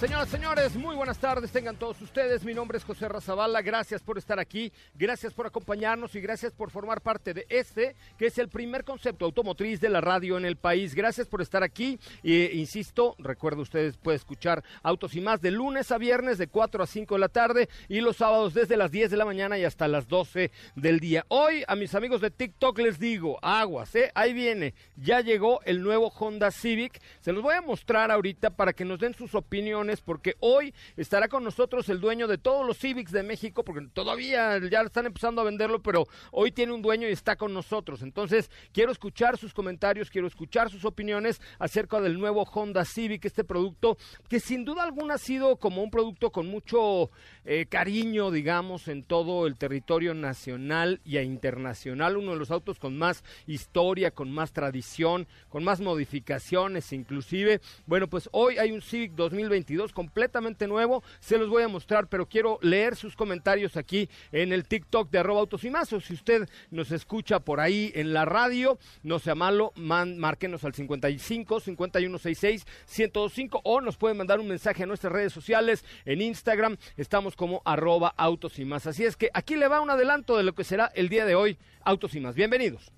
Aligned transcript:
Señoras, 0.00 0.28
señores, 0.28 0.76
muy 0.76 0.94
buenas 0.94 1.18
tardes, 1.18 1.50
tengan 1.50 1.74
todos 1.74 2.00
ustedes. 2.00 2.44
Mi 2.44 2.54
nombre 2.54 2.78
es 2.78 2.84
José 2.84 3.08
Razabala, 3.08 3.62
gracias 3.62 4.00
por 4.00 4.16
estar 4.16 4.38
aquí, 4.38 4.72
gracias 4.94 5.34
por 5.34 5.44
acompañarnos 5.44 6.14
y 6.14 6.20
gracias 6.20 6.52
por 6.52 6.70
formar 6.70 7.00
parte 7.00 7.34
de 7.34 7.46
este, 7.48 7.96
que 8.16 8.26
es 8.26 8.38
el 8.38 8.48
primer 8.48 8.84
concepto 8.84 9.24
automotriz 9.24 9.80
de 9.80 9.88
la 9.88 10.00
radio 10.00 10.38
en 10.38 10.44
el 10.44 10.54
país. 10.54 10.94
Gracias 10.94 11.26
por 11.26 11.42
estar 11.42 11.64
aquí. 11.64 11.98
E, 12.22 12.52
insisto, 12.54 13.16
recuerdo 13.18 13.62
ustedes 13.62 13.96
pueden 13.96 14.18
escuchar 14.18 14.62
Autos 14.84 15.16
y 15.16 15.20
más 15.20 15.40
de 15.40 15.50
lunes 15.50 15.90
a 15.90 15.98
viernes 15.98 16.38
de 16.38 16.46
4 16.46 16.80
a 16.80 16.86
5 16.86 17.16
de 17.16 17.18
la 17.18 17.28
tarde 17.28 17.68
y 17.88 18.00
los 18.00 18.18
sábados 18.18 18.54
desde 18.54 18.76
las 18.76 18.92
10 18.92 19.10
de 19.10 19.16
la 19.16 19.24
mañana 19.24 19.58
y 19.58 19.64
hasta 19.64 19.88
las 19.88 20.06
12 20.06 20.52
del 20.76 21.00
día. 21.00 21.26
Hoy 21.26 21.64
a 21.66 21.74
mis 21.74 21.96
amigos 21.96 22.20
de 22.20 22.30
TikTok 22.30 22.78
les 22.78 23.00
digo, 23.00 23.40
aguas, 23.42 23.92
¿eh? 23.96 24.12
ahí 24.14 24.32
viene, 24.32 24.74
ya 24.94 25.22
llegó 25.22 25.60
el 25.64 25.82
nuevo 25.82 26.12
Honda 26.16 26.52
Civic. 26.52 27.00
Se 27.18 27.32
los 27.32 27.42
voy 27.42 27.56
a 27.56 27.62
mostrar 27.62 28.12
ahorita 28.12 28.50
para 28.50 28.72
que 28.72 28.84
nos 28.84 29.00
den 29.00 29.14
sus 29.14 29.34
opiniones 29.34 29.87
porque 29.96 30.36
hoy 30.40 30.74
estará 30.96 31.28
con 31.28 31.44
nosotros 31.44 31.88
el 31.88 32.00
dueño 32.00 32.26
de 32.26 32.38
todos 32.38 32.66
los 32.66 32.78
Civics 32.78 33.12
de 33.12 33.22
México, 33.22 33.64
porque 33.64 33.86
todavía 33.92 34.58
ya 34.70 34.82
están 34.82 35.06
empezando 35.06 35.40
a 35.40 35.44
venderlo, 35.44 35.82
pero 35.82 36.06
hoy 36.30 36.52
tiene 36.52 36.72
un 36.72 36.82
dueño 36.82 37.08
y 37.08 37.12
está 37.12 37.36
con 37.36 37.54
nosotros. 37.54 38.02
Entonces, 38.02 38.50
quiero 38.72 38.92
escuchar 38.92 39.38
sus 39.38 39.54
comentarios, 39.54 40.10
quiero 40.10 40.26
escuchar 40.26 40.70
sus 40.70 40.84
opiniones 40.84 41.40
acerca 41.58 42.00
del 42.00 42.18
nuevo 42.18 42.42
Honda 42.44 42.84
Civic, 42.84 43.24
este 43.24 43.44
producto 43.44 43.96
que 44.28 44.40
sin 44.40 44.64
duda 44.64 44.82
alguna 44.82 45.14
ha 45.14 45.18
sido 45.18 45.56
como 45.56 45.82
un 45.82 45.90
producto 45.90 46.30
con 46.30 46.46
mucho 46.46 47.10
eh, 47.44 47.66
cariño, 47.66 48.30
digamos, 48.30 48.88
en 48.88 49.02
todo 49.02 49.46
el 49.46 49.56
territorio 49.56 50.14
nacional 50.14 51.00
y 51.04 51.18
internacional, 51.18 52.16
uno 52.16 52.32
de 52.32 52.38
los 52.38 52.50
autos 52.50 52.78
con 52.78 52.96
más 52.96 53.24
historia, 53.46 54.10
con 54.10 54.30
más 54.30 54.52
tradición, 54.52 55.26
con 55.48 55.64
más 55.64 55.80
modificaciones 55.80 56.92
inclusive. 56.92 57.60
Bueno, 57.86 58.08
pues 58.08 58.28
hoy 58.32 58.58
hay 58.58 58.72
un 58.72 58.82
Civic 58.82 59.12
2022 59.12 59.77
completamente 59.92 60.66
nuevo. 60.66 61.02
Se 61.20 61.38
los 61.38 61.48
voy 61.48 61.62
a 61.62 61.68
mostrar, 61.68 62.08
pero 62.08 62.26
quiero 62.26 62.58
leer 62.62 62.96
sus 62.96 63.16
comentarios 63.16 63.76
aquí 63.76 64.08
en 64.32 64.52
el 64.52 64.66
TikTok 64.66 65.10
de 65.10 65.18
arroba 65.18 65.40
autos 65.40 65.64
y 65.64 65.70
más. 65.70 65.92
O 65.92 66.00
si 66.00 66.14
usted 66.14 66.48
nos 66.70 66.90
escucha 66.92 67.40
por 67.40 67.60
ahí 67.60 67.92
en 67.94 68.12
la 68.12 68.24
radio, 68.24 68.78
no 69.02 69.18
sea 69.18 69.34
malo, 69.34 69.72
man, 69.76 70.18
márquenos 70.18 70.64
al 70.64 70.74
55 70.74 71.60
5166 71.60 72.66
1025 72.86 73.60
o 73.64 73.80
nos 73.80 73.96
puede 73.96 74.14
mandar 74.14 74.40
un 74.40 74.48
mensaje 74.48 74.82
a 74.82 74.86
nuestras 74.86 75.12
redes 75.12 75.32
sociales 75.32 75.84
en 76.04 76.20
Instagram. 76.20 76.76
Estamos 76.96 77.36
como 77.36 77.62
arroba 77.64 78.14
autos 78.16 78.58
y 78.58 78.64
más. 78.64 78.86
Así 78.86 79.04
es 79.04 79.16
que 79.16 79.30
aquí 79.32 79.56
le 79.56 79.68
va 79.68 79.80
un 79.80 79.90
adelanto 79.90 80.36
de 80.36 80.42
lo 80.42 80.54
que 80.54 80.64
será 80.64 80.90
el 80.94 81.08
día 81.08 81.24
de 81.24 81.34
hoy. 81.34 81.58
Autos 81.84 82.14
y 82.14 82.20
más. 82.20 82.34
Bienvenidos. 82.34 82.92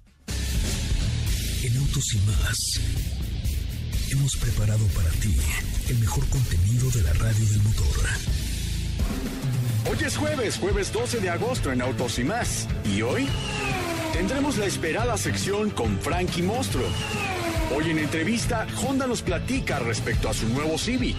En 1.63 1.77
Autos 1.77 2.15
y 2.15 2.19
más 2.27 3.01
hemos 4.13 4.37
preparado 4.37 4.87
para 4.89 5.11
ti 5.11 5.37
el 5.91 5.99
mejor 5.99 6.25
contenido 6.29 6.89
de 6.91 7.03
la 7.03 7.13
radio 7.15 7.47
del 7.49 7.63
motor. 7.63 7.87
Hoy 9.91 9.99
es 10.07 10.17
jueves, 10.17 10.59
jueves 10.59 10.93
12 10.93 11.19
de 11.19 11.31
agosto 11.31 11.73
en 11.73 11.83
Autos 11.83 12.19
y 12.21 12.25
más. 12.25 12.69
Y 12.85 13.03
hoy 13.03 13.27
tendremos 14.13 14.57
la 14.57 14.67
esperada 14.67 15.17
sección 15.17 15.71
con 15.71 15.99
Frankie 15.99 16.43
Mostro. 16.43 16.83
Hoy 17.77 17.91
en 17.91 17.99
entrevista, 17.99 18.69
Honda 18.81 19.09
nos 19.09 19.23
platica 19.23 19.81
respecto 19.81 20.29
a 20.29 20.35
su 20.35 20.49
nuevo 20.49 20.79
Civic. 20.79 21.17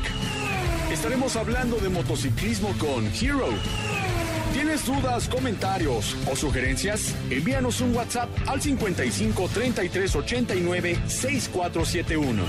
Estaremos 0.90 1.36
hablando 1.36 1.78
de 1.78 1.90
motociclismo 1.90 2.74
con 2.78 3.08
Hero. 3.08 3.50
¿Tienes 4.54 4.86
dudas, 4.86 5.28
comentarios 5.28 6.16
o 6.32 6.36
sugerencias? 6.36 7.14
Envíanos 7.30 7.82
un 7.82 7.94
WhatsApp 7.94 8.30
al 8.48 8.62
55 8.62 9.50
33 9.54 10.16
89 10.16 11.00
6471. 11.08 12.44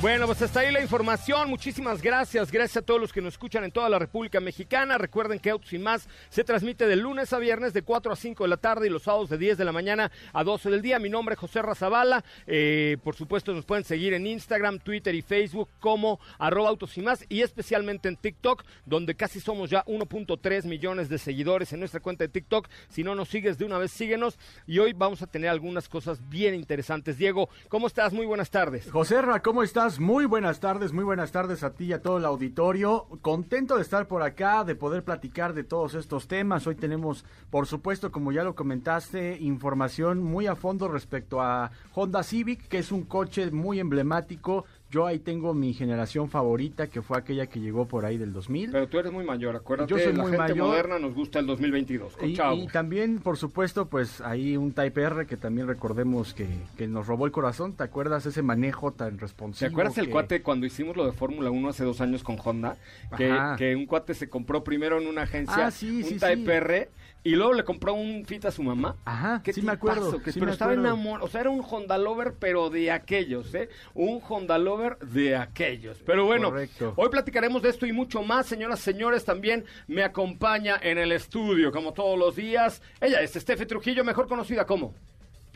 Bueno, 0.00 0.24
pues 0.24 0.40
hasta 0.40 0.60
ahí 0.60 0.72
la 0.72 0.80
información. 0.80 1.50
Muchísimas 1.50 2.00
gracias. 2.00 2.50
Gracias 2.50 2.78
a 2.78 2.86
todos 2.86 2.98
los 2.98 3.12
que 3.12 3.20
nos 3.20 3.34
escuchan 3.34 3.64
en 3.64 3.70
toda 3.70 3.86
la 3.90 3.98
República 3.98 4.40
Mexicana. 4.40 4.96
Recuerden 4.96 5.38
que 5.38 5.50
Autos 5.50 5.74
y 5.74 5.78
Más 5.78 6.08
se 6.30 6.42
transmite 6.42 6.86
de 6.86 6.96
lunes 6.96 7.34
a 7.34 7.38
viernes 7.38 7.74
de 7.74 7.82
4 7.82 8.10
a 8.10 8.16
5 8.16 8.44
de 8.44 8.48
la 8.48 8.56
tarde 8.56 8.86
y 8.86 8.90
los 8.90 9.02
sábados 9.02 9.28
de 9.28 9.36
10 9.36 9.58
de 9.58 9.64
la 9.66 9.72
mañana 9.72 10.10
a 10.32 10.42
12 10.42 10.70
del 10.70 10.80
día. 10.80 10.98
Mi 10.98 11.10
nombre 11.10 11.34
es 11.34 11.38
José 11.38 11.60
Razabala. 11.60 12.24
Eh, 12.46 12.96
por 13.04 13.14
supuesto, 13.14 13.52
nos 13.52 13.66
pueden 13.66 13.84
seguir 13.84 14.14
en 14.14 14.26
Instagram, 14.26 14.78
Twitter 14.78 15.14
y 15.14 15.20
Facebook 15.20 15.68
como 15.80 16.18
arroba 16.38 16.70
Autos 16.70 16.96
y 16.96 17.02
Más 17.02 17.26
y 17.28 17.42
especialmente 17.42 18.08
en 18.08 18.16
TikTok, 18.16 18.64
donde 18.86 19.14
casi 19.16 19.38
somos 19.38 19.68
ya 19.68 19.84
1.3 19.84 20.64
millones 20.64 21.10
de 21.10 21.18
seguidores 21.18 21.74
en 21.74 21.80
nuestra 21.80 22.00
cuenta 22.00 22.24
de 22.24 22.28
TikTok. 22.28 22.68
Si 22.88 23.04
no 23.04 23.14
nos 23.14 23.28
sigues 23.28 23.58
de 23.58 23.66
una 23.66 23.76
vez, 23.76 23.90
síguenos. 23.90 24.38
Y 24.66 24.78
hoy 24.78 24.94
vamos 24.94 25.20
a 25.20 25.26
tener 25.26 25.50
algunas 25.50 25.90
cosas 25.90 26.26
bien 26.30 26.54
interesantes. 26.54 27.18
Diego, 27.18 27.50
¿cómo 27.68 27.86
estás? 27.86 28.14
Muy 28.14 28.24
buenas 28.24 28.48
tardes. 28.48 28.90
José 28.90 29.20
¿cómo 29.42 29.62
estás? 29.62 29.89
Muy 29.98 30.26
buenas 30.26 30.60
tardes, 30.60 30.92
muy 30.92 31.04
buenas 31.04 31.32
tardes 31.32 31.64
a 31.64 31.72
ti 31.72 31.86
y 31.86 31.92
a 31.92 32.02
todo 32.02 32.18
el 32.18 32.24
auditorio. 32.24 33.06
Contento 33.22 33.76
de 33.76 33.82
estar 33.82 34.06
por 34.06 34.22
acá, 34.22 34.62
de 34.62 34.74
poder 34.74 35.02
platicar 35.02 35.54
de 35.54 35.64
todos 35.64 35.94
estos 35.94 36.28
temas. 36.28 36.66
Hoy 36.66 36.74
tenemos, 36.74 37.24
por 37.50 37.66
supuesto, 37.66 38.12
como 38.12 38.30
ya 38.30 38.44
lo 38.44 38.54
comentaste, 38.54 39.38
información 39.40 40.22
muy 40.22 40.46
a 40.46 40.54
fondo 40.54 40.86
respecto 40.86 41.40
a 41.40 41.70
Honda 41.94 42.22
Civic, 42.22 42.68
que 42.68 42.78
es 42.78 42.92
un 42.92 43.04
coche 43.04 43.50
muy 43.50 43.80
emblemático 43.80 44.64
yo 44.90 45.06
ahí 45.06 45.20
tengo 45.20 45.54
mi 45.54 45.72
generación 45.72 46.28
favorita, 46.28 46.88
que 46.88 47.00
fue 47.00 47.16
aquella 47.16 47.46
que 47.46 47.60
llegó 47.60 47.86
por 47.86 48.04
ahí 48.04 48.18
del 48.18 48.32
2000. 48.32 48.72
Pero 48.72 48.88
tú 48.88 48.98
eres 48.98 49.12
muy 49.12 49.24
mayor, 49.24 49.54
acuérdate, 49.54 49.90
Yo 49.90 49.98
soy 49.98 50.12
la 50.12 50.22
muy 50.22 50.36
gente 50.36 50.54
moderna 50.54 50.98
nos 50.98 51.14
gusta 51.14 51.38
el 51.38 51.46
2022, 51.46 52.16
y, 52.22 52.36
y, 52.40 52.66
también, 52.68 53.20
por 53.20 53.36
supuesto, 53.36 53.86
pues 53.86 54.20
ahí 54.20 54.56
un 54.56 54.72
Type 54.72 55.00
R 55.00 55.26
que 55.26 55.36
también 55.36 55.68
recordemos 55.68 56.34
que, 56.34 56.48
que, 56.76 56.88
nos 56.88 57.06
robó 57.06 57.26
el 57.26 57.32
corazón. 57.32 57.74
¿Te 57.74 57.84
acuerdas 57.84 58.26
ese 58.26 58.42
manejo 58.42 58.92
tan 58.92 59.18
responsivo? 59.18 59.68
¿Te 59.68 59.72
acuerdas 59.72 59.98
el 59.98 60.10
cuate 60.10 60.42
cuando 60.42 60.66
hicimos 60.66 60.96
lo 60.96 61.06
de 61.06 61.12
Fórmula 61.12 61.50
1 61.50 61.68
hace 61.68 61.84
dos 61.84 62.00
años 62.00 62.24
con 62.24 62.36
Honda? 62.44 62.76
Que, 63.16 63.32
que, 63.58 63.76
un 63.76 63.86
cuate 63.86 64.14
se 64.14 64.28
compró 64.28 64.64
primero 64.64 65.00
en 65.00 65.06
una 65.06 65.22
agencia 65.22 65.66
ah, 65.66 65.70
sí, 65.70 66.02
un 66.02 66.18
Type 66.18 66.52
R 66.52 66.88
y 67.22 67.30
luego 67.30 67.52
le 67.52 67.64
compró 67.64 67.94
un 67.94 68.24
Fit 68.24 68.44
a 68.46 68.50
su 68.50 68.62
mamá. 68.62 68.96
Ajá, 69.04 69.42
sí 69.52 69.62
me 69.62 69.72
acuerdo. 69.72 70.22
Que, 70.22 70.32
pero 70.32 70.52
estaba 70.52 70.74
enamorado, 70.74 71.26
o 71.26 71.28
sea, 71.28 71.42
era 71.42 71.50
un 71.50 71.64
Honda 71.68 71.98
Lover, 71.98 72.34
pero 72.38 72.70
de 72.70 72.90
aquellos, 72.90 73.54
¿eh? 73.54 73.68
Un 73.94 74.20
Honda 74.26 74.58
Lover 74.58 74.98
de 74.98 75.36
aquellos. 75.36 75.98
Pero 76.04 76.24
bueno, 76.24 76.52
hoy 76.96 77.08
platicaremos 77.10 77.62
de 77.62 77.70
esto 77.70 77.86
y 77.86 77.92
mucho 77.92 78.22
más, 78.22 78.46
señoras, 78.46 78.80
señores. 78.80 79.24
También 79.24 79.64
me 79.86 80.02
acompaña 80.02 80.78
en 80.80 80.98
el 80.98 81.12
estudio, 81.12 81.72
como 81.72 81.92
todos 81.92 82.18
los 82.18 82.36
días. 82.36 82.82
Ella 83.00 83.20
es 83.20 83.36
Estefe 83.36 83.66
Trujillo, 83.66 84.04
mejor 84.04 84.26
conocida 84.26 84.66
como... 84.66 84.94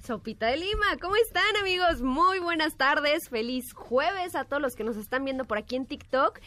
Sopita 0.05 0.49
de 0.49 0.59
Lima, 0.59 0.99
¿cómo 1.01 1.17
están 1.17 1.57
amigos? 1.63 2.03
Muy 2.03 2.39
buenas 2.39 2.77
tardes, 2.77 3.31
feliz 3.31 3.73
jueves 3.73 4.35
a 4.35 4.45
todos 4.45 4.61
los 4.61 4.77
que 4.77 4.85
nos 4.85 4.99
están 4.99 5.25
viendo 5.25 5.47
por 5.47 5.57
aquí 5.57 5.77
en 5.77 5.87
TikTok. 5.87 6.41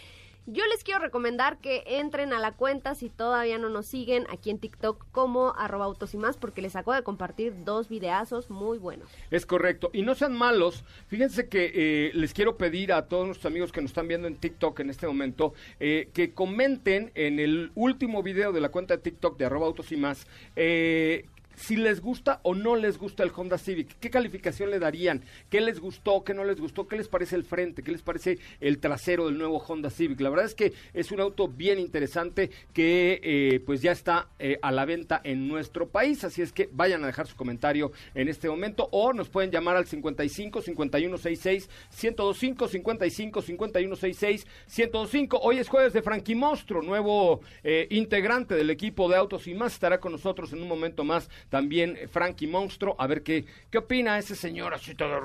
Yo 0.50 0.66
les 0.68 0.81
quiero 0.85 1.02
recomendar 1.02 1.58
que 1.58 1.84
entren 1.85 2.31
a 2.31 2.40
la 2.40 2.53
cuenta 2.53 2.96
si 2.96 3.09
todavía 3.09 3.58
no 3.58 3.68
nos 3.68 3.85
siguen 3.85 4.25
aquí 4.30 4.50
en 4.50 4.59
TikTok 4.59 5.06
como 5.12 5.53
arroba 5.58 5.84
autos 5.84 6.13
y 6.13 6.18
más 6.18 6.38
porque 6.38 6.62
les 6.62 6.78
acabo 6.78 6.96
de 6.96 7.03
compartir 7.03 7.66
dos 7.66 7.90
videazos 7.90 8.50
muy 8.50 8.78
buenos. 8.78 9.09
Es 9.30 9.46
correcto. 9.46 9.90
Y 9.91 10.03
no 10.03 10.16
sean 10.16 10.31
malos. 10.38 10.86
Fíjense 11.09 11.50
que 11.50 11.72
eh, 11.75 12.12
les 12.13 12.34
quiero 12.34 12.56
pedir 12.56 12.94
a 12.94 13.09
todos 13.09 13.25
nuestros 13.25 13.52
amigos 13.52 13.74
que 13.74 13.81
nos 13.81 13.91
están 13.91 14.07
viendo 14.07 14.25
en 14.25 14.38
TikTok 14.38 14.80
en 14.80 14.89
este 14.89 15.06
momento 15.06 15.54
eh, 15.81 16.12
que 16.13 16.33
comenten 16.33 17.12
en 17.16 17.39
el 17.39 17.74
último 17.75 18.24
video 18.24 18.54
de 18.54 18.62
la 18.62 18.69
cuenta 18.69 18.95
de 18.95 19.04
TikTok 19.04 19.38
de 19.38 19.45
arroba 19.45 19.68
autos 19.68 19.92
y 19.92 19.98
más 19.98 20.27
eh, 20.56 21.25
si 21.57 21.75
les 21.75 22.01
gusta 22.01 22.39
o 22.44 22.56
no 22.56 22.75
les 22.75 22.98
gusta 22.98 23.24
el 23.24 23.31
Honda 23.36 23.57
Civic, 23.57 23.98
qué 24.00 24.09
calificación 24.09 24.69
le 24.69 24.80
darían, 24.80 25.24
qué 25.50 25.59
les 25.59 25.80
gustó, 25.80 26.24
qué 26.24 26.33
no 26.33 26.44
les 26.45 26.62
gustó, 26.62 26.88
qué 26.88 26.95
les 26.95 27.07
parece 27.07 27.36
el 27.36 27.44
frente, 27.44 27.83
qué 27.83 27.92
les 27.92 28.04
parece 28.04 28.38
el 28.62 28.77
trasero 28.77 29.25
del 29.25 29.38
nuevo 29.38 29.57
Honda 29.57 29.89
Civic. 29.89 30.21
La 30.21 30.30
verdad 30.30 30.45
es 30.45 30.56
que 30.56 30.74
es 30.94 31.12
un 31.12 31.19
auto 31.19 31.48
bien 31.48 31.80
interesante 31.80 32.51
que 32.74 33.19
eh, 33.24 33.59
pues 33.65 33.81
ya 33.81 33.92
está 33.92 34.30
eh, 34.39 34.59
a 34.62 34.71
la 34.71 34.86
venta 34.86 35.19
en 35.24 35.48
nuestro 35.48 35.89
país, 35.89 36.24
así 36.24 36.42
es 36.42 36.54
que 36.54 36.69
vayan 36.71 37.04
a 37.04 37.07
dejar 37.07 37.27
su 37.27 37.36
comentario 37.36 37.92
en 38.13 38.27
este 38.27 38.48
momento 38.48 38.88
o 38.92 39.12
nos 39.13 39.30
pueden 39.30 39.50
llamar 39.50 39.75
al 39.75 39.88
55 39.88 40.62
5166 40.62 41.69
1025 42.04 42.68
55 42.68 43.42
5166 43.42 44.48
1025. 44.68 45.39
Hoy 45.42 45.57
es 45.57 45.69
jueves 45.69 45.94
de 45.94 46.04
Frankie 46.04 46.36
Mostro, 46.36 46.83
nuevo 46.83 47.42
eh, 47.63 47.88
integrante 47.89 48.54
del 48.54 48.69
equipo 48.69 49.09
de 49.09 49.15
Autos 49.15 49.48
y 49.48 49.56
más 49.56 49.74
estará 49.74 50.00
con 50.00 50.12
nosotros 50.12 50.54
en 50.54 50.62
un 50.62 50.68
momento 50.68 51.04
más 51.04 51.30
también 51.49 51.97
Frankie 52.09 52.47
Monstro, 52.47 52.95
a 52.99 53.07
ver 53.07 53.23
qué, 53.23 53.45
qué 53.69 53.77
opina 53.77 54.17
ese 54.17 54.35
señor 54.35 54.73
así 54.73 54.95
todo 54.95 55.17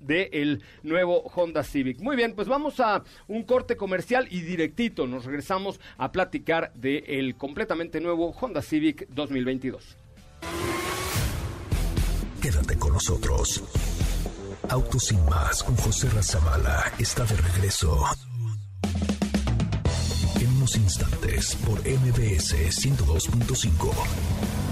de 0.00 0.30
el 0.32 0.62
nuevo 0.82 1.22
Honda 1.34 1.62
Civic. 1.62 2.00
Muy 2.00 2.16
bien, 2.16 2.34
pues 2.34 2.48
vamos 2.48 2.80
a 2.80 3.02
un 3.28 3.44
corte 3.44 3.76
comercial 3.76 4.26
y 4.30 4.40
directito 4.40 5.06
nos 5.06 5.24
regresamos 5.24 5.80
a 5.98 6.12
platicar 6.12 6.72
del 6.74 7.04
el 7.06 7.36
completamente 7.36 8.00
nuevo 8.00 8.32
Honda 8.32 8.62
Civic 8.62 9.08
2022. 9.08 9.96
Quédate 12.40 12.76
con 12.76 12.92
nosotros. 12.92 13.62
Autos 14.68 15.04
sin 15.04 15.24
más 15.26 15.62
con 15.62 15.76
José 15.76 16.08
Razabala 16.10 16.92
está 16.98 17.24
de 17.24 17.36
regreso. 17.36 18.04
En 20.40 20.48
unos 20.56 20.76
instantes 20.76 21.56
por 21.64 21.78
MBS 21.80 22.54
102.5. 22.54 24.71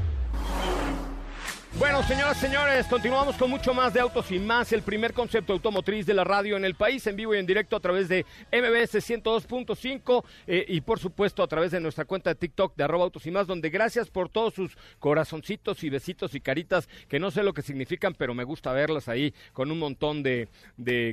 Bueno, 1.79 2.03
señoras 2.03 2.37
y 2.37 2.41
señores, 2.41 2.85
continuamos 2.87 3.37
con 3.37 3.49
mucho 3.49 3.73
más 3.73 3.93
de 3.93 4.01
Autos 4.01 4.29
y 4.29 4.39
Más, 4.39 4.73
el 4.73 4.81
primer 4.81 5.13
concepto 5.13 5.53
automotriz 5.53 6.05
de 6.05 6.13
la 6.13 6.25
radio 6.25 6.57
en 6.57 6.65
el 6.65 6.75
país, 6.75 7.07
en 7.07 7.15
vivo 7.15 7.33
y 7.33 7.37
en 7.37 7.45
directo 7.45 7.77
a 7.77 7.79
través 7.79 8.09
de 8.09 8.25
MBS 8.51 8.95
102.5 8.95 10.23
eh, 10.47 10.65
y 10.67 10.81
por 10.81 10.99
supuesto 10.99 11.41
a 11.41 11.47
través 11.47 11.71
de 11.71 11.79
nuestra 11.79 12.03
cuenta 12.03 12.29
de 12.29 12.35
TikTok 12.35 12.75
de 12.75 12.83
arroba 12.83 13.05
Autos 13.05 13.25
y 13.25 13.31
Más, 13.31 13.47
donde 13.47 13.69
gracias 13.69 14.09
por 14.09 14.27
todos 14.27 14.53
sus 14.53 14.77
corazoncitos 14.99 15.81
y 15.85 15.89
besitos 15.89 16.35
y 16.35 16.41
caritas, 16.41 16.89
que 17.07 17.19
no 17.19 17.31
sé 17.31 17.41
lo 17.41 17.53
que 17.53 17.61
significan, 17.61 18.15
pero 18.15 18.33
me 18.33 18.43
gusta 18.43 18.73
verlas 18.73 19.07
ahí 19.07 19.33
con 19.53 19.71
un 19.71 19.79
montón 19.79 20.23
de, 20.23 20.49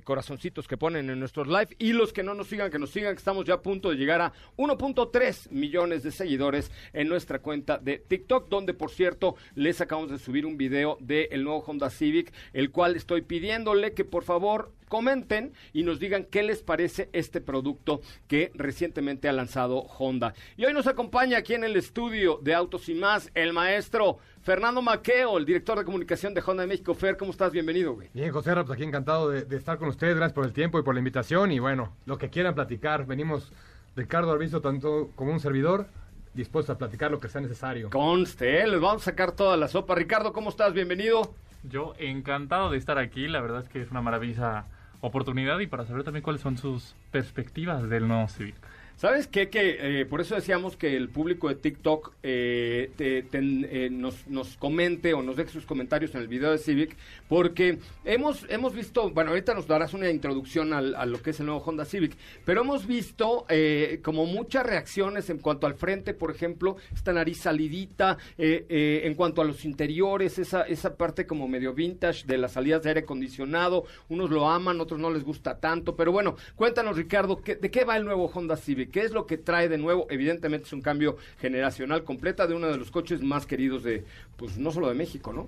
corazoncitos 0.04 0.66
que 0.66 0.76
ponen 0.76 1.08
en 1.08 1.20
nuestros 1.20 1.46
live 1.46 1.68
y 1.78 1.92
los 1.92 2.12
que 2.12 2.24
no 2.24 2.34
nos 2.34 2.48
sigan, 2.48 2.70
que 2.70 2.80
nos 2.80 2.90
sigan, 2.90 3.14
que 3.14 3.18
estamos 3.18 3.44
ya 3.44 3.54
a 3.54 3.62
punto 3.62 3.90
de 3.90 3.96
llegar 3.96 4.20
a 4.20 4.32
1.3 4.56 5.50
millones 5.50 6.02
de 6.02 6.10
seguidores 6.10 6.72
en 6.92 7.08
nuestra 7.08 7.38
cuenta 7.38 7.78
de 7.78 7.98
TikTok, 7.98 8.48
donde 8.48 8.74
por 8.74 8.90
cierto 8.90 9.36
les 9.54 9.80
acabamos 9.80 10.10
de 10.10 10.18
subir 10.18 10.47
un 10.48 10.56
video 10.56 10.96
del 11.00 11.44
nuevo 11.44 11.60
Honda 11.60 11.90
Civic, 11.90 12.32
el 12.52 12.70
cual 12.70 12.96
estoy 12.96 13.22
pidiéndole 13.22 13.92
que 13.92 14.04
por 14.04 14.24
favor 14.24 14.72
comenten 14.88 15.52
y 15.72 15.82
nos 15.82 16.00
digan 16.00 16.24
qué 16.24 16.42
les 16.42 16.62
parece 16.62 17.10
este 17.12 17.40
producto 17.40 18.00
que 18.26 18.50
recientemente 18.54 19.28
ha 19.28 19.32
lanzado 19.32 19.80
Honda. 19.80 20.34
Y 20.56 20.64
hoy 20.64 20.72
nos 20.72 20.86
acompaña 20.86 21.38
aquí 21.38 21.54
en 21.54 21.64
el 21.64 21.76
estudio 21.76 22.40
de 22.42 22.54
Autos 22.54 22.88
y 22.88 22.94
Más 22.94 23.30
el 23.34 23.52
maestro 23.52 24.18
Fernando 24.42 24.80
Maqueo, 24.80 25.36
el 25.36 25.44
director 25.44 25.78
de 25.78 25.84
comunicación 25.84 26.32
de 26.32 26.42
Honda 26.44 26.62
de 26.62 26.68
México. 26.68 26.94
Fer, 26.94 27.16
¿cómo 27.16 27.32
estás? 27.32 27.52
Bienvenido, 27.52 27.94
güey. 27.94 28.08
Bien, 28.14 28.32
José, 28.32 28.54
pues 28.54 28.70
aquí 28.70 28.84
encantado 28.84 29.28
de, 29.28 29.44
de 29.44 29.56
estar 29.56 29.78
con 29.78 29.88
ustedes. 29.88 30.16
Gracias 30.16 30.32
por 30.32 30.46
el 30.46 30.52
tiempo 30.52 30.78
y 30.78 30.82
por 30.82 30.94
la 30.94 31.00
invitación. 31.00 31.52
Y 31.52 31.58
bueno, 31.58 31.94
lo 32.06 32.16
que 32.16 32.30
quieran 32.30 32.54
platicar. 32.54 33.06
Venimos 33.06 33.52
Ricardo 33.94 34.32
Arbizo, 34.32 34.60
tanto 34.60 35.10
como 35.16 35.32
un 35.32 35.40
servidor, 35.40 35.88
dispuesto 36.38 36.72
a 36.72 36.78
platicar 36.78 37.10
lo 37.10 37.18
que 37.18 37.28
sea 37.28 37.40
necesario. 37.40 37.90
Conste, 37.90 38.62
¿eh? 38.62 38.66
les 38.68 38.80
vamos 38.80 39.02
a 39.02 39.06
sacar 39.06 39.32
toda 39.32 39.56
la 39.56 39.66
sopa. 39.66 39.96
Ricardo, 39.96 40.32
¿cómo 40.32 40.50
estás? 40.50 40.72
Bienvenido. 40.72 41.34
Yo 41.64 41.94
encantado 41.98 42.70
de 42.70 42.78
estar 42.78 42.96
aquí, 42.96 43.26
la 43.26 43.40
verdad 43.40 43.62
es 43.64 43.68
que 43.68 43.82
es 43.82 43.90
una 43.90 44.00
maravillosa 44.00 44.66
oportunidad 45.00 45.58
y 45.58 45.66
para 45.66 45.84
saber 45.84 46.04
también 46.04 46.22
cuáles 46.22 46.40
son 46.40 46.56
sus 46.56 46.94
perspectivas 47.10 47.88
del 47.90 48.06
nuevo 48.06 48.28
Civic. 48.28 48.54
¿Sabes 48.98 49.28
qué? 49.28 49.48
Que 49.48 50.00
eh, 50.00 50.06
por 50.06 50.20
eso 50.20 50.34
decíamos 50.34 50.76
que 50.76 50.96
el 50.96 51.08
público 51.08 51.48
de 51.48 51.54
TikTok 51.54 52.14
eh, 52.24 52.90
te- 52.96 53.24
eh, 53.32 53.90
nos, 53.92 54.26
nos 54.26 54.56
comente 54.56 55.14
o 55.14 55.22
nos 55.22 55.36
deje 55.36 55.52
sus 55.52 55.64
comentarios 55.66 56.16
en 56.16 56.20
el 56.22 56.26
video 56.26 56.50
de 56.50 56.58
Civic, 56.58 56.96
porque 57.28 57.78
hemos, 58.04 58.44
hemos 58.48 58.74
visto, 58.74 59.08
bueno, 59.10 59.30
ahorita 59.30 59.54
nos 59.54 59.68
darás 59.68 59.94
una 59.94 60.10
introducción 60.10 60.72
al- 60.72 60.96
a 60.96 61.06
lo 61.06 61.22
que 61.22 61.30
es 61.30 61.38
el 61.38 61.46
nuevo 61.46 61.60
Honda 61.64 61.84
Civic, 61.84 62.16
pero 62.44 62.62
hemos 62.62 62.88
visto 62.88 63.46
eh, 63.48 64.00
como 64.02 64.26
muchas 64.26 64.66
reacciones 64.66 65.30
en 65.30 65.38
cuanto 65.38 65.68
al 65.68 65.74
frente, 65.74 66.12
por 66.12 66.32
ejemplo, 66.32 66.76
esta 66.92 67.12
nariz 67.12 67.38
salidita, 67.42 68.18
eh, 68.36 68.66
eh, 68.68 69.02
en 69.04 69.14
cuanto 69.14 69.42
a 69.42 69.44
los 69.44 69.64
interiores, 69.64 70.40
esa, 70.40 70.62
esa 70.62 70.96
parte 70.96 71.24
como 71.24 71.46
medio 71.46 71.72
vintage 71.72 72.26
de 72.26 72.36
las 72.36 72.50
salidas 72.54 72.82
de 72.82 72.88
aire 72.88 73.00
acondicionado, 73.02 73.84
unos 74.08 74.28
lo 74.28 74.48
aman, 74.50 74.80
otros 74.80 74.98
no 74.98 75.08
les 75.12 75.22
gusta 75.22 75.60
tanto, 75.60 75.94
pero 75.94 76.10
bueno, 76.10 76.34
cuéntanos 76.56 76.96
Ricardo, 76.96 77.36
¿qué- 77.40 77.54
¿de 77.54 77.70
qué 77.70 77.84
va 77.84 77.96
el 77.96 78.04
nuevo 78.04 78.26
Honda 78.34 78.56
Civic? 78.56 78.87
¿Qué 78.90 79.00
es 79.00 79.12
lo 79.12 79.26
que 79.26 79.38
trae 79.38 79.68
de 79.68 79.78
nuevo? 79.78 80.06
Evidentemente 80.10 80.66
es 80.66 80.72
un 80.72 80.80
cambio 80.82 81.16
generacional 81.40 82.04
completa 82.04 82.46
de 82.46 82.54
uno 82.54 82.66
de 82.68 82.76
los 82.76 82.90
coches 82.90 83.22
más 83.22 83.46
queridos 83.46 83.82
de, 83.82 84.04
pues 84.36 84.58
no 84.58 84.70
solo 84.70 84.88
de 84.88 84.94
México, 84.94 85.32
¿no? 85.32 85.46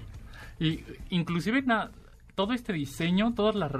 Y 0.58 0.80
inclusive 1.10 1.62
na- 1.62 1.90
todo 2.34 2.52
este 2.52 2.72
diseño, 2.72 3.34
todas 3.34 3.54
las 3.54 3.70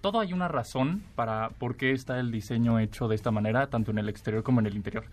todo 0.00 0.20
hay 0.20 0.34
una 0.34 0.48
razón 0.48 1.02
para 1.14 1.48
por 1.48 1.76
qué 1.76 1.92
está 1.92 2.20
el 2.20 2.30
diseño 2.30 2.78
hecho 2.78 3.08
de 3.08 3.14
esta 3.14 3.30
manera, 3.30 3.68
tanto 3.68 3.90
en 3.90 3.96
el 3.96 4.10
exterior 4.10 4.42
como 4.42 4.60
en 4.60 4.66
el 4.66 4.76
interior. 4.76 5.04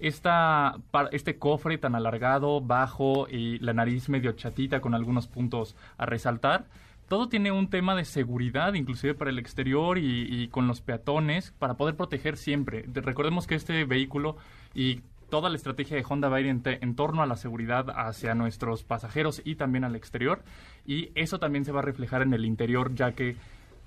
Esta, 0.00 0.76
este 1.12 1.38
cofre 1.38 1.78
tan 1.78 1.94
alargado, 1.94 2.60
bajo 2.60 3.26
y 3.30 3.58
la 3.60 3.72
nariz 3.72 4.10
medio 4.10 4.32
chatita 4.32 4.80
con 4.80 4.94
algunos 4.94 5.28
puntos 5.28 5.76
a 5.96 6.04
resaltar, 6.04 6.66
todo 7.08 7.28
tiene 7.28 7.52
un 7.52 7.68
tema 7.68 7.94
de 7.94 8.04
seguridad, 8.04 8.74
inclusive 8.74 9.14
para 9.14 9.30
el 9.30 9.38
exterior 9.38 9.98
y, 9.98 10.48
con 10.48 10.66
los 10.66 10.80
peatones, 10.80 11.52
para 11.58 11.74
poder 11.74 11.96
proteger 11.96 12.36
siempre. 12.36 12.84
De- 12.86 13.00
recordemos 13.00 13.46
que 13.46 13.54
este 13.54 13.84
vehículo 13.84 14.36
y 14.74 15.00
toda 15.30 15.50
la 15.50 15.56
estrategia 15.56 15.96
de 15.96 16.04
Honda 16.08 16.28
va 16.28 16.36
a 16.36 16.40
ir 16.40 16.46
en 16.46 16.94
torno 16.94 17.22
a 17.22 17.26
la 17.26 17.36
seguridad 17.36 17.90
hacia 17.90 18.34
nuestros 18.34 18.84
pasajeros 18.84 19.42
y 19.44 19.56
también 19.56 19.84
al 19.84 19.96
exterior. 19.96 20.42
Y 20.86 21.10
eso 21.14 21.38
también 21.38 21.64
se 21.64 21.72
va 21.72 21.80
a 21.80 21.82
reflejar 21.82 22.22
en 22.22 22.34
el 22.34 22.44
interior, 22.44 22.94
ya 22.94 23.12
que 23.12 23.36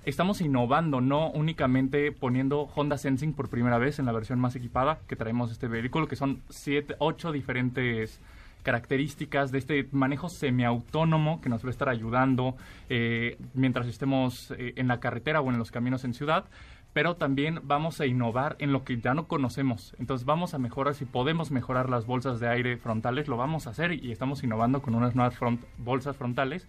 estamos 0.03 0.41
innovando, 0.41 1.01
no 1.01 1.29
únicamente 1.31 2.11
poniendo 2.11 2.69
Honda 2.75 2.97
Sensing 2.97 3.33
por 3.33 3.49
primera 3.49 3.77
vez 3.77 3.99
en 3.99 4.05
la 4.05 4.11
versión 4.11 4.39
más 4.39 4.55
equipada 4.55 4.99
que 5.07 5.15
traemos 5.15 5.51
este 5.51 5.67
vehículo, 5.67 6.07
que 6.07 6.15
son 6.15 6.41
siete, 6.49 6.95
ocho 6.99 7.31
diferentes 7.31 8.19
características 8.67 9.53
de 9.53 9.59
este 9.59 9.87
manejo 9.93 10.27
semiautónomo 10.27 11.39
que 11.39 11.47
nos 11.47 11.63
va 11.63 11.69
a 11.69 11.71
estar 11.71 11.87
ayudando 11.87 12.57
eh, 12.89 13.37
mientras 13.53 13.87
estemos 13.87 14.51
eh, 14.51 14.73
en 14.75 14.89
la 14.89 14.99
carretera 14.99 15.39
o 15.39 15.49
en 15.49 15.57
los 15.57 15.71
caminos 15.71 16.03
en 16.03 16.13
ciudad, 16.13 16.43
pero 16.91 17.15
también 17.15 17.61
vamos 17.63 18.01
a 18.01 18.05
innovar 18.05 18.57
en 18.59 18.73
lo 18.73 18.83
que 18.83 18.99
ya 18.99 19.13
no 19.13 19.27
conocemos. 19.29 19.95
Entonces 19.99 20.25
vamos 20.25 20.53
a 20.53 20.57
mejorar, 20.57 20.95
si 20.95 21.05
podemos 21.05 21.49
mejorar 21.49 21.89
las 21.89 22.05
bolsas 22.05 22.41
de 22.41 22.49
aire 22.49 22.75
frontales, 22.75 23.29
lo 23.29 23.37
vamos 23.37 23.67
a 23.67 23.69
hacer 23.69 23.93
y 23.93 24.11
estamos 24.11 24.43
innovando 24.43 24.81
con 24.81 24.95
unas 24.95 25.15
nuevas 25.15 25.39
front- 25.39 25.63
bolsas 25.77 26.17
frontales 26.17 26.67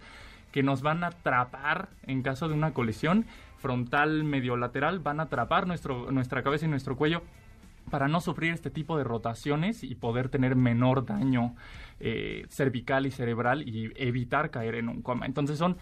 que 0.53 0.63
nos 0.63 0.81
van 0.81 1.03
a 1.03 1.07
atrapar 1.07 1.89
en 2.07 2.21
caso 2.21 2.47
de 2.47 2.53
una 2.53 2.71
colisión 2.71 3.25
frontal 3.57 4.23
medio 4.23 4.55
lateral, 4.55 4.99
van 4.99 5.19
a 5.19 5.23
atrapar 5.23 5.67
nuestro, 5.67 6.11
nuestra 6.11 6.43
cabeza 6.43 6.65
y 6.65 6.69
nuestro 6.69 6.95
cuello 6.95 7.23
para 7.89 8.07
no 8.07 8.21
sufrir 8.21 8.53
este 8.53 8.69
tipo 8.69 8.97
de 8.97 9.03
rotaciones 9.03 9.83
y 9.83 9.95
poder 9.95 10.29
tener 10.29 10.55
menor 10.55 11.05
daño 11.05 11.55
eh, 11.99 12.45
cervical 12.49 13.05
y 13.05 13.11
cerebral 13.11 13.67
y 13.67 13.91
evitar 13.95 14.51
caer 14.51 14.75
en 14.75 14.89
un 14.89 15.01
coma. 15.01 15.25
Entonces 15.25 15.57
son 15.57 15.77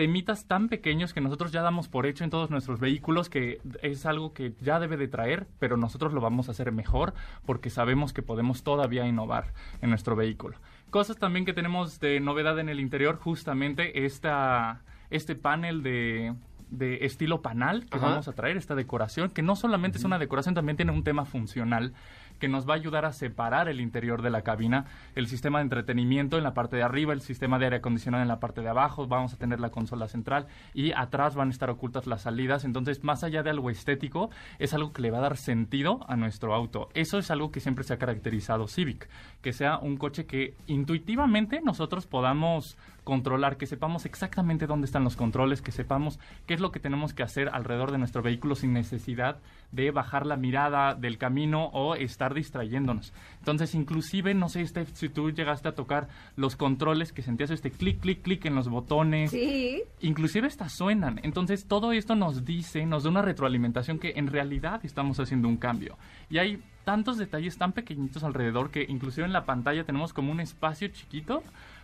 temitas 0.00 0.46
tan 0.46 0.68
pequeños 0.68 1.12
que 1.12 1.20
nosotros 1.20 1.52
ya 1.52 1.62
damos 1.62 1.88
por 1.88 2.06
hecho 2.06 2.24
en 2.24 2.30
todos 2.30 2.50
nuestros 2.50 2.80
vehículos 2.80 3.28
que 3.28 3.60
es 3.82 4.06
algo 4.06 4.32
que 4.32 4.54
ya 4.60 4.80
debe 4.80 4.96
de 4.96 5.08
traer, 5.08 5.46
pero 5.58 5.76
nosotros 5.76 6.14
lo 6.14 6.22
vamos 6.22 6.48
a 6.48 6.52
hacer 6.52 6.72
mejor 6.72 7.12
porque 7.44 7.68
sabemos 7.68 8.12
que 8.12 8.22
podemos 8.22 8.62
todavía 8.62 9.06
innovar 9.06 9.52
en 9.82 9.90
nuestro 9.90 10.16
vehículo. 10.16 10.56
Cosas 10.88 11.18
también 11.18 11.44
que 11.44 11.52
tenemos 11.52 12.00
de 12.00 12.18
novedad 12.18 12.58
en 12.58 12.68
el 12.68 12.80
interior, 12.80 13.16
justamente 13.16 14.06
esta, 14.06 14.82
este 15.10 15.34
panel 15.34 15.82
de, 15.82 16.34
de 16.70 17.04
estilo 17.04 17.42
panal 17.42 17.86
que 17.86 17.98
Ajá. 17.98 18.08
vamos 18.08 18.28
a 18.28 18.32
traer, 18.32 18.56
esta 18.56 18.74
decoración, 18.74 19.30
que 19.30 19.42
no 19.42 19.56
solamente 19.56 19.98
es 19.98 20.04
una 20.04 20.18
decoración, 20.18 20.54
también 20.54 20.76
tiene 20.76 20.92
un 20.92 21.04
tema 21.04 21.24
funcional 21.24 21.92
que 22.38 22.48
nos 22.48 22.68
va 22.68 22.72
a 22.74 22.76
ayudar 22.76 23.04
a 23.04 23.12
separar 23.12 23.68
el 23.68 23.80
interior 23.80 24.22
de 24.22 24.30
la 24.30 24.42
cabina, 24.42 24.86
el 25.14 25.26
sistema 25.26 25.58
de 25.58 25.64
entretenimiento 25.64 26.38
en 26.38 26.42
la 26.42 26.54
parte 26.54 26.76
de 26.76 26.82
arriba, 26.82 27.12
el 27.12 27.20
sistema 27.20 27.58
de 27.58 27.66
aire 27.66 27.76
acondicionado 27.76 28.22
en 28.22 28.28
la 28.28 28.40
parte 28.40 28.62
de 28.62 28.68
abajo, 28.68 29.06
vamos 29.06 29.34
a 29.34 29.36
tener 29.36 29.60
la 29.60 29.70
consola 29.70 30.08
central 30.08 30.46
y 30.72 30.92
atrás 30.92 31.34
van 31.34 31.48
a 31.48 31.50
estar 31.50 31.70
ocultas 31.70 32.06
las 32.06 32.22
salidas, 32.22 32.64
entonces 32.64 33.04
más 33.04 33.22
allá 33.22 33.42
de 33.42 33.50
algo 33.50 33.70
estético, 33.70 34.30
es 34.58 34.72
algo 34.72 34.92
que 34.92 35.02
le 35.02 35.10
va 35.10 35.18
a 35.18 35.22
dar 35.22 35.36
sentido 35.36 36.00
a 36.08 36.16
nuestro 36.16 36.54
auto. 36.54 36.88
Eso 36.94 37.18
es 37.18 37.30
algo 37.30 37.50
que 37.50 37.60
siempre 37.60 37.84
se 37.84 37.92
ha 37.92 37.98
caracterizado 37.98 38.66
Civic, 38.66 39.08
que 39.42 39.52
sea 39.52 39.78
un 39.78 39.98
coche 39.98 40.24
que 40.24 40.54
intuitivamente 40.66 41.60
nosotros 41.62 42.06
podamos 42.06 42.78
controlar, 43.04 43.56
que 43.56 43.66
sepamos 43.66 44.06
exactamente 44.06 44.66
dónde 44.66 44.86
están 44.86 45.04
los 45.04 45.16
controles, 45.16 45.62
que 45.62 45.72
sepamos 45.72 46.18
qué 46.46 46.54
es 46.54 46.60
lo 46.60 46.72
que 46.72 46.80
tenemos 46.80 47.14
que 47.14 47.22
hacer 47.22 47.48
alrededor 47.52 47.92
de 47.92 47.98
nuestro 47.98 48.22
vehículo 48.22 48.54
sin 48.54 48.72
necesidad 48.72 49.38
de 49.72 49.90
bajar 49.90 50.26
la 50.26 50.36
mirada 50.36 50.94
del 50.94 51.18
camino 51.18 51.66
o 51.66 51.94
estar 51.94 52.34
distrayéndonos. 52.34 53.12
Entonces, 53.38 53.74
inclusive, 53.74 54.34
no 54.34 54.48
sé 54.48 54.66
Steph, 54.66 54.90
si 54.94 55.08
tú 55.08 55.30
llegaste 55.30 55.68
a 55.68 55.74
tocar 55.74 56.08
los 56.36 56.56
controles 56.56 57.12
que 57.12 57.22
sentías 57.22 57.50
este 57.50 57.70
clic, 57.70 58.00
clic, 58.00 58.22
clic 58.22 58.44
en 58.46 58.54
los 58.54 58.68
botones, 58.68 59.30
Sí. 59.30 59.82
inclusive 60.00 60.46
estas 60.48 60.72
suenan. 60.72 61.20
Entonces, 61.22 61.66
todo 61.66 61.92
esto 61.92 62.14
nos 62.16 62.44
dice, 62.44 62.86
nos 62.86 63.04
da 63.04 63.10
una 63.10 63.22
retroalimentación 63.22 63.98
que 63.98 64.12
en 64.16 64.26
realidad 64.26 64.80
estamos 64.84 65.20
haciendo 65.20 65.48
un 65.48 65.56
cambio. 65.56 65.96
Y 66.28 66.38
hay 66.38 66.62
tantos 66.84 67.18
detalles 67.18 67.56
tan 67.58 67.72
pequeñitos 67.72 68.24
alrededor 68.24 68.70
que 68.70 68.84
inclusive 68.88 69.26
en 69.26 69.32
la 69.32 69.44
pantalla 69.44 69.84
tenemos 69.84 70.12
como 70.12 70.32
un 70.32 70.40
espacio 70.40 70.88
chiquito 70.88 71.42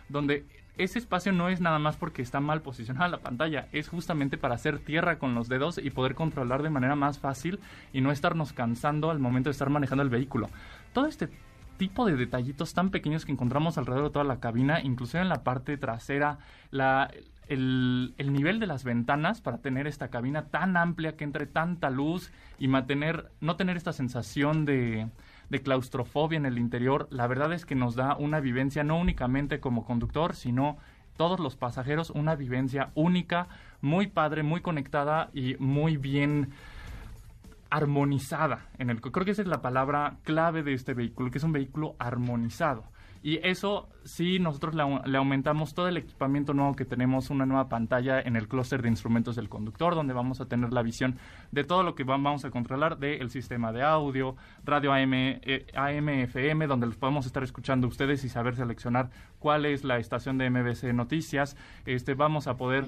donde 0.09 0.45
ese 0.77 0.99
espacio 0.99 1.31
no 1.31 1.49
es 1.49 1.61
nada 1.61 1.79
más 1.79 1.97
porque 1.97 2.21
está 2.21 2.39
mal 2.39 2.61
posicionada 2.61 3.07
la 3.07 3.19
pantalla, 3.19 3.67
es 3.71 3.89
justamente 3.89 4.37
para 4.37 4.55
hacer 4.55 4.79
tierra 4.79 5.19
con 5.19 5.35
los 5.35 5.47
dedos 5.47 5.77
y 5.77 5.89
poder 5.89 6.15
controlar 6.15 6.63
de 6.63 6.69
manera 6.69 6.95
más 6.95 7.19
fácil 7.19 7.59
y 7.93 8.01
no 8.01 8.11
estarnos 8.11 8.53
cansando 8.53 9.09
al 9.09 9.19
momento 9.19 9.49
de 9.49 9.51
estar 9.51 9.69
manejando 9.69 10.03
el 10.03 10.09
vehículo. 10.09 10.49
Todo 10.93 11.05
este 11.05 11.29
tipo 11.77 12.05
de 12.05 12.15
detallitos 12.15 12.73
tan 12.73 12.89
pequeños 12.89 13.25
que 13.25 13.31
encontramos 13.31 13.77
alrededor 13.77 14.05
de 14.05 14.13
toda 14.13 14.25
la 14.25 14.39
cabina, 14.39 14.81
inclusive 14.81 15.21
en 15.21 15.29
la 15.29 15.43
parte 15.43 15.77
trasera, 15.77 16.39
la, 16.71 17.11
el, 17.47 18.13
el, 18.17 18.33
nivel 18.33 18.59
de 18.59 18.67
las 18.67 18.83
ventanas 18.83 19.41
para 19.41 19.59
tener 19.59 19.87
esta 19.87 20.09
cabina 20.09 20.45
tan 20.45 20.75
amplia 20.75 21.15
que 21.15 21.23
entre 21.23 21.45
tanta 21.45 21.89
luz 21.89 22.31
y 22.59 22.67
mantener, 22.67 23.31
no 23.41 23.55
tener 23.55 23.77
esta 23.77 23.93
sensación 23.93 24.65
de, 24.65 25.07
de 25.49 25.61
claustrofobia 25.61 26.37
en 26.37 26.45
el 26.45 26.57
interior, 26.57 27.07
la 27.11 27.27
verdad 27.27 27.53
es 27.53 27.65
que 27.65 27.75
nos 27.75 27.95
da 27.95 28.15
una 28.17 28.39
vivencia 28.39 28.83
no 28.83 28.97
únicamente 28.97 29.59
como 29.59 29.85
conductor, 29.85 30.35
sino 30.35 30.77
todos 31.15 31.39
los 31.39 31.55
pasajeros 31.55 32.09
una 32.11 32.35
vivencia 32.35 32.91
única, 32.95 33.47
muy 33.81 34.07
padre, 34.07 34.43
muy 34.43 34.61
conectada 34.61 35.29
y 35.33 35.55
muy 35.59 35.97
bien 35.97 36.51
armonizada 37.69 38.67
en 38.77 38.89
el 38.89 39.01
creo 39.01 39.25
que 39.25 39.31
esa 39.31 39.41
es 39.41 39.47
la 39.47 39.61
palabra 39.61 40.17
clave 40.23 40.63
de 40.63 40.73
este 40.73 40.93
vehículo, 40.93 41.31
que 41.31 41.37
es 41.37 41.43
un 41.43 41.51
vehículo 41.51 41.95
armonizado. 41.99 42.85
Y 43.23 43.39
eso 43.47 43.89
sí, 44.03 44.39
nosotros 44.39 44.75
le, 44.75 45.17
aumentamos 45.17 45.73
todo 45.73 45.87
el 45.87 45.97
equipamiento 45.97 46.53
nuevo 46.53 46.75
que 46.75 46.85
tenemos, 46.85 47.29
una 47.29 47.45
nueva 47.45 47.69
pantalla 47.69 48.19
en 48.21 48.35
el 48.35 48.47
clúster 48.47 48.81
de 48.81 48.89
instrumentos 48.89 49.35
del 49.35 49.49
conductor, 49.49 49.95
donde 49.95 50.13
vamos 50.13 50.41
a 50.41 50.45
tener 50.45 50.71
la 50.73 50.81
visión 50.81 51.17
de 51.51 51.63
todo 51.63 51.83
lo 51.83 51.95
que 51.95 52.03
vamos 52.03 52.45
a 52.45 52.51
controlar 52.51 52.97
del 52.97 53.29
sistema 53.29 53.71
de 53.71 53.83
audio, 53.83 54.35
radio 54.63 54.93
AM, 54.93 55.13
eh, 55.13 55.65
AM, 55.75 56.09
FM, 56.09 56.67
donde 56.67 56.87
los 56.87 56.97
podemos 56.97 57.25
estar 57.25 57.43
escuchando 57.43 57.87
ustedes 57.87 58.23
y 58.23 58.29
saber 58.29 58.55
seleccionar 58.55 59.09
cuál 59.39 59.65
es 59.65 59.83
la 59.83 59.97
estación 59.97 60.37
de 60.37 60.49
MBC 60.49 60.93
Noticias. 60.93 61.57
Este, 61.85 62.13
vamos 62.13 62.47
a 62.47 62.57
poder 62.57 62.85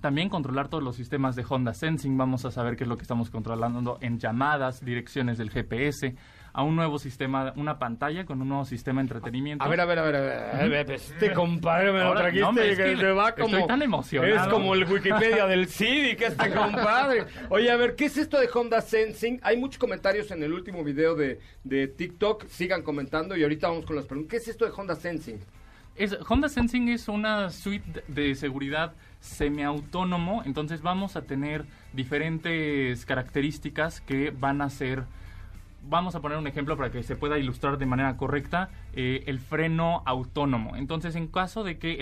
también 0.00 0.28
controlar 0.28 0.68
todos 0.68 0.84
los 0.84 0.96
sistemas 0.96 1.36
de 1.36 1.44
Honda 1.48 1.74
Sensing, 1.74 2.16
vamos 2.16 2.44
a 2.44 2.50
saber 2.50 2.76
qué 2.76 2.84
es 2.84 2.88
lo 2.88 2.96
que 2.96 3.02
estamos 3.02 3.30
controlando 3.30 3.98
en 4.00 4.18
llamadas, 4.18 4.84
direcciones 4.84 5.38
del 5.38 5.50
GPS, 5.50 6.14
a 6.56 6.62
un 6.62 6.74
nuevo 6.74 6.98
sistema, 6.98 7.52
una 7.56 7.78
pantalla 7.78 8.24
con 8.24 8.40
un 8.40 8.48
nuevo 8.48 8.64
sistema 8.64 9.02
de 9.02 9.02
entretenimiento. 9.02 9.62
A 9.62 9.68
ver, 9.68 9.78
a 9.78 9.84
ver, 9.84 9.98
a 9.98 10.02
ver, 10.04 10.16
a 10.16 10.66
ver, 10.66 10.90
este 10.90 11.34
compadre 11.34 11.92
me 11.92 12.02
lo 12.02 12.14
trajiste 12.14 12.76
que, 12.76 12.96
me 12.96 13.12
va 13.12 13.34
como... 13.34 13.48
Estoy 13.48 13.66
tan 13.66 13.82
emocionado. 13.82 14.34
Es 14.34 14.48
como 14.48 14.72
el 14.72 14.84
Wikipedia 14.90 15.46
del 15.46 15.68
Civic, 15.68 16.22
este 16.22 16.50
compadre. 16.50 17.26
Oye, 17.50 17.70
a 17.70 17.76
ver, 17.76 17.94
¿qué 17.94 18.06
es 18.06 18.16
esto 18.16 18.40
de 18.40 18.48
Honda 18.48 18.80
Sensing? 18.80 19.38
Hay 19.42 19.58
muchos 19.58 19.76
comentarios 19.76 20.30
en 20.30 20.42
el 20.42 20.54
último 20.54 20.82
video 20.82 21.14
de, 21.14 21.40
de 21.62 21.88
TikTok, 21.88 22.46
sigan 22.46 22.80
comentando 22.80 23.36
y 23.36 23.42
ahorita 23.42 23.68
vamos 23.68 23.84
con 23.84 23.94
las 23.94 24.06
preguntas. 24.06 24.30
¿Qué 24.30 24.36
es 24.38 24.48
esto 24.48 24.64
de 24.64 24.72
Honda 24.74 24.94
Sensing? 24.94 25.38
Es, 25.94 26.16
Honda 26.26 26.48
Sensing 26.48 26.88
es 26.88 27.08
una 27.08 27.50
suite 27.50 28.02
de 28.08 28.34
seguridad 28.34 28.94
semiautónomo, 29.20 30.42
entonces 30.46 30.80
vamos 30.80 31.16
a 31.16 31.22
tener 31.22 31.66
diferentes 31.92 33.04
características 33.04 34.00
que 34.00 34.30
van 34.30 34.62
a 34.62 34.70
ser 34.70 35.04
vamos 35.88 36.14
a 36.14 36.20
poner 36.20 36.38
un 36.38 36.46
ejemplo 36.46 36.76
para 36.76 36.90
que 36.90 37.02
se 37.02 37.16
pueda 37.16 37.38
ilustrar 37.38 37.78
de 37.78 37.86
manera 37.86 38.16
correcta, 38.16 38.70
eh, 38.92 39.24
el 39.26 39.38
freno 39.38 40.02
autónomo. 40.06 40.76
Entonces, 40.76 41.16
en 41.16 41.28
caso 41.28 41.64
de 41.64 41.78
que 41.78 41.98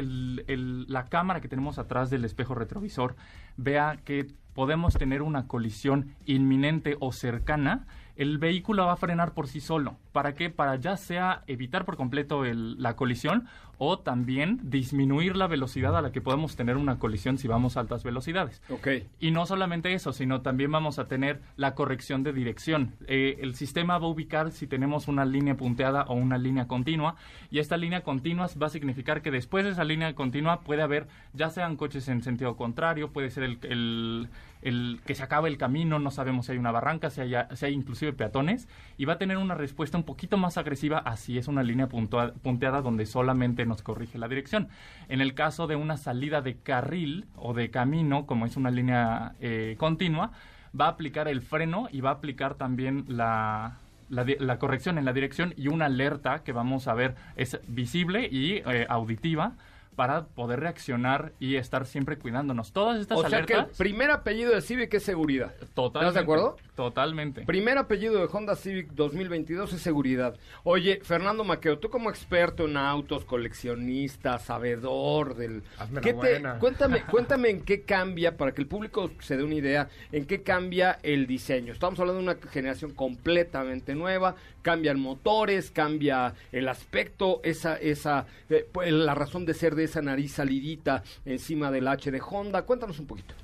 la 0.88 1.06
cámara 1.06 1.40
que 1.40 1.48
tenemos 1.48 1.78
atrás 1.78 2.10
del 2.10 2.24
espejo 2.24 2.54
retrovisor 2.54 3.16
vea 3.56 3.98
que 4.04 4.26
podemos 4.54 4.94
tener 4.94 5.22
una 5.22 5.46
colisión 5.46 6.14
inminente 6.26 6.96
o 7.00 7.12
cercana, 7.12 7.86
el 8.16 8.38
vehículo 8.38 8.86
va 8.86 8.92
a 8.92 8.96
frenar 8.96 9.34
por 9.34 9.48
sí 9.48 9.60
solo. 9.60 9.96
¿Para 10.12 10.34
qué? 10.34 10.48
Para 10.48 10.76
ya 10.76 10.96
sea 10.96 11.42
evitar 11.46 11.84
por 11.84 11.96
completo 11.96 12.44
la 12.44 12.94
colisión 12.94 13.48
o 13.78 13.98
también 13.98 14.60
disminuir 14.62 15.36
la 15.36 15.46
velocidad 15.46 15.96
a 15.96 16.02
la 16.02 16.12
que 16.12 16.20
podemos 16.20 16.56
tener 16.56 16.76
una 16.76 16.98
colisión 16.98 17.38
si 17.38 17.48
vamos 17.48 17.76
a 17.76 17.80
altas 17.80 18.04
velocidades. 18.04 18.62
Okay. 18.68 19.06
Y 19.20 19.30
no 19.30 19.46
solamente 19.46 19.92
eso, 19.94 20.12
sino 20.12 20.40
también 20.40 20.70
vamos 20.70 20.98
a 20.98 21.06
tener 21.06 21.40
la 21.56 21.74
corrección 21.74 22.22
de 22.22 22.32
dirección. 22.32 22.92
Eh, 23.06 23.38
el 23.40 23.54
sistema 23.54 23.98
va 23.98 24.06
a 24.06 24.10
ubicar 24.10 24.52
si 24.52 24.66
tenemos 24.66 25.08
una 25.08 25.24
línea 25.24 25.56
punteada 25.56 26.04
o 26.04 26.14
una 26.14 26.38
línea 26.38 26.66
continua 26.66 27.16
y 27.50 27.58
esta 27.58 27.76
línea 27.76 28.02
continua 28.02 28.48
va 28.60 28.66
a 28.66 28.70
significar 28.70 29.22
que 29.22 29.30
después 29.30 29.64
de 29.64 29.70
esa 29.70 29.84
línea 29.84 30.14
continua 30.14 30.60
puede 30.60 30.82
haber 30.82 31.06
ya 31.32 31.50
sean 31.50 31.76
coches 31.76 32.08
en 32.08 32.22
sentido 32.22 32.56
contrario, 32.56 33.10
puede 33.10 33.30
ser 33.30 33.44
el, 33.44 33.58
el, 33.62 34.28
el 34.62 35.00
que 35.04 35.14
se 35.14 35.22
acabe 35.22 35.48
el 35.48 35.58
camino, 35.58 35.98
no 35.98 36.10
sabemos 36.10 36.46
si 36.46 36.52
hay 36.52 36.58
una 36.58 36.72
barranca, 36.72 37.10
si 37.10 37.20
hay, 37.20 37.34
si 37.54 37.66
hay 37.66 37.74
inclusive 37.74 38.12
peatones 38.12 38.68
y 38.96 39.04
va 39.04 39.14
a 39.14 39.18
tener 39.18 39.36
una 39.36 39.54
respuesta 39.54 39.98
un 39.98 40.04
poquito 40.04 40.36
más 40.36 40.58
agresiva 40.58 40.98
así 40.98 41.38
es 41.38 41.48
una 41.48 41.62
línea 41.62 41.88
punteada 41.88 42.82
donde 42.82 43.06
solamente 43.06 43.63
nos 43.66 43.82
corrige 43.82 44.18
la 44.18 44.28
dirección. 44.28 44.68
En 45.08 45.20
el 45.20 45.34
caso 45.34 45.66
de 45.66 45.76
una 45.76 45.96
salida 45.96 46.40
de 46.40 46.56
carril 46.56 47.26
o 47.36 47.54
de 47.54 47.70
camino, 47.70 48.26
como 48.26 48.46
es 48.46 48.56
una 48.56 48.70
línea 48.70 49.34
eh, 49.40 49.76
continua, 49.78 50.32
va 50.78 50.86
a 50.86 50.88
aplicar 50.88 51.28
el 51.28 51.42
freno 51.42 51.88
y 51.92 52.00
va 52.00 52.10
a 52.10 52.14
aplicar 52.14 52.54
también 52.54 53.04
la, 53.08 53.78
la, 54.08 54.58
corrección 54.58 54.98
en 54.98 55.04
la 55.04 55.12
dirección 55.12 55.54
y 55.56 55.68
una 55.68 55.86
alerta 55.86 56.42
que 56.42 56.52
vamos 56.52 56.88
a 56.88 56.94
ver 56.94 57.14
es 57.36 57.58
visible 57.68 58.28
y 58.30 58.56
eh, 58.56 58.86
auditiva 58.88 59.54
para 59.94 60.24
poder 60.24 60.60
reaccionar 60.60 61.32
y 61.38 61.56
estar 61.56 61.86
siempre 61.86 62.18
cuidándonos. 62.18 62.72
Todas 62.72 63.00
estas 63.00 63.18
o 63.18 63.28
sea 63.28 63.42
que 63.42 63.54
el 63.54 63.66
primer 63.66 64.10
apellido 64.10 64.52
de 64.52 64.60
Civic 64.60 64.92
es 64.94 65.04
seguridad. 65.04 65.54
Totalmente. 65.74 66.08
¿Estás 66.08 66.14
de 66.14 66.20
acuerdo? 66.20 66.56
Totalmente. 66.74 67.42
Primer 67.42 67.78
apellido 67.78 68.18
de 68.18 68.28
Honda 68.30 68.56
Civic 68.56 68.90
2022 68.92 69.72
es 69.72 69.80
seguridad. 69.80 70.36
Oye, 70.64 70.98
Fernando 71.04 71.44
Maqueo, 71.44 71.78
tú 71.78 71.88
como 71.88 72.10
experto 72.10 72.64
en 72.64 72.76
autos, 72.76 73.24
coleccionista, 73.24 74.40
sabedor 74.40 75.36
del... 75.36 75.62
¿qué 76.02 76.14
te, 76.14 76.42
cuéntame, 76.58 77.02
cuéntame 77.10 77.50
en 77.50 77.60
qué 77.62 77.82
cambia, 77.82 78.36
para 78.36 78.52
que 78.52 78.60
el 78.60 78.66
público 78.66 79.12
se 79.20 79.36
dé 79.36 79.44
una 79.44 79.54
idea, 79.54 79.88
en 80.10 80.26
qué 80.26 80.42
cambia 80.42 80.98
el 81.04 81.28
diseño. 81.28 81.72
Estamos 81.72 82.00
hablando 82.00 82.20
de 82.20 82.30
una 82.30 82.50
generación 82.50 82.92
completamente 82.92 83.94
nueva, 83.94 84.34
cambian 84.62 84.98
motores, 84.98 85.70
cambia 85.70 86.34
el 86.50 86.68
aspecto, 86.68 87.40
esa, 87.44 87.76
esa, 87.76 88.26
eh, 88.50 88.68
pues, 88.72 88.90
la 88.90 89.14
razón 89.14 89.46
de 89.46 89.54
ser 89.54 89.76
de 89.76 89.84
esa 89.84 90.02
nariz 90.02 90.32
salidita 90.32 91.04
encima 91.24 91.70
del 91.70 91.86
H 91.86 92.10
de 92.10 92.20
Honda. 92.20 92.62
Cuéntanos 92.62 92.98
un 92.98 93.06
poquito. 93.06 93.34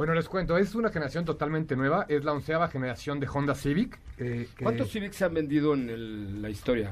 Bueno, 0.00 0.14
les 0.14 0.30
cuento, 0.30 0.56
es 0.56 0.74
una 0.74 0.88
generación 0.88 1.26
totalmente 1.26 1.76
nueva, 1.76 2.06
es 2.08 2.24
la 2.24 2.32
onceava 2.32 2.68
generación 2.68 3.20
de 3.20 3.28
Honda 3.28 3.54
Civic. 3.54 4.00
Eh, 4.16 4.48
¿Cuántos 4.62 4.90
Civics 4.90 5.16
se 5.16 5.26
han 5.26 5.34
vendido 5.34 5.74
en 5.74 6.40
la 6.40 6.48
historia? 6.48 6.90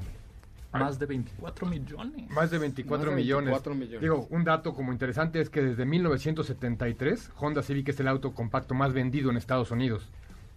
Más 0.75 0.99
de 0.99 1.07
24 1.07 1.67
millones. 1.67 2.31
Más 2.31 2.51
de 2.51 2.59
24, 2.59 3.11
millones. 3.13 3.67
millones. 3.67 4.01
Digo, 4.03 4.27
un 4.29 4.45
dato 4.45 4.75
como 4.75 4.93
interesante 4.93 5.41
es 5.41 5.49
que 5.49 5.63
desde 5.63 5.87
1973 5.87 7.31
Honda 7.39 7.63
Civic 7.63 7.89
es 7.89 7.99
el 7.99 8.09
auto 8.09 8.35
compacto 8.35 8.75
más 8.75 8.93
vendido 8.93 9.31
en 9.31 9.39
Estados 9.39 9.71
Unidos. 9.71 10.07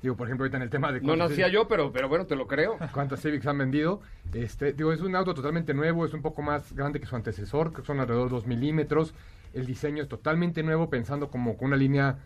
Digo, 0.02 0.18
por 0.18 0.28
ejemplo, 0.28 0.44
ahorita 0.44 0.58
en 0.58 0.64
el 0.64 0.70
tema 0.70 0.92
de... 0.92 1.00
No 1.00 1.16
nacía 1.16 1.48
yo, 1.48 1.70
pero, 1.70 1.94
pero 1.94 2.10
bueno, 2.10 2.26
te 2.26 2.36
lo 2.36 2.48
creo. 2.48 2.78
¿Cuántas 2.94 3.22
Civics 3.22 3.48
han 3.48 3.60
vendido? 3.60 4.02
Este, 4.34 4.74
digo, 4.74 4.92
es 4.92 5.00
un 5.00 5.16
auto 5.16 5.34
totalmente 5.34 5.74
nuevo, 5.74 6.06
es 6.06 6.14
un 6.14 6.22
poco 6.22 6.42
más 6.42 6.74
grande 6.74 7.00
que 7.00 7.06
su 7.06 7.16
antecesor, 7.16 7.72
que 7.72 7.82
son 7.82 8.02
alrededor 8.02 8.28
de 8.28 8.36
2 8.36 8.46
milímetros. 8.46 9.14
El 9.54 9.66
diseño 9.66 10.04
es 10.04 10.10
totalmente 10.10 10.64
nuevo, 10.64 10.90
pensando 10.90 11.30
como 11.30 11.56
con 11.56 11.68
una 11.68 11.78
línea 11.78 12.18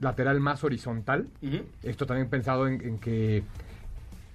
lateral 0.00 0.40
más 0.40 0.64
horizontal. 0.64 1.28
Esto 1.82 2.06
también 2.06 2.28
pensado 2.28 2.66
en, 2.68 2.98
que 2.98 3.42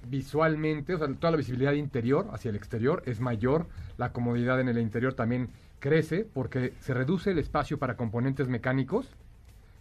visualmente, 0.09 0.95
o 0.95 0.97
sea, 0.97 1.07
toda 1.13 1.31
la 1.31 1.37
visibilidad 1.37 1.73
interior 1.73 2.27
hacia 2.33 2.49
el 2.49 2.55
exterior 2.55 3.03
es 3.05 3.19
mayor, 3.19 3.67
la 3.97 4.11
comodidad 4.11 4.59
en 4.59 4.69
el 4.69 4.79
interior 4.79 5.13
también 5.13 5.49
crece 5.79 6.25
porque 6.31 6.73
se 6.79 6.93
reduce 6.93 7.31
el 7.31 7.39
espacio 7.39 7.77
para 7.77 7.95
componentes 7.95 8.47
mecánicos 8.47 9.07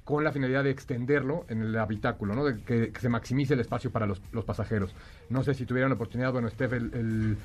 con 0.04 0.24
la 0.24 0.32
finalidad 0.32 0.64
de 0.64 0.70
extenderlo 0.70 1.44
en 1.48 1.62
el 1.62 1.78
habitáculo, 1.78 2.34
¿no? 2.34 2.44
de 2.44 2.62
que, 2.62 2.92
se 2.98 3.08
maximice 3.08 3.54
el 3.54 3.60
espacio 3.60 3.90
para 3.90 4.06
los, 4.06 4.20
pasajeros. 4.44 4.94
No 5.28 5.42
sé 5.42 5.54
si 5.54 5.66
tuvieran 5.66 5.90
la 5.90 5.94
oportunidad, 5.94 6.32
bueno, 6.32 6.48
Steph 6.48 6.72
el, 6.72 6.90
el 6.94 7.36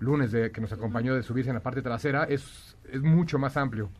lunes 0.00 0.32
de, 0.32 0.50
que 0.50 0.60
nos 0.60 0.72
acompañó 0.72 1.14
de 1.14 1.22
subirse 1.22 1.50
en 1.50 1.54
la 1.54 1.62
parte 1.62 1.82
trasera, 1.82 2.24
es, 2.24 2.76
es 2.90 3.00
mucho 3.00 3.38
más 3.38 3.56
amplio 3.56 3.90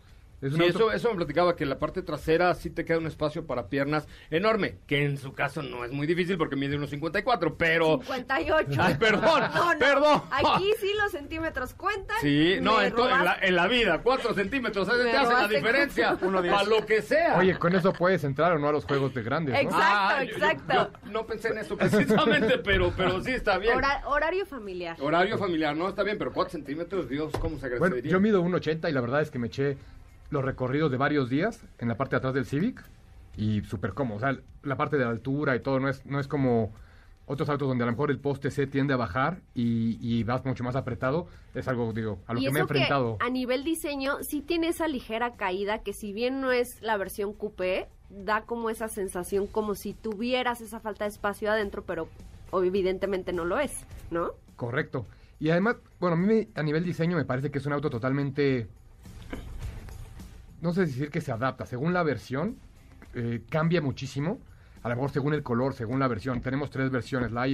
sí, 0.41 0.64
eso, 0.64 0.93
eso 0.93 1.11
me 1.11 1.17
platicaba 1.17 1.57
que 1.57 1.64
en 1.64 1.71
la 1.71 1.79
parte 1.79 2.03
trasera 2.03 2.55
sí 2.55 2.71
te 2.71 2.85
queda 2.85 2.99
un 2.99 3.07
espacio 3.07 3.47
para 3.47 3.69
piernas 3.69 4.07
enorme, 4.31 4.79
que 4.87 5.05
en 5.05 5.19
su 5.19 5.33
caso 5.33 5.62
no 5.62 5.85
es 5.85 5.93
muy 5.93 6.07
difícil 6.07 6.37
porque 6.37 6.57
mide 6.57 6.76
unos 6.76 6.91
54, 6.91 7.57
pero... 7.57 8.00
58. 8.03 8.71
Ay, 8.79 8.95
perdón, 8.97 9.43
perdón. 9.79 10.23
Aquí 10.31 10.73
sí 10.81 10.91
los 11.03 11.12
centímetros 11.12 11.75
cuentan. 11.75 12.17
Sí, 12.21 12.57
no, 12.61 12.83
en, 12.83 12.95
la, 12.97 13.38
en, 13.41 13.55
la, 13.55 13.67
vida, 13.67 14.00
4 14.03 14.35
centímetros, 14.35 14.88
eso 14.88 14.97
te 14.97 15.17
hace 15.17 15.33
la 15.33 15.49
diferencia, 15.49 16.17
para 16.21 16.64
lo 16.64 16.85
que 16.85 17.03
sea. 17.03 17.38
Oye, 17.38 17.57
con 17.59 17.75
eso 17.75 17.93
puedes 17.93 18.25
entrar 18.25 18.53
o 18.53 18.59
no 18.59 18.69
a 18.69 18.73
los 18.73 18.85
juegos 18.85 19.14
de 19.14 19.23
grandes, 19.23 19.55
¿no? 19.55 19.61
Exacto, 19.61 19.85
ah, 19.85 20.25
exacto. 20.25 20.91
no 21.11 21.26
pensé 21.26 21.49
en 21.49 21.59
eso 21.59 21.76
precisamente, 21.76 22.59
pero, 22.64 22.93
pero 22.97 23.21
sí 23.23 23.33
está 23.33 23.59
bien. 23.59 23.81
horario 24.07 24.47
familiar. 24.47 24.97
Horario 25.00 25.38
familiar, 25.38 25.76
no, 25.76 25.88
está 25.88 26.03
bien, 26.03 26.19
pero 26.19 26.33
4 26.33 26.53
centímetros, 26.53 27.09
Dios, 27.09 27.33
¿cómo 27.41 27.59
se 27.59 27.67
agradecería? 27.67 28.00
Bueno, 28.00 28.09
yo 28.09 28.21
mido 28.21 28.43
1,80 28.43 28.88
y 28.88 28.93
la 28.93 29.00
verdad 29.00 29.23
es 29.23 29.31
que 29.31 29.38
me 29.38 29.49
eché 29.49 29.76
los 30.35 30.45
recorridos 30.45 30.91
de 30.91 30.99
varios 30.99 31.31
días 31.31 31.64
en 31.79 31.88
la 31.88 31.97
parte 31.97 32.17
de 32.17 32.19
atrás 32.19 32.35
del 32.35 32.45
Civic 32.45 32.85
y 33.37 33.62
súper 33.62 33.95
cómodo. 33.95 34.19
O 34.19 34.21
sea, 34.21 34.37
la 34.62 34.76
parte 34.76 34.99
de 34.99 35.05
la 35.05 35.11
altura 35.11 35.57
y 35.57 35.61
todo 35.61 35.81
no 35.81 35.88
es, 35.88 36.05
no 36.05 36.21
es 36.21 36.29
como 36.29 36.73
otros 37.26 37.49
autos 37.49 37.67
donde 37.67 37.85
a 37.85 37.87
lo 37.87 37.93
mejor 37.93 38.11
el 38.11 38.19
poste 38.19 38.50
se 38.50 38.67
tiende 38.67 38.93
a 38.93 38.99
bajar 38.99 39.41
y, 39.55 39.97
y 40.00 40.25
vas 40.25 40.45
mucho 40.45 40.62
más 40.62 40.76
apretado, 40.76 41.26
es 41.55 41.67
algo, 41.69 41.91
digo, 41.95 42.19
a 42.26 42.35
lo 42.35 42.41
y 42.41 42.45
que 42.45 42.50
me 42.50 42.59
he 42.59 42.62
enfrentado. 42.62 43.17
a 43.21 43.31
nivel 43.31 43.64
diseño 43.64 44.19
sí 44.23 44.43
tiene 44.43 44.69
esa 44.69 44.88
ligera 44.88 45.35
caída 45.37 45.79
que 45.79 45.95
si 45.95 46.12
bien 46.12 46.43
no 46.43 46.53
es 46.53 46.83
la 46.83 46.99
versión 46.99 47.33
coupé, 47.33 47.88
da 48.11 48.43
como 48.43 48.69
esa 48.69 48.88
sensación 48.88 49.47
como 49.47 49.75
si 49.75 49.95
tuvieras 49.95 50.61
esa 50.61 50.81
falta 50.81 51.05
de 51.05 51.11
espacio 51.11 51.50
adentro, 51.50 51.83
pero 51.87 52.09
evidentemente 52.53 53.33
no 53.33 53.45
lo 53.47 53.59
es, 53.59 53.73
¿no? 54.11 54.33
Correcto. 54.57 55.07
Y 55.41 55.50
además, 55.50 55.76
bueno, 56.00 56.17
a 56.17 56.19
mí 56.19 56.26
me- 56.26 56.49
a 56.55 56.62
nivel 56.62 56.85
diseño 56.85 57.17
me 57.17 57.25
parece 57.25 57.50
que 57.50 57.59
es 57.59 57.67
un 57.67 57.73
auto 57.73 57.91
totalmente, 57.91 58.69
no 60.64 60.73
sé 60.73 60.87
decir 60.87 61.11
que 61.11 61.21
se 61.21 61.30
adapta, 61.30 61.66
según 61.66 61.92
la 61.92 62.02
versión, 62.02 62.56
eh, 63.14 63.42
cambia 63.50 63.83
muchísimo, 63.83 64.38
a 64.83 64.88
lo 64.88 64.94
mejor 64.94 65.11
según 65.11 65.35
el 65.35 65.42
color, 65.42 65.75
según 65.75 66.00
la 66.00 66.09
versión. 66.09 66.40
Tenemos 66.40 66.71
tres 66.71 66.90
versiones, 66.90 67.33
la 67.33 67.47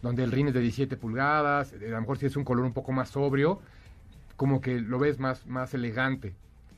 donde 0.00 0.22
el 0.22 0.30
rin 0.30 0.46
es 0.46 0.54
de 0.54 0.60
17 0.60 0.96
pulgadas, 0.96 1.72
eh, 1.72 1.88
a 1.88 1.90
lo 1.90 2.00
mejor 2.02 2.18
si 2.18 2.26
es 2.26 2.36
un 2.36 2.44
color 2.44 2.64
un 2.64 2.72
poco 2.72 2.92
más 2.92 3.08
sobrio, 3.08 3.60
como 4.36 4.60
que 4.60 4.80
lo 4.80 5.00
ves 5.00 5.18
más, 5.18 5.44
más 5.48 5.74
elegante. 5.74 6.32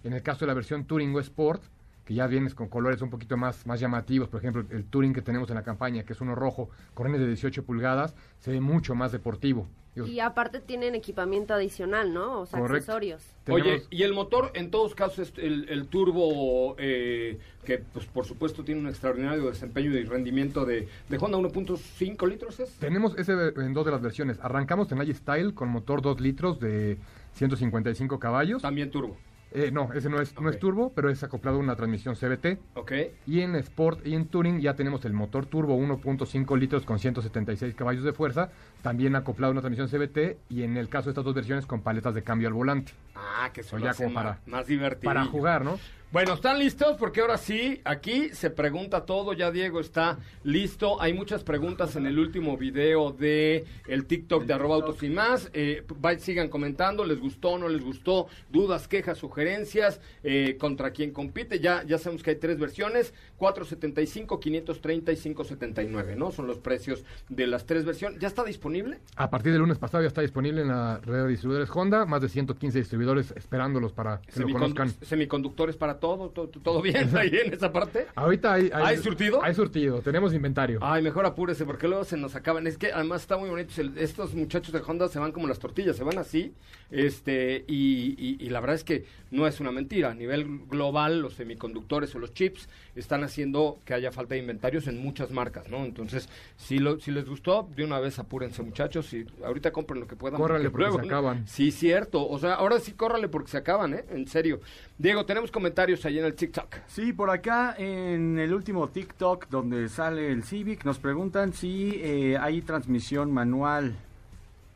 En 0.04 0.14
el 0.14 0.22
caso 0.22 0.40
de 0.40 0.46
la 0.46 0.54
versión 0.54 0.86
Touring 0.86 1.14
o 1.14 1.20
Sport, 1.20 1.62
que 2.06 2.14
ya 2.14 2.26
vienes 2.26 2.54
con 2.54 2.68
colores 2.68 3.02
un 3.02 3.10
poquito 3.10 3.36
más, 3.36 3.66
más 3.66 3.78
llamativos, 3.78 4.30
por 4.30 4.40
ejemplo, 4.40 4.64
el 4.70 4.86
Touring 4.86 5.12
que 5.12 5.20
tenemos 5.20 5.50
en 5.50 5.56
la 5.56 5.62
campaña, 5.62 6.02
que 6.04 6.14
es 6.14 6.20
uno 6.22 6.34
rojo, 6.34 6.70
con 6.94 7.04
rines 7.04 7.20
de 7.20 7.26
18 7.26 7.62
pulgadas, 7.66 8.14
se 8.38 8.52
ve 8.52 8.62
mucho 8.62 8.94
más 8.94 9.12
deportivo. 9.12 9.68
Y 9.94 10.20
aparte 10.20 10.60
tienen 10.60 10.94
equipamiento 10.94 11.52
adicional, 11.52 12.14
¿no? 12.14 12.40
O 12.40 12.46
sea, 12.46 12.58
Correcto. 12.60 12.92
accesorios. 12.92 13.22
Oye, 13.48 13.82
y 13.90 14.04
el 14.04 14.14
motor, 14.14 14.50
en 14.54 14.70
todos 14.70 14.94
casos, 14.94 15.18
es 15.18 15.32
el, 15.36 15.68
el 15.68 15.86
turbo, 15.86 16.76
eh, 16.78 17.38
que 17.64 17.78
pues 17.78 18.06
por 18.06 18.24
supuesto 18.24 18.64
tiene 18.64 18.80
un 18.80 18.88
extraordinario 18.88 19.46
desempeño 19.46 19.90
y 19.90 20.04
rendimiento 20.04 20.64
de, 20.64 20.88
de 21.08 21.18
Honda 21.18 21.38
1.5 21.38 22.28
litros, 22.28 22.58
¿es? 22.60 22.70
Tenemos 22.76 23.18
ese 23.18 23.32
en 23.32 23.74
dos 23.74 23.84
de 23.84 23.90
las 23.90 24.00
versiones. 24.00 24.38
Arrancamos 24.40 24.90
en 24.92 25.02
i-Style 25.02 25.52
con 25.54 25.68
motor 25.68 26.00
2 26.00 26.20
litros 26.20 26.58
de 26.58 26.96
155 27.34 28.18
caballos. 28.18 28.62
También 28.62 28.90
turbo, 28.90 29.16
Eh, 29.54 29.70
no, 29.72 29.92
ese 29.92 30.08
no 30.08 30.20
es, 30.20 30.38
no 30.40 30.48
es 30.48 30.58
turbo, 30.58 30.92
pero 30.94 31.10
es 31.10 31.22
acoplado 31.22 31.58
a 31.58 31.60
una 31.60 31.76
transmisión 31.76 32.14
CVT. 32.14 32.58
¿ok? 32.74 32.92
Y 33.26 33.40
en 33.40 33.54
Sport 33.56 34.06
y 34.06 34.14
en 34.14 34.26
Touring 34.26 34.60
ya 34.60 34.74
tenemos 34.74 35.04
el 35.04 35.12
motor 35.12 35.46
turbo 35.46 35.76
1.5 35.76 36.58
litros 36.58 36.84
con 36.84 36.98
176 36.98 37.74
caballos 37.74 38.04
de 38.04 38.12
fuerza, 38.12 38.50
también 38.82 39.14
acoplado 39.16 39.50
a 39.50 39.52
una 39.52 39.60
transmisión 39.60 39.88
CVT 39.88 40.38
y 40.48 40.62
en 40.62 40.76
el 40.76 40.88
caso 40.88 41.06
de 41.06 41.10
estas 41.10 41.24
dos 41.24 41.34
versiones 41.34 41.66
con 41.66 41.82
paletas 41.82 42.14
de 42.14 42.22
cambio 42.22 42.48
al 42.48 42.54
volante. 42.54 42.92
Ah, 43.14 43.50
que 43.52 43.60
eso 43.62 43.78
ya 43.78 43.94
como 43.94 44.10
más, 44.10 44.24
para- 44.24 44.40
más 44.46 44.66
divertido. 44.66 45.10
Para 45.10 45.24
jugar, 45.26 45.64
¿no? 45.64 45.78
Bueno, 46.12 46.34
¿están 46.34 46.58
listos? 46.58 46.98
Porque 46.98 47.22
ahora 47.22 47.38
sí, 47.38 47.80
aquí 47.84 48.28
se 48.34 48.50
pregunta 48.50 49.06
todo, 49.06 49.32
ya 49.32 49.50
Diego 49.50 49.80
está 49.80 50.18
listo. 50.44 51.00
Hay 51.00 51.14
muchas 51.14 51.42
preguntas 51.42 51.96
en 51.96 52.04
el 52.04 52.18
último 52.18 52.58
video 52.58 53.12
de 53.12 53.64
el 53.88 54.04
TikTok 54.04 54.44
de 54.44 54.52
arroba 54.52 54.74
autos 54.74 55.02
y 55.02 55.08
más. 55.08 55.48
Eh, 55.54 55.86
sigan 56.18 56.48
comentando, 56.50 57.06
les 57.06 57.18
gustó, 57.18 57.56
no 57.58 57.66
les 57.66 57.82
gustó, 57.82 58.26
dudas, 58.50 58.88
quejas, 58.88 59.16
sugerencias, 59.16 60.02
eh, 60.22 60.58
contra 60.60 60.90
quién 60.90 61.12
compite. 61.12 61.60
Ya, 61.60 61.82
ya 61.84 61.96
sabemos 61.96 62.22
que 62.22 62.28
hay 62.28 62.36
tres 62.36 62.58
versiones, 62.58 63.14
475, 63.38 64.38
530 64.38 65.12
y 65.12 65.16
579, 65.16 66.14
¿no? 66.16 66.30
Son 66.30 66.46
los 66.46 66.58
precios 66.58 67.04
de 67.30 67.46
las 67.46 67.64
tres 67.64 67.86
versiones. 67.86 68.18
¿Ya 68.20 68.28
está 68.28 68.44
disponible? 68.44 68.98
A 69.16 69.30
partir 69.30 69.52
del 69.52 69.62
lunes 69.62 69.78
pasado 69.78 70.02
ya 70.02 70.08
está 70.08 70.20
disponible 70.20 70.60
en 70.60 70.68
la 70.68 70.98
red 70.98 71.22
de 71.24 71.28
distribuidores 71.28 71.70
Honda, 71.74 72.04
más 72.04 72.20
de 72.20 72.28
115 72.28 72.78
distribuidores 72.78 73.01
esperándolos 73.10 73.92
para 73.92 74.20
que 74.22 74.40
lo 74.40 74.48
conozcan. 74.50 74.90
Semiconductores 75.02 75.76
para 75.76 75.98
todo, 76.00 76.30
todo, 76.30 76.48
todo 76.48 76.80
bien 76.82 77.10
ahí 77.16 77.30
en 77.44 77.52
esa 77.52 77.72
parte. 77.72 78.06
Ahorita 78.14 78.52
hay, 78.54 78.70
¿Hay 78.72 78.96
surtido? 78.98 79.42
Hay 79.42 79.54
surtido, 79.54 80.00
tenemos 80.00 80.34
inventario. 80.34 80.78
Ay, 80.82 81.02
mejor 81.02 81.26
apúrese 81.26 81.64
porque 81.64 81.88
luego 81.88 82.04
se 82.04 82.16
nos 82.16 82.34
acaban. 82.36 82.66
Es 82.66 82.78
que 82.78 82.92
además 82.92 83.22
está 83.22 83.36
muy 83.36 83.48
bonito. 83.50 83.72
Estos 83.96 84.34
muchachos 84.34 84.72
de 84.72 84.80
Honda 84.86 85.08
se 85.08 85.18
van 85.18 85.32
como 85.32 85.46
las 85.48 85.58
tortillas, 85.58 85.96
se 85.96 86.04
van 86.04 86.18
así. 86.18 86.54
Este, 86.90 87.64
y, 87.66 88.14
y- 88.18 88.36
y 88.38 88.50
la 88.50 88.60
verdad 88.60 88.76
es 88.76 88.84
que 88.84 89.04
no 89.30 89.46
es 89.46 89.60
una 89.60 89.72
mentira. 89.72 90.10
A 90.10 90.14
nivel 90.14 90.60
global, 90.68 91.20
los 91.20 91.34
semiconductores 91.34 92.14
o 92.14 92.18
los 92.18 92.32
chips 92.34 92.68
están 92.94 93.24
haciendo 93.24 93.78
que 93.84 93.94
haya 93.94 94.12
falta 94.12 94.34
de 94.34 94.40
inventarios 94.40 94.86
en 94.86 94.98
muchas 95.02 95.30
marcas, 95.30 95.68
¿no? 95.70 95.84
Entonces, 95.84 96.28
si, 96.56 96.78
lo, 96.78 97.00
si 97.00 97.10
les 97.10 97.26
gustó, 97.28 97.68
de 97.74 97.84
una 97.84 97.98
vez 98.00 98.18
apúrense, 98.18 98.62
muchachos. 98.62 99.12
Y 99.14 99.26
ahorita 99.44 99.70
compren 99.72 100.00
lo 100.00 100.06
que 100.06 100.16
puedan. 100.16 100.38
Córranle 100.40 100.70
porque 100.70 100.90
se 100.90 100.98
¿no? 100.98 101.04
acaban. 101.04 101.46
Sí, 101.48 101.70
cierto. 101.70 102.28
O 102.28 102.38
sea, 102.38 102.54
ahora 102.54 102.78
sí 102.80 102.92
córrale 102.92 103.28
porque 103.28 103.50
se 103.50 103.56
acaban, 103.58 103.94
¿eh? 103.94 104.04
En 104.10 104.26
serio. 104.28 104.60
Diego, 104.98 105.24
tenemos 105.24 105.50
comentarios 105.50 106.04
ahí 106.04 106.18
en 106.18 106.24
el 106.26 106.34
TikTok. 106.34 106.76
Sí, 106.86 107.12
por 107.12 107.30
acá 107.30 107.74
en 107.78 108.38
el 108.38 108.52
último 108.52 108.88
TikTok 108.88 109.48
donde 109.48 109.88
sale 109.88 110.30
el 110.30 110.42
Civic 110.44 110.84
nos 110.84 110.98
preguntan 110.98 111.52
si 111.52 111.92
eh, 112.02 112.36
hay 112.38 112.60
transmisión 112.62 113.32
manual. 113.32 113.96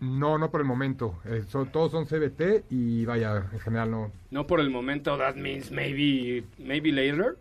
No, 0.00 0.36
no 0.36 0.50
por 0.50 0.60
el 0.60 0.66
momento. 0.66 1.18
Eh, 1.24 1.44
son- 1.48 1.70
todos 1.72 1.90
son 1.92 2.04
CBT 2.06 2.64
y 2.70 3.04
vaya, 3.06 3.46
en 3.52 3.60
general 3.60 3.90
no. 3.90 4.12
No 4.30 4.46
por 4.46 4.60
el 4.60 4.68
momento, 4.68 5.16
that 5.16 5.36
means 5.36 5.70
maybe, 5.70 6.44
maybe 6.58 6.92
later. 6.92 7.36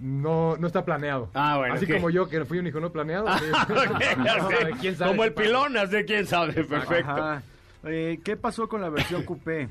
No, 0.00 0.56
no 0.56 0.66
está 0.66 0.84
planeado. 0.84 1.30
Ah, 1.34 1.58
bueno, 1.58 1.74
Así 1.74 1.86
como 1.86 2.10
yo, 2.10 2.28
que 2.28 2.44
fui 2.44 2.58
un 2.58 2.66
hijo 2.66 2.80
no 2.80 2.90
planeado. 2.92 3.26
sí. 3.38 3.44
Ya 4.24 4.48
sé. 4.48 4.64
¿De 4.64 4.72
quién 4.80 4.96
sabe 4.96 5.10
Como 5.10 5.22
qué 5.22 5.28
el 5.28 5.34
pasa? 5.34 5.46
pilonas 5.46 5.90
de 5.90 6.04
quién 6.04 6.26
sabe, 6.26 6.52
perfecto. 6.64 7.10
Ajá. 7.10 7.42
Eh, 7.84 8.20
¿Qué 8.22 8.36
pasó 8.36 8.68
con 8.68 8.80
la 8.80 8.90
versión 8.90 9.22
coupé? 9.26 9.68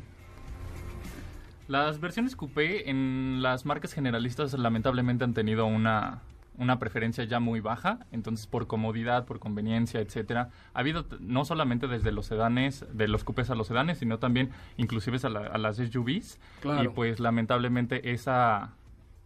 Las 1.70 2.02
versiones 2.02 2.36
coupé 2.36 2.90
en 2.90 3.42
las 3.42 3.66
marcas 3.66 3.94
generalistas 3.94 4.52
lamentablemente 4.54 5.24
han 5.24 5.34
tenido 5.34 5.66
una, 5.66 6.20
una 6.58 6.78
preferencia 6.80 7.24
ya 7.24 7.40
muy 7.40 7.62
baja, 7.62 8.00
entonces 8.12 8.48
por 8.48 8.68
comodidad, 8.68 9.24
por 9.26 9.40
conveniencia, 9.40 10.02
etcétera, 10.02 10.50
ha 10.74 10.80
habido 10.80 11.06
no 11.22 11.46
solamente 11.46 11.88
desde 11.88 12.12
los 12.12 12.26
sedanes, 12.26 12.86
de 12.92 13.08
los 13.08 13.24
coupés 13.24 13.50
a 13.50 13.56
los 13.56 13.68
sedanes, 13.68 14.00
sino 14.00 14.20
también 14.20 14.50
inclusive 14.76 15.18
a, 15.24 15.30
la- 15.30 15.48
a 15.48 15.58
las 15.58 15.78
SUVs 15.78 16.38
Claro. 16.60 16.84
y 16.84 16.88
pues 16.90 17.22
lamentablemente 17.22 18.12
esa 18.12 18.72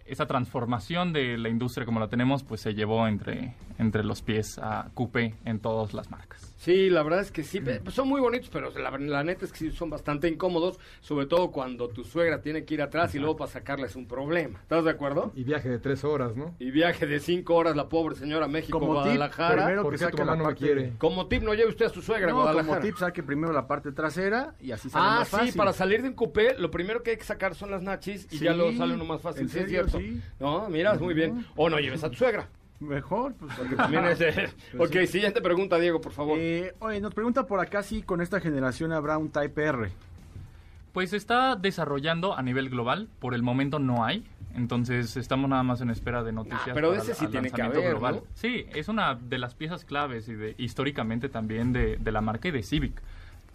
esa 0.05 0.25
transformación 0.27 1.13
de 1.13 1.37
la 1.37 1.49
industria 1.49 1.85
como 1.85 1.99
la 1.99 2.07
tenemos 2.07 2.43
pues 2.43 2.61
se 2.61 2.73
llevó 2.73 3.07
entre 3.07 3.53
entre 3.77 4.03
los 4.03 4.21
pies 4.21 4.59
a 4.59 4.89
coupé 4.93 5.35
en 5.45 5.59
todas 5.59 5.93
las 5.93 6.09
marcas. 6.09 6.54
Sí, 6.65 6.89
la 6.89 7.03
verdad 7.03 7.21
es 7.21 7.29
que 7.31 7.43
sí, 7.43 7.61
pe- 7.61 7.79
son 7.91 8.07
muy 8.07 8.19
bonitos, 8.19 8.49
pero 8.51 8.71
la, 8.77 8.89
la 8.97 9.23
neta 9.23 9.45
es 9.45 9.51
que 9.51 9.59
sí 9.59 9.71
son 9.71 9.91
bastante 9.91 10.27
incómodos, 10.27 10.79
sobre 10.99 11.27
todo 11.27 11.51
cuando 11.51 11.89
tu 11.89 12.03
suegra 12.03 12.41
tiene 12.41 12.65
que 12.65 12.73
ir 12.73 12.81
atrás 12.81 13.13
y 13.13 13.19
luego 13.19 13.37
para 13.37 13.51
sacarla 13.51 13.85
es 13.85 13.95
un 13.95 14.07
problema. 14.07 14.59
¿Estás 14.63 14.83
de 14.83 14.89
acuerdo? 14.89 15.31
Y 15.35 15.43
viaje 15.43 15.69
de 15.69 15.77
tres 15.77 16.03
horas, 16.03 16.35
¿no? 16.35 16.55
Y 16.57 16.71
viaje 16.71 17.05
de 17.05 17.19
cinco 17.19 17.53
horas 17.53 17.75
la 17.75 17.87
pobre 17.87 18.15
señora 18.15 18.47
México, 18.47 18.79
Como 18.79 18.93
tip, 18.93 19.03
Guadalajara. 19.03 19.55
primero 19.63 19.83
¿Por 19.83 19.91
que 19.93 19.97
saque 19.99 20.25
la 20.25 20.35
no 20.35 20.43
parte- 20.43 20.65
quiere? 20.65 20.93
Como 20.97 21.27
tip, 21.27 21.43
no 21.43 21.53
lleve 21.53 21.69
usted 21.69 21.85
a 21.85 21.89
su 21.89 22.01
suegra 22.01 22.27
a 22.27 22.31
No, 22.31 22.37
Guadalajara. 22.37 22.75
como 22.79 22.81
tip 22.87 22.97
saque 22.97 23.21
primero 23.21 23.53
la 23.53 23.67
parte 23.67 23.91
trasera 23.91 24.55
y 24.59 24.71
así 24.71 24.89
sale 24.89 25.05
Ah, 25.07 25.15
más 25.19 25.29
fácil. 25.29 25.51
sí, 25.51 25.57
para 25.59 25.71
salir 25.71 26.01
de 26.01 26.07
un 26.09 26.15
coupé, 26.15 26.57
lo 26.57 26.71
primero 26.71 27.03
que 27.03 27.11
hay 27.11 27.17
que 27.17 27.23
sacar 27.25 27.53
son 27.53 27.69
las 27.69 27.83
nachis 27.83 28.27
y 28.31 28.39
ya 28.39 28.53
luego 28.55 28.75
sale 28.75 28.95
uno 28.95 29.05
más 29.05 29.21
fácil. 29.21 29.43
¿en 29.43 29.49
Sí, 29.49 29.59
es 29.59 29.69
cierto. 29.69 29.99
Sí. 29.99 30.19
No, 30.39 30.67
miras, 30.69 30.99
muy 30.99 31.13
bien. 31.13 31.45
O 31.55 31.69
no 31.69 31.77
lleves 31.79 32.03
a 32.03 32.09
tu 32.09 32.15
suegra. 32.15 32.49
Mejor, 32.79 33.33
pues. 33.35 33.53
porque- 33.55 33.75
También 33.75 34.05
es, 34.05 34.21
eh, 34.21 34.49
Pues 34.77 34.89
ok, 34.89 35.05
siguiente 35.07 35.41
pregunta, 35.41 35.77
Diego, 35.79 36.01
por 36.01 36.11
favor. 36.11 36.37
Eh, 36.39 36.73
oye, 36.79 36.99
nos 37.01 37.13
pregunta 37.13 37.47
por 37.47 37.59
acá 37.59 37.83
si 37.83 38.01
con 38.01 38.21
esta 38.21 38.39
generación 38.39 38.91
habrá 38.91 39.17
un 39.17 39.29
Type 39.29 39.63
R. 39.63 39.89
Pues 40.91 41.09
se 41.09 41.17
está 41.17 41.55
desarrollando 41.57 42.37
a 42.37 42.41
nivel 42.41 42.69
global, 42.69 43.09
por 43.19 43.33
el 43.33 43.43
momento 43.43 43.79
no 43.79 44.05
hay, 44.05 44.25
entonces 44.55 45.17
estamos 45.17 45.49
nada 45.49 45.61
más 45.61 45.81
en 45.81 45.89
espera 45.89 46.23
de 46.23 46.31
noticias. 46.31 46.69
Ah, 46.69 46.71
pero 46.73 46.91
para 46.91 47.01
ese 47.01 47.13
sí 47.13 47.27
tiene 47.27 47.51
que 47.51 47.61
haber, 47.61 47.99
¿no? 47.99 48.23
Sí, 48.33 48.65
es 48.73 48.87
una 48.87 49.15
de 49.15 49.37
las 49.37 49.55
piezas 49.55 49.83
claves 49.83 50.29
y 50.29 50.35
de, 50.35 50.55
históricamente 50.57 51.27
también 51.27 51.73
de, 51.73 51.97
de 51.97 52.11
la 52.13 52.21
marca 52.21 52.47
y 52.47 52.51
de 52.51 52.63
Civic, 52.63 53.01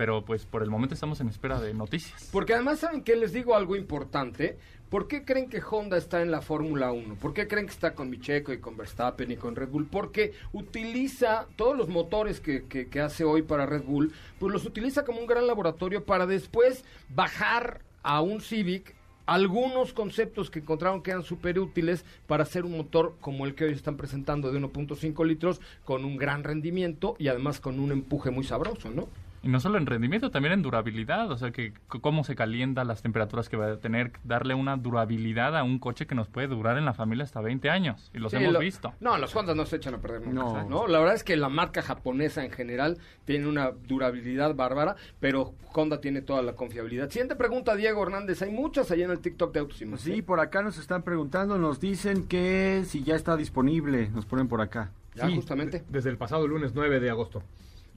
pero 0.00 0.24
pues 0.24 0.46
por 0.46 0.62
el 0.62 0.70
momento 0.70 0.94
estamos 0.94 1.20
en 1.20 1.28
espera 1.28 1.60
de 1.60 1.74
noticias. 1.74 2.30
Porque 2.32 2.54
además, 2.54 2.78
¿saben 2.78 3.02
qué? 3.02 3.16
Les 3.16 3.34
digo 3.34 3.54
algo 3.54 3.76
importante. 3.76 4.56
¿Por 4.88 5.06
qué 5.08 5.26
creen 5.26 5.50
que 5.50 5.60
Honda 5.60 5.98
está 5.98 6.22
en 6.22 6.30
la 6.30 6.40
Fórmula 6.40 6.90
1? 6.90 7.16
¿Por 7.16 7.34
qué 7.34 7.46
creen 7.46 7.66
que 7.66 7.72
está 7.72 7.92
con 7.94 8.08
Micheco 8.08 8.50
y 8.54 8.60
con 8.60 8.78
Verstappen 8.78 9.30
y 9.30 9.36
con 9.36 9.54
Red 9.54 9.68
Bull? 9.68 9.88
Porque 9.92 10.32
utiliza 10.54 11.46
todos 11.54 11.76
los 11.76 11.90
motores 11.90 12.40
que, 12.40 12.64
que- 12.64 12.88
que 12.88 13.00
hace 13.02 13.24
hoy 13.24 13.42
para 13.42 13.66
Red 13.66 13.82
Bull, 13.82 14.10
pues 14.38 14.50
los 14.54 14.64
utiliza 14.64 15.04
como 15.04 15.20
un 15.20 15.26
gran 15.26 15.46
laboratorio 15.46 16.02
para 16.06 16.24
después 16.26 16.82
bajar 17.10 17.82
a 18.02 18.22
un 18.22 18.40
Civic 18.40 18.94
algunos 19.26 19.92
conceptos 19.92 20.50
que 20.50 20.60
encontraron 20.60 21.02
que 21.02 21.10
eran 21.10 21.24
súper 21.24 21.58
útiles 21.58 22.06
para 22.26 22.44
hacer 22.44 22.64
un 22.64 22.74
motor 22.74 23.16
como 23.20 23.44
el 23.44 23.54
que 23.54 23.64
hoy 23.66 23.72
están 23.74 23.98
presentando 23.98 24.50
de 24.50 24.58
1.5 24.58 25.26
litros 25.26 25.60
con 25.84 26.06
un 26.06 26.16
gran 26.16 26.42
rendimiento 26.42 27.16
y 27.18 27.28
además 27.28 27.60
con 27.60 27.78
un 27.78 27.92
empuje 27.92 28.30
muy 28.30 28.44
sabroso, 28.44 28.88
¿no? 28.90 29.06
Y 29.42 29.48
no 29.48 29.58
solo 29.58 29.78
en 29.78 29.86
rendimiento, 29.86 30.30
también 30.30 30.52
en 30.52 30.60
durabilidad, 30.62 31.30
o 31.30 31.38
sea, 31.38 31.50
que 31.50 31.72
cómo 31.88 32.24
se 32.24 32.34
calienta, 32.34 32.84
las 32.84 33.00
temperaturas 33.00 33.48
que 33.48 33.56
va 33.56 33.72
a 33.72 33.76
tener, 33.78 34.12
darle 34.22 34.52
una 34.54 34.76
durabilidad 34.76 35.56
a 35.56 35.62
un 35.62 35.78
coche 35.78 36.06
que 36.06 36.14
nos 36.14 36.28
puede 36.28 36.46
durar 36.48 36.76
en 36.76 36.84
la 36.84 36.92
familia 36.92 37.24
hasta 37.24 37.40
20 37.40 37.70
años, 37.70 38.10
y 38.12 38.18
los 38.18 38.32
Sí, 38.32 38.36
hemos 38.36 38.52
lo- 38.52 38.58
visto. 38.58 38.92
No, 39.00 39.16
los 39.16 39.34
Hondas 39.34 39.56
no 39.56 39.64
se 39.64 39.76
echan 39.76 39.94
a 39.94 39.98
perder 39.98 40.26
nunca, 40.26 40.62
No. 40.64 40.68
¿no? 40.68 40.86
La 40.88 40.98
verdad 40.98 41.14
es 41.14 41.24
que 41.24 41.38
la 41.38 41.48
marca 41.48 41.80
japonesa 41.80 42.44
en 42.44 42.50
general 42.50 42.98
tiene 43.24 43.46
una 43.46 43.70
durabilidad 43.70 44.54
bárbara, 44.54 44.96
pero 45.20 45.54
Honda 45.72 46.00
tiene 46.02 46.20
toda 46.20 46.42
la 46.42 46.52
confiabilidad. 46.52 47.08
Siguiente 47.08 47.34
pregunta, 47.36 47.76
Diego 47.76 48.02
Hernández. 48.02 48.42
Hay 48.42 48.50
muchas 48.50 48.90
allá 48.90 49.06
en 49.06 49.10
el 49.12 49.20
TikTok 49.20 49.54
de 49.54 49.60
Autos 49.60 49.80
y 49.80 49.86
Más, 49.86 50.00
Sí, 50.02 50.12
¿eh? 50.18 50.22
por 50.22 50.40
acá 50.40 50.60
nos 50.62 50.76
están 50.76 51.02
preguntando, 51.02 51.56
nos 51.56 51.80
dicen 51.80 52.26
que 52.26 52.82
si 52.84 53.04
ya 53.04 53.14
está 53.16 53.38
disponible, 53.38 54.10
nos 54.10 54.26
ponen 54.26 54.48
por 54.48 54.60
acá. 54.60 54.90
Ya, 55.14 55.26
Sí, 55.28 55.34
justamente. 55.34 55.78
de- 55.78 55.84
desde 55.88 56.10
el 56.10 56.18
pasado 56.18 56.46
lunes 56.46 56.72
9 56.74 57.00
de 57.00 57.08
agosto. 57.10 57.42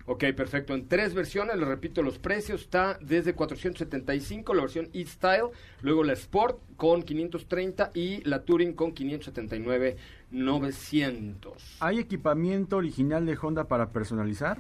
Ok, 0.06 0.26
perfecto. 0.36 0.74
En 0.74 0.88
tres 0.88 1.14
versiones, 1.14 1.58
les 1.58 1.68
repito 1.68 2.02
los 2.02 2.20
precios. 2.20 2.62
Está 2.62 2.98
desde 3.00 3.34
475, 3.34 4.54
la 4.54 4.62
versión 4.62 4.90
E-Style, 4.94 5.50
luego 5.82 6.04
la 6.04 6.14
Sport 6.14 6.60
con 6.76 7.04
530 7.04 7.92
y 7.94 8.22
la 8.28 8.44
Touring 8.44 8.74
con 8.74 8.92
579, 8.92 9.96
900. 10.32 11.78
¿Hay 11.80 12.00
equipamiento 12.00 12.78
original 12.78 13.26
de 13.26 13.38
Honda 13.42 13.66
para 13.70 13.92
personalizar? 13.92 14.58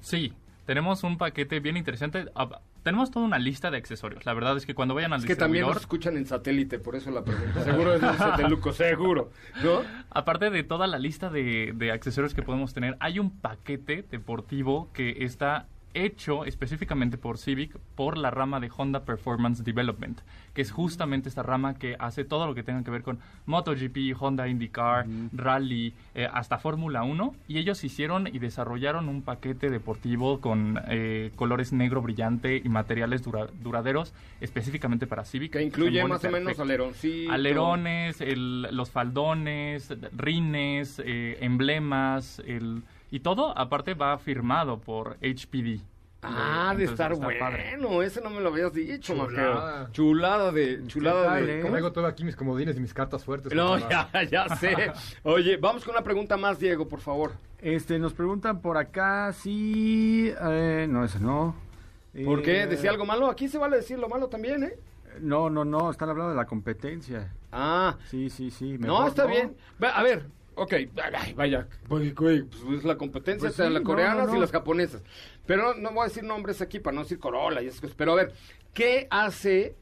Sí, 0.00 0.32
tenemos 0.64 1.02
un 1.04 1.18
paquete 1.18 1.60
bien 1.60 1.76
interesante. 1.76 2.26
Tenemos 2.82 3.10
toda 3.10 3.26
una 3.26 3.38
lista 3.38 3.70
de 3.70 3.76
accesorios. 3.76 4.24
La 4.24 4.34
verdad 4.34 4.56
es 4.56 4.66
que 4.66 4.74
cuando 4.74 4.94
vayan 4.94 5.12
al 5.12 5.20
Es 5.20 5.26
que 5.26 5.36
también 5.36 5.64
distribuidor, 5.64 5.76
nos 5.76 5.82
escuchan 5.82 6.16
en 6.16 6.26
satélite, 6.26 6.78
por 6.78 6.96
eso 6.96 7.10
la 7.10 7.24
pregunta. 7.24 7.62
Seguro 7.64 7.94
es 7.94 8.00
de 8.00 8.12
Sateluco, 8.18 8.72
seguro. 8.72 9.30
¿No? 9.62 9.82
aparte 10.10 10.50
de 10.50 10.62
toda 10.62 10.86
la 10.86 10.98
lista 10.98 11.30
de, 11.30 11.72
de 11.74 11.92
accesorios 11.92 12.34
que 12.34 12.42
podemos 12.42 12.72
tener, 12.74 12.96
hay 13.00 13.18
un 13.18 13.30
paquete 13.30 14.04
deportivo 14.10 14.90
que 14.92 15.24
está 15.24 15.66
hecho 16.04 16.44
específicamente 16.44 17.18
por 17.18 17.38
Civic 17.38 17.76
por 17.94 18.16
la 18.18 18.30
rama 18.30 18.60
de 18.60 18.70
Honda 18.76 19.04
Performance 19.04 19.62
Development, 19.64 20.20
que 20.54 20.62
es 20.62 20.70
justamente 20.72 21.28
esta 21.28 21.42
rama 21.42 21.74
que 21.74 21.96
hace 21.98 22.24
todo 22.24 22.46
lo 22.46 22.54
que 22.54 22.62
tenga 22.62 22.82
que 22.84 22.90
ver 22.90 23.02
con 23.02 23.18
MotoGP, 23.46 24.14
Honda 24.18 24.48
IndyCar, 24.48 25.06
Rally, 25.32 25.94
eh, 26.14 26.28
hasta 26.32 26.58
Fórmula 26.58 27.02
1, 27.02 27.34
y 27.48 27.58
ellos 27.58 27.82
hicieron 27.84 28.26
y 28.26 28.38
desarrollaron 28.38 29.08
un 29.08 29.22
paquete 29.22 29.70
deportivo 29.70 30.40
con 30.40 30.78
eh, 30.88 31.30
colores 31.36 31.72
negro 31.72 32.02
brillante 32.02 32.60
y 32.62 32.68
materiales 32.68 33.22
dura- 33.22 33.48
duraderos 33.62 34.12
específicamente 34.40 35.06
para 35.06 35.24
Civic. 35.24 35.52
Que 35.52 35.62
incluye 35.62 36.00
más 36.08 36.24
o 36.24 36.30
menos. 36.32 36.56
Alerones, 37.30 38.20
el- 38.20 38.62
los 38.72 38.90
faldones, 38.90 39.92
rines, 40.16 41.00
eh, 41.04 41.38
emblemas, 41.40 42.40
el, 42.46 42.82
y 43.10 43.20
todo 43.20 43.56
aparte 43.56 43.94
va 43.94 44.16
firmado 44.18 44.78
por 44.80 45.16
HPD. 45.22 45.80
Ah, 46.20 46.74
de 46.76 46.84
estar 46.84 47.12
está 47.12 47.28
padre. 47.38 47.76
bueno. 47.78 48.02
Ese 48.02 48.20
no 48.20 48.28
me 48.30 48.40
lo 48.40 48.48
habías 48.48 48.72
dicho, 48.72 49.14
Chulada. 49.14 49.88
Chulada 49.92 50.50
de... 50.50 50.84
Chulada 50.88 51.36
de... 51.36 51.60
eh? 51.60 51.64
Traigo 51.64 51.92
todo 51.92 52.06
aquí 52.06 52.24
mis 52.24 52.34
comodines 52.34 52.76
y 52.76 52.80
mis 52.80 52.92
cartas 52.92 53.24
fuertes. 53.24 53.52
No, 53.54 53.78
ya, 53.78 54.10
ya 54.28 54.48
sé. 54.56 54.90
Oye, 55.22 55.56
vamos 55.58 55.84
con 55.84 55.94
una 55.94 56.02
pregunta 56.02 56.36
más, 56.36 56.58
Diego, 56.58 56.88
por 56.88 56.98
favor. 57.00 57.32
Este, 57.60 58.00
nos 58.00 58.14
preguntan 58.14 58.60
por 58.60 58.76
acá 58.78 59.32
si... 59.32 60.32
eh, 60.40 60.86
no, 60.90 61.04
ese 61.04 61.20
no. 61.20 61.54
¿Por 62.24 62.42
qué? 62.42 62.62
Eh, 62.62 62.66
¿Decía 62.66 62.90
algo 62.90 63.06
malo? 63.06 63.28
Aquí 63.30 63.46
se 63.46 63.58
vale 63.58 63.76
decir 63.76 63.96
lo 64.00 64.08
malo 64.08 64.26
también, 64.26 64.64
¿eh? 64.64 64.74
No, 65.20 65.48
no, 65.50 65.64
no, 65.64 65.88
están 65.90 66.08
hablando 66.08 66.30
de 66.30 66.36
la 66.36 66.46
competencia. 66.46 67.32
Ah, 67.52 67.96
Sí, 68.06 68.28
sí, 68.28 68.50
sí. 68.50 68.76
no, 68.78 69.06
está 69.06 69.24
bien. 69.26 69.56
Va, 69.82 69.90
A 69.90 70.02
ver, 70.02 70.26
ok, 70.58 70.72
ay, 71.14 71.34
vaya, 71.34 71.66
pues 71.88 72.12
es 72.74 72.84
la 72.84 72.96
competencia 72.96 73.48
Pues 73.48 73.58
las 73.58 73.82
no, 73.82 73.84
coreanas 73.84 74.26
no, 74.26 74.32
no. 74.32 74.38
y 74.38 74.40
las 74.40 74.50
japonesas. 74.50 75.02
Pero 75.46 75.74
no, 75.74 75.74
no 75.74 75.90
voy 75.92 76.02
a 76.02 76.08
decir 76.08 76.24
nombres 76.24 76.60
aquí 76.60 76.80
para 76.80 76.94
no 76.94 77.02
decir 77.02 77.18
Corolla 77.18 77.62
y 77.62 77.66
esas 77.66 77.80
cosas. 77.80 77.96
Pero 77.96 78.12
a 78.12 78.16
ver, 78.16 78.32
¿qué 78.74 79.06
hace? 79.10 79.76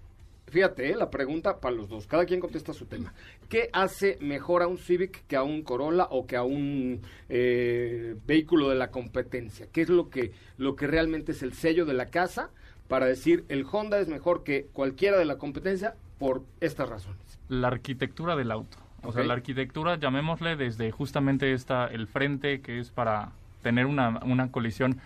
Fíjate, 0.48 0.90
eh, 0.90 0.96
la 0.96 1.10
pregunta 1.10 1.58
para 1.60 1.74
los 1.74 1.88
dos. 1.88 2.06
Cada 2.06 2.24
quien 2.24 2.38
contesta 2.38 2.72
su 2.72 2.86
tema. 2.86 3.12
¿Qué 3.48 3.68
hace 3.72 4.16
mejor 4.20 4.62
a 4.62 4.68
un 4.68 4.78
Civic 4.78 5.26
que 5.26 5.34
a 5.34 5.42
un 5.42 5.62
Corolla 5.62 6.06
o 6.10 6.26
que 6.26 6.36
a 6.36 6.44
un 6.44 7.02
eh, 7.28 8.14
vehículo 8.26 8.68
de 8.68 8.76
la 8.76 8.92
competencia? 8.92 9.66
¿Qué 9.72 9.80
es 9.82 9.88
lo 9.88 10.08
que, 10.08 10.30
lo 10.56 10.76
que 10.76 10.86
realmente 10.86 11.32
es 11.32 11.42
el 11.42 11.52
sello 11.52 11.84
de 11.84 11.94
la 11.94 12.06
casa 12.10 12.50
para 12.86 13.06
decir 13.06 13.44
el 13.48 13.66
Honda 13.70 13.98
es 13.98 14.06
mejor 14.06 14.44
que 14.44 14.68
cualquiera 14.72 15.18
de 15.18 15.24
la 15.24 15.36
competencia 15.36 15.96
por 16.20 16.44
estas 16.60 16.88
razones? 16.88 17.40
La 17.48 17.66
arquitectura 17.66 18.36
del 18.36 18.52
auto. 18.52 18.78
O 19.06 19.12
sea, 19.12 19.24
la 19.24 19.34
arquitectura, 19.34 19.96
llamémosle 19.96 20.56
desde 20.56 20.90
justamente 20.90 21.52
esta, 21.52 21.86
el 21.86 22.06
frente, 22.06 22.60
que 22.60 22.80
es 22.80 22.90
para 22.90 23.30
tener 23.62 23.86
una, 23.86 24.20
una 24.24 24.50
colisión 24.50 25.00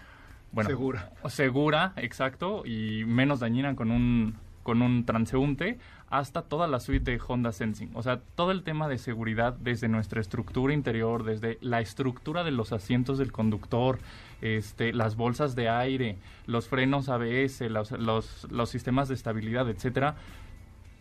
bueno, 0.52 0.68
Segura. 0.68 1.10
segura, 1.28 1.92
exacto, 1.96 2.64
y 2.66 3.04
menos 3.06 3.38
dañina 3.38 3.76
con 3.76 3.92
un, 3.92 4.34
con 4.64 4.82
un 4.82 5.04
transeúnte, 5.04 5.78
hasta 6.10 6.42
toda 6.42 6.66
la 6.66 6.80
suite 6.80 7.12
de 7.12 7.20
Honda 7.24 7.52
Sensing. 7.52 7.90
O 7.94 8.02
sea, 8.02 8.20
todo 8.34 8.50
el 8.50 8.64
tema 8.64 8.88
de 8.88 8.98
seguridad 8.98 9.52
desde 9.52 9.86
nuestra 9.86 10.20
estructura 10.20 10.74
interior, 10.74 11.22
desde 11.22 11.58
la 11.60 11.80
estructura 11.80 12.42
de 12.42 12.50
los 12.50 12.72
asientos 12.72 13.16
del 13.18 13.30
conductor, 13.30 14.00
este, 14.42 14.92
las 14.92 15.14
bolsas 15.14 15.54
de 15.54 15.68
aire, 15.68 16.16
los 16.46 16.66
frenos 16.66 17.08
ABS, 17.08 17.60
los, 17.70 17.92
los, 17.92 18.48
los 18.50 18.70
sistemas 18.70 19.06
de 19.06 19.14
estabilidad, 19.14 19.68
etcétera, 19.70 20.16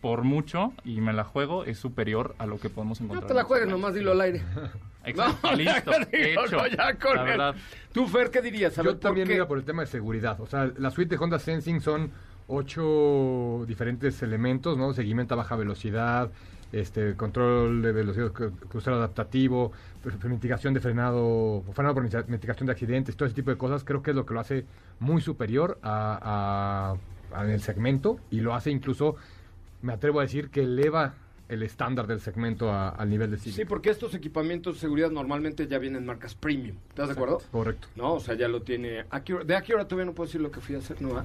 por 0.00 0.22
mucho, 0.24 0.72
y 0.84 1.00
me 1.00 1.12
la 1.12 1.24
juego, 1.24 1.64
es 1.64 1.78
superior 1.78 2.34
a 2.38 2.46
lo 2.46 2.58
que 2.58 2.70
podemos 2.70 3.00
No 3.00 3.06
encontrar. 3.06 3.28
te 3.28 3.34
la 3.34 3.44
juegues, 3.44 3.68
nomás 3.68 3.94
dilo 3.94 4.12
al 4.12 4.20
aire. 4.22 4.42
Exacto, 5.04 5.50
No, 5.50 5.56
listo, 5.56 5.90
ya 5.92 5.98
digo, 6.28 6.44
hecho. 6.44 6.56
no, 6.56 6.66
ya 6.66 6.94
con 6.98 7.16
la 7.16 7.22
verdad, 7.22 7.54
Tú, 7.92 8.06
Fer, 8.06 8.30
¿qué 8.30 8.40
dirías? 8.42 8.78
A 8.78 8.82
ver, 8.82 8.92
Yo 8.94 8.98
también 8.98 9.30
iba 9.30 9.46
por 9.48 9.58
el 9.58 9.64
tema 9.64 9.82
de 9.82 9.86
seguridad. 9.88 10.40
O 10.40 10.46
sea, 10.46 10.70
la 10.78 10.90
suite 10.90 11.16
de 11.16 11.22
Honda 11.22 11.38
Sensing 11.38 11.80
son 11.80 12.10
ocho 12.48 13.64
diferentes 13.66 14.22
elementos, 14.22 14.76
¿no? 14.76 14.92
Seguimiento 14.92 15.34
a 15.34 15.36
baja 15.38 15.56
velocidad, 15.56 16.30
este, 16.72 17.14
control 17.16 17.82
de 17.82 17.92
velocidad 17.92 18.26
cru- 18.32 18.52
crucero 18.68 18.96
adaptativo, 18.96 19.72
mitigación 20.24 20.72
de 20.74 20.80
frenado, 20.80 21.62
frenado 21.72 21.94
por 21.94 22.04
mitiga- 22.04 22.24
mitigación 22.28 22.66
de 22.66 22.72
accidentes, 22.72 23.16
todo 23.16 23.26
ese 23.26 23.34
tipo 23.34 23.50
de 23.50 23.56
cosas. 23.56 23.84
Creo 23.84 24.02
que 24.02 24.10
es 24.10 24.16
lo 24.16 24.24
que 24.26 24.34
lo 24.34 24.40
hace 24.40 24.66
muy 24.98 25.20
superior 25.20 25.78
a, 25.82 26.96
a- 27.32 27.38
a- 27.38 27.44
en 27.44 27.50
el 27.50 27.60
segmento 27.62 28.18
y 28.30 28.40
lo 28.40 28.54
hace 28.54 28.70
incluso, 28.70 29.16
me 29.82 29.92
atrevo 29.92 30.20
a 30.20 30.22
decir, 30.22 30.50
que 30.50 30.62
eleva 30.62 31.14
el 31.48 31.62
estándar 31.64 32.06
del 32.06 32.20
segmento 32.20 32.70
a- 32.70 32.90
al 32.90 33.10
nivel 33.10 33.30
de 33.32 33.36
Civic. 33.36 33.56
Sí, 33.56 33.64
porque 33.64 33.90
estos 33.90 34.14
equipamientos 34.14 34.74
de 34.74 34.80
seguridad 34.80 35.10
normalmente 35.10 35.66
ya 35.66 35.78
vienen 35.78 36.06
marcas 36.06 36.34
premium. 36.34 36.76
¿Estás 36.90 37.08
de 37.08 37.12
acuerdo? 37.14 37.42
Correcto. 37.50 37.88
No, 37.96 38.14
o 38.14 38.20
sea, 38.20 38.36
ya 38.36 38.46
lo 38.46 38.62
tiene 38.62 39.04
Acura. 39.10 39.42
De 39.44 39.56
Acura 39.56 39.88
todavía 39.88 40.06
no 40.06 40.14
puedo 40.14 40.28
decir 40.28 40.40
lo 40.40 40.50
que 40.52 40.60
fui 40.60 40.76
a 40.76 40.78
hacer, 40.78 41.02
¿no? 41.02 41.24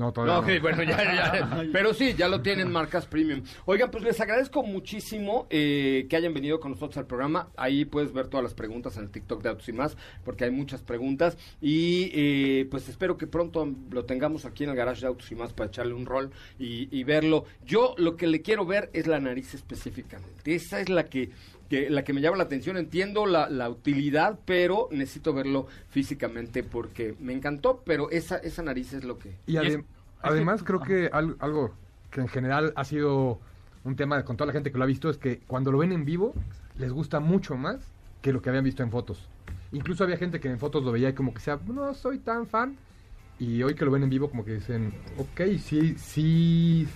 No, 0.00 0.12
todavía 0.12 0.54
No, 0.54 0.62
bueno, 0.62 0.82
ya, 0.82 0.96
ya. 0.96 1.62
Pero 1.74 1.92
sí, 1.92 2.14
ya 2.16 2.26
lo 2.26 2.40
tienen 2.40 2.72
marcas 2.72 3.04
premium. 3.04 3.42
Oigan, 3.66 3.90
pues 3.90 4.02
les 4.02 4.18
agradezco 4.18 4.62
muchísimo 4.62 5.46
eh, 5.50 6.06
que 6.08 6.16
hayan 6.16 6.32
venido 6.32 6.58
con 6.58 6.70
nosotros 6.70 6.96
al 6.96 7.06
programa. 7.06 7.50
Ahí 7.54 7.84
puedes 7.84 8.10
ver 8.14 8.28
todas 8.28 8.42
las 8.42 8.54
preguntas 8.54 8.96
en 8.96 9.04
el 9.04 9.10
TikTok 9.10 9.42
de 9.42 9.50
Autos 9.50 9.68
y 9.68 9.74
más, 9.74 9.98
porque 10.24 10.44
hay 10.44 10.52
muchas 10.52 10.80
preguntas. 10.80 11.36
Y 11.60 12.10
eh, 12.14 12.66
pues 12.70 12.88
espero 12.88 13.18
que 13.18 13.26
pronto 13.26 13.70
lo 13.90 14.06
tengamos 14.06 14.46
aquí 14.46 14.64
en 14.64 14.70
el 14.70 14.76
garage 14.76 15.02
de 15.02 15.08
Autos 15.08 15.30
y 15.32 15.34
más 15.34 15.52
para 15.52 15.68
echarle 15.68 15.92
un 15.92 16.06
rol 16.06 16.30
y, 16.58 16.88
y 16.98 17.04
verlo. 17.04 17.44
Yo 17.66 17.94
lo 17.98 18.16
que 18.16 18.26
le 18.26 18.40
quiero 18.40 18.64
ver 18.64 18.88
es 18.94 19.06
la 19.06 19.20
nariz 19.20 19.52
específicamente. 19.52 20.54
Esa 20.54 20.80
es 20.80 20.88
la 20.88 21.04
que 21.04 21.28
que 21.70 21.88
la 21.88 22.04
que 22.04 22.12
me 22.12 22.20
llama 22.20 22.36
la 22.36 22.42
atención. 22.44 22.76
Entiendo 22.76 23.24
la, 23.24 23.48
la 23.48 23.70
utilidad, 23.70 24.38
pero 24.44 24.88
necesito 24.90 25.32
verlo 25.32 25.68
físicamente 25.88 26.62
porque 26.62 27.14
me 27.20 27.32
encantó, 27.32 27.82
pero 27.86 28.10
esa, 28.10 28.36
esa 28.36 28.62
nariz 28.62 28.92
es 28.92 29.04
lo 29.04 29.18
que... 29.18 29.30
Y 29.46 29.52
Y 29.54 29.56
es- 29.56 29.62
adem- 29.62 29.78
es 29.78 29.84
que- 29.84 29.84
además 30.20 30.62
creo 30.64 30.80
que 30.82 31.08
al- 31.12 31.36
algo 31.38 31.72
que 32.10 32.20
en 32.20 32.28
general 32.28 32.72
ha 32.76 32.84
sido 32.84 33.38
un 33.84 33.96
tema 33.96 34.22
con 34.24 34.36
toda 34.36 34.48
la 34.48 34.52
gente 34.52 34.70
que 34.72 34.76
lo 34.76 34.84
ha 34.84 34.86
visto 34.86 35.08
es 35.08 35.16
que 35.16 35.38
cuando 35.46 35.72
lo 35.72 35.78
ven 35.78 35.92
en 35.92 36.04
vivo 36.04 36.34
les 36.76 36.92
gusta 36.92 37.20
mucho 37.20 37.56
más 37.56 37.78
que 38.20 38.32
lo 38.32 38.42
que 38.42 38.50
habían 38.50 38.64
visto 38.64 38.82
en 38.82 38.90
fotos. 38.90 39.28
Incluso 39.72 40.02
había 40.04 40.16
gente 40.18 40.40
que 40.40 40.48
en 40.50 40.58
fotos 40.58 40.82
lo 40.84 40.90
veía 40.92 41.08
y 41.08 41.12
como 41.14 41.32
que 41.32 41.40
sea, 41.40 41.58
no 41.66 41.94
soy 41.94 42.18
tan 42.18 42.46
fan. 42.46 42.76
Y 43.38 43.62
hoy 43.62 43.74
que 43.74 43.84
lo 43.86 43.90
ven 43.92 44.02
en 44.02 44.10
vivo 44.10 44.28
como 44.28 44.44
que 44.44 44.54
dicen, 44.54 44.92
ok, 45.16 45.40
sí, 45.62 45.94
sí, 45.96 46.86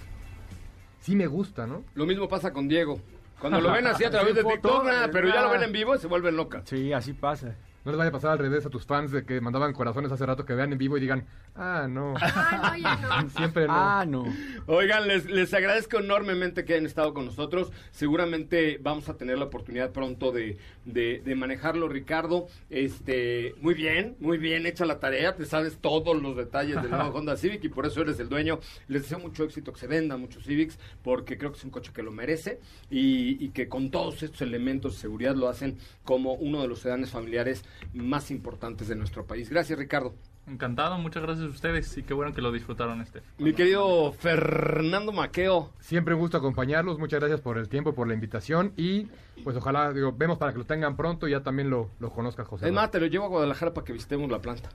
sí 1.00 1.14
me 1.16 1.26
gusta, 1.26 1.66
¿no? 1.66 1.84
Lo 1.94 2.04
mismo 2.06 2.28
pasa 2.28 2.52
con 2.52 2.68
Diego. 2.68 3.00
Cuando 3.44 3.60
lo 3.60 3.72
ven 3.72 3.86
así 3.86 4.02
a 4.04 4.10
través 4.10 4.34
de 4.34 4.42
TikTok, 4.42 4.84
nada, 4.86 5.10
pero 5.10 5.28
ya 5.28 5.42
lo 5.42 5.50
ven 5.50 5.60
ah. 5.60 5.64
en 5.66 5.72
vivo 5.72 5.98
se 5.98 6.06
vuelven 6.06 6.34
locas. 6.34 6.62
Sí, 6.64 6.94
así 6.94 7.12
pasa. 7.12 7.56
No 7.84 7.92
les 7.92 7.98
vaya 7.98 8.08
a 8.08 8.12
pasar 8.12 8.30
al 8.30 8.38
revés 8.38 8.64
a 8.64 8.70
tus 8.70 8.86
fans 8.86 9.10
de 9.10 9.26
que 9.26 9.42
mandaban 9.42 9.74
corazones 9.74 10.10
hace 10.10 10.24
rato 10.24 10.46
que 10.46 10.54
vean 10.54 10.72
en 10.72 10.78
vivo 10.78 10.96
y 10.96 11.00
digan, 11.00 11.26
ah, 11.54 11.86
no, 11.88 12.14
Ah, 12.22 12.72
no, 12.72 12.76
ya 12.78 13.22
no. 13.22 13.30
siempre 13.36 13.66
no. 13.66 13.72
Ah, 13.74 14.04
no. 14.08 14.24
Oigan, 14.66 15.06
les, 15.06 15.26
les 15.26 15.52
agradezco 15.52 15.98
enormemente 15.98 16.64
que 16.64 16.72
hayan 16.74 16.86
estado 16.86 17.12
con 17.12 17.26
nosotros. 17.26 17.72
Seguramente 17.90 18.78
vamos 18.82 19.08
a 19.10 19.16
tener 19.18 19.36
la 19.36 19.44
oportunidad 19.44 19.90
pronto 19.92 20.32
de, 20.32 20.56
de, 20.86 21.20
de 21.22 21.34
manejarlo, 21.34 21.88
Ricardo. 21.88 22.46
Este, 22.70 23.54
muy 23.60 23.74
bien, 23.74 24.16
muy 24.18 24.38
bien, 24.38 24.64
hecha 24.66 24.86
la 24.86 24.98
tarea. 24.98 25.36
Te 25.36 25.44
sabes 25.44 25.76
todos 25.78 26.20
los 26.20 26.36
detalles 26.36 26.80
del 26.80 26.90
nuevo 26.90 27.10
Honda 27.18 27.36
Civic 27.36 27.62
y 27.64 27.68
por 27.68 27.84
eso 27.84 28.00
eres 28.00 28.18
el 28.18 28.30
dueño. 28.30 28.60
Les 28.88 29.02
deseo 29.02 29.18
mucho 29.18 29.44
éxito, 29.44 29.72
que 29.74 29.80
se 29.80 29.86
vendan 29.86 30.20
muchos 30.20 30.44
Civics, 30.44 30.78
porque 31.02 31.36
creo 31.36 31.52
que 31.52 31.58
es 31.58 31.64
un 31.64 31.70
coche 31.70 31.92
que 31.94 32.02
lo 32.02 32.10
merece 32.12 32.60
y, 32.90 33.44
y 33.44 33.50
que 33.50 33.68
con 33.68 33.90
todos 33.90 34.22
estos 34.22 34.40
elementos 34.40 34.94
de 34.94 35.00
seguridad 35.00 35.34
lo 35.34 35.48
hacen 35.48 35.76
como 36.02 36.32
uno 36.34 36.62
de 36.62 36.68
los 36.68 36.80
sedanes 36.80 37.10
familiares 37.10 37.62
más 37.92 38.30
importantes 38.30 38.88
de 38.88 38.96
nuestro 38.96 39.24
país. 39.26 39.50
Gracias, 39.50 39.78
Ricardo. 39.78 40.14
encantado, 40.46 40.98
muchas 40.98 41.22
gracias 41.22 41.46
a 41.46 41.50
ustedes 41.50 41.96
y 41.96 42.02
qué 42.02 42.12
bueno 42.14 42.32
que 42.34 42.42
lo 42.42 42.52
disfrutaron 42.52 43.00
este. 43.00 43.22
Mi 43.38 43.54
querido 43.54 44.12
Fernando 44.12 45.12
Maqueo. 45.12 45.70
Siempre 45.80 46.14
un 46.14 46.20
gusto 46.20 46.36
acompañarlos, 46.36 46.98
muchas 46.98 47.20
gracias 47.20 47.40
por 47.40 47.58
el 47.58 47.68
tiempo, 47.68 47.94
por 47.94 48.08
la 48.08 48.14
invitación 48.14 48.72
y 48.76 49.08
pues 49.42 49.56
ojalá, 49.56 49.92
digo, 49.92 50.12
vemos 50.12 50.38
para 50.38 50.52
que 50.52 50.58
lo 50.58 50.64
tengan 50.64 50.96
pronto 50.96 51.26
y 51.26 51.32
ya 51.32 51.42
también 51.42 51.70
lo, 51.70 51.90
lo 51.98 52.10
conozca 52.10 52.44
José. 52.44 52.66
Es 52.66 52.72
más, 52.72 52.90
te 52.90 53.00
lo 53.00 53.06
llevo 53.06 53.24
a 53.24 53.28
Guadalajara 53.28 53.72
para 53.72 53.84
que 53.84 53.92
visitemos 53.92 54.30
la 54.30 54.40
planta. 54.40 54.70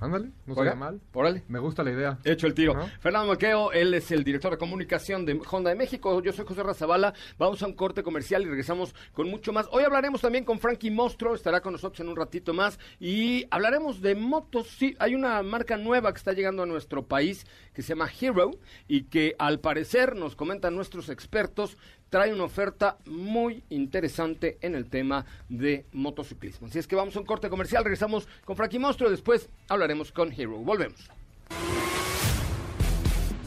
Ándale, 0.00 0.30
no 0.46 0.54
Oiga, 0.54 0.72
sería 0.72 0.74
mal. 0.74 1.00
Órale. 1.12 1.44
Me 1.48 1.58
gusta 1.58 1.82
la 1.82 1.90
idea. 1.90 2.18
Hecho 2.24 2.46
el 2.46 2.54
tiro. 2.54 2.74
Fernando 3.00 3.28
Maqueo, 3.28 3.72
él 3.72 3.92
es 3.94 4.10
el 4.10 4.24
director 4.24 4.50
de 4.50 4.58
comunicación 4.58 5.26
de 5.26 5.40
Honda 5.50 5.70
de 5.70 5.76
México. 5.76 6.22
Yo 6.22 6.32
soy 6.32 6.46
José 6.46 6.62
Razabala. 6.62 7.12
Vamos 7.38 7.62
a 7.62 7.66
un 7.66 7.74
corte 7.74 8.02
comercial 8.02 8.42
y 8.42 8.46
regresamos 8.46 8.94
con 9.12 9.28
mucho 9.28 9.52
más. 9.52 9.68
Hoy 9.70 9.84
hablaremos 9.84 10.20
también 10.20 10.44
con 10.44 10.58
Frankie 10.58 10.90
Mostro, 10.90 11.34
estará 11.34 11.60
con 11.60 11.72
nosotros 11.72 12.00
en 12.00 12.08
un 12.08 12.16
ratito 12.16 12.54
más. 12.54 12.78
Y 12.98 13.46
hablaremos 13.50 14.00
de 14.00 14.14
motos. 14.14 14.68
Sí, 14.68 14.96
hay 14.98 15.14
una 15.14 15.42
marca 15.42 15.76
nueva 15.76 16.12
que 16.12 16.18
está 16.18 16.32
llegando 16.32 16.62
a 16.62 16.66
nuestro 16.66 17.06
país 17.06 17.46
que 17.74 17.82
se 17.82 17.90
llama 17.90 18.10
Hero 18.20 18.52
y 18.88 19.04
que 19.04 19.34
al 19.38 19.60
parecer, 19.60 20.16
nos 20.16 20.36
comentan 20.36 20.74
nuestros 20.74 21.08
expertos, 21.08 21.76
trae 22.10 22.34
una 22.34 22.44
oferta 22.44 22.98
muy 23.06 23.62
interesante 23.70 24.58
en 24.60 24.74
el 24.74 24.90
tema 24.90 25.24
de 25.48 25.86
motociclismo. 25.92 26.66
Así 26.66 26.78
es 26.78 26.86
que 26.86 26.96
vamos 26.96 27.16
a 27.16 27.20
un 27.20 27.26
corte 27.26 27.48
comercial, 27.48 27.84
regresamos 27.84 28.28
con 28.44 28.56
Frankie 28.56 28.78
Mostro 28.78 29.08
y 29.08 29.12
después 29.12 29.48
hablaremos 29.68 30.12
con 30.12 30.32
Hero. 30.32 30.58
Volvemos. 30.58 31.08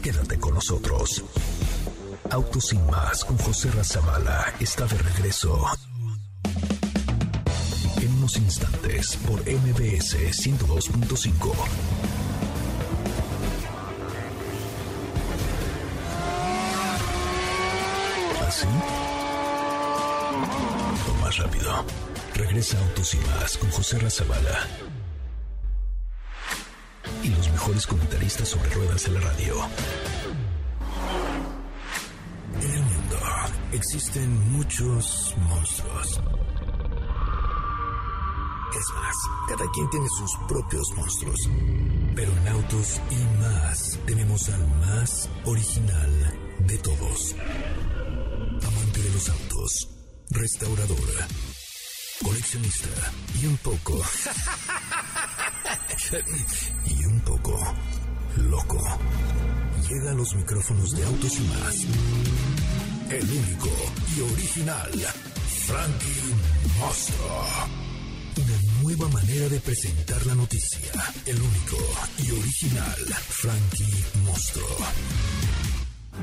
Quédate 0.01 0.39
con 0.39 0.55
nosotros. 0.55 1.23
Autos 2.29 2.67
sin 2.67 2.85
más 2.87 3.23
con 3.23 3.37
José 3.37 3.69
Razabala 3.71 4.53
está 4.59 4.85
de 4.85 4.97
regreso. 4.97 5.65
En 8.01 8.13
unos 8.15 8.35
instantes 8.37 9.17
por 9.27 9.39
MBS 9.41 10.15
102.5. 10.45 12.32
¿Así? 18.63 18.69
O 21.09 21.13
más 21.21 21.37
rápido. 21.37 21.85
Regresa 22.35 22.77
Autos 22.79 23.13
y 23.13 23.17
más 23.17 23.57
con 23.57 23.69
José 23.71 23.99
Razabala. 23.99 24.67
Y 27.21 27.29
los 27.29 27.49
mejores 27.51 27.87
comentaristas 27.87 28.49
sobre 28.49 28.69
ruedas 28.71 29.05
en 29.05 29.13
la 29.15 29.19
radio. 29.21 29.55
En 32.61 32.71
el 32.71 32.81
mundo 32.81 33.17
existen 33.71 34.51
muchos 34.51 35.35
monstruos. 35.49 36.21
Es 38.75 38.89
más, 38.95 39.15
cada 39.47 39.71
quien 39.71 39.89
tiene 39.89 40.07
sus 40.17 40.35
propios 40.47 40.91
monstruos. 40.95 41.49
Pero 42.15 42.31
en 42.31 42.47
Autos 42.47 43.01
y 43.11 43.39
más 43.39 43.99
tenemos 44.05 44.49
al 44.49 44.67
más 44.79 45.29
original 45.45 46.33
de 46.67 46.77
todos. 46.79 47.35
De 48.93 49.09
los 49.11 49.29
autos, 49.29 49.89
restaurador, 50.29 51.27
coleccionista 52.23 53.11
y 53.41 53.45
un 53.47 53.57
poco... 53.57 54.01
y 56.85 57.05
un 57.05 57.19
poco 57.21 57.59
loco. 58.37 58.79
Llega 59.89 60.11
a 60.11 60.13
los 60.13 60.35
micrófonos 60.35 60.91
de 60.91 61.03
Autos 61.03 61.37
y 61.37 61.41
más. 61.41 61.75
El 63.09 63.29
único 63.29 63.69
y 64.15 64.21
original 64.21 64.91
Frankie 65.65 66.33
Monstruo. 66.79 67.45
Una 68.37 68.81
nueva 68.81 69.07
manera 69.09 69.49
de 69.49 69.59
presentar 69.59 70.25
la 70.25 70.35
noticia. 70.35 70.91
El 71.25 71.39
único 71.41 71.77
y 72.19 72.31
original 72.31 73.05
Frankie 73.29 74.03
Monstruo. 74.23 74.77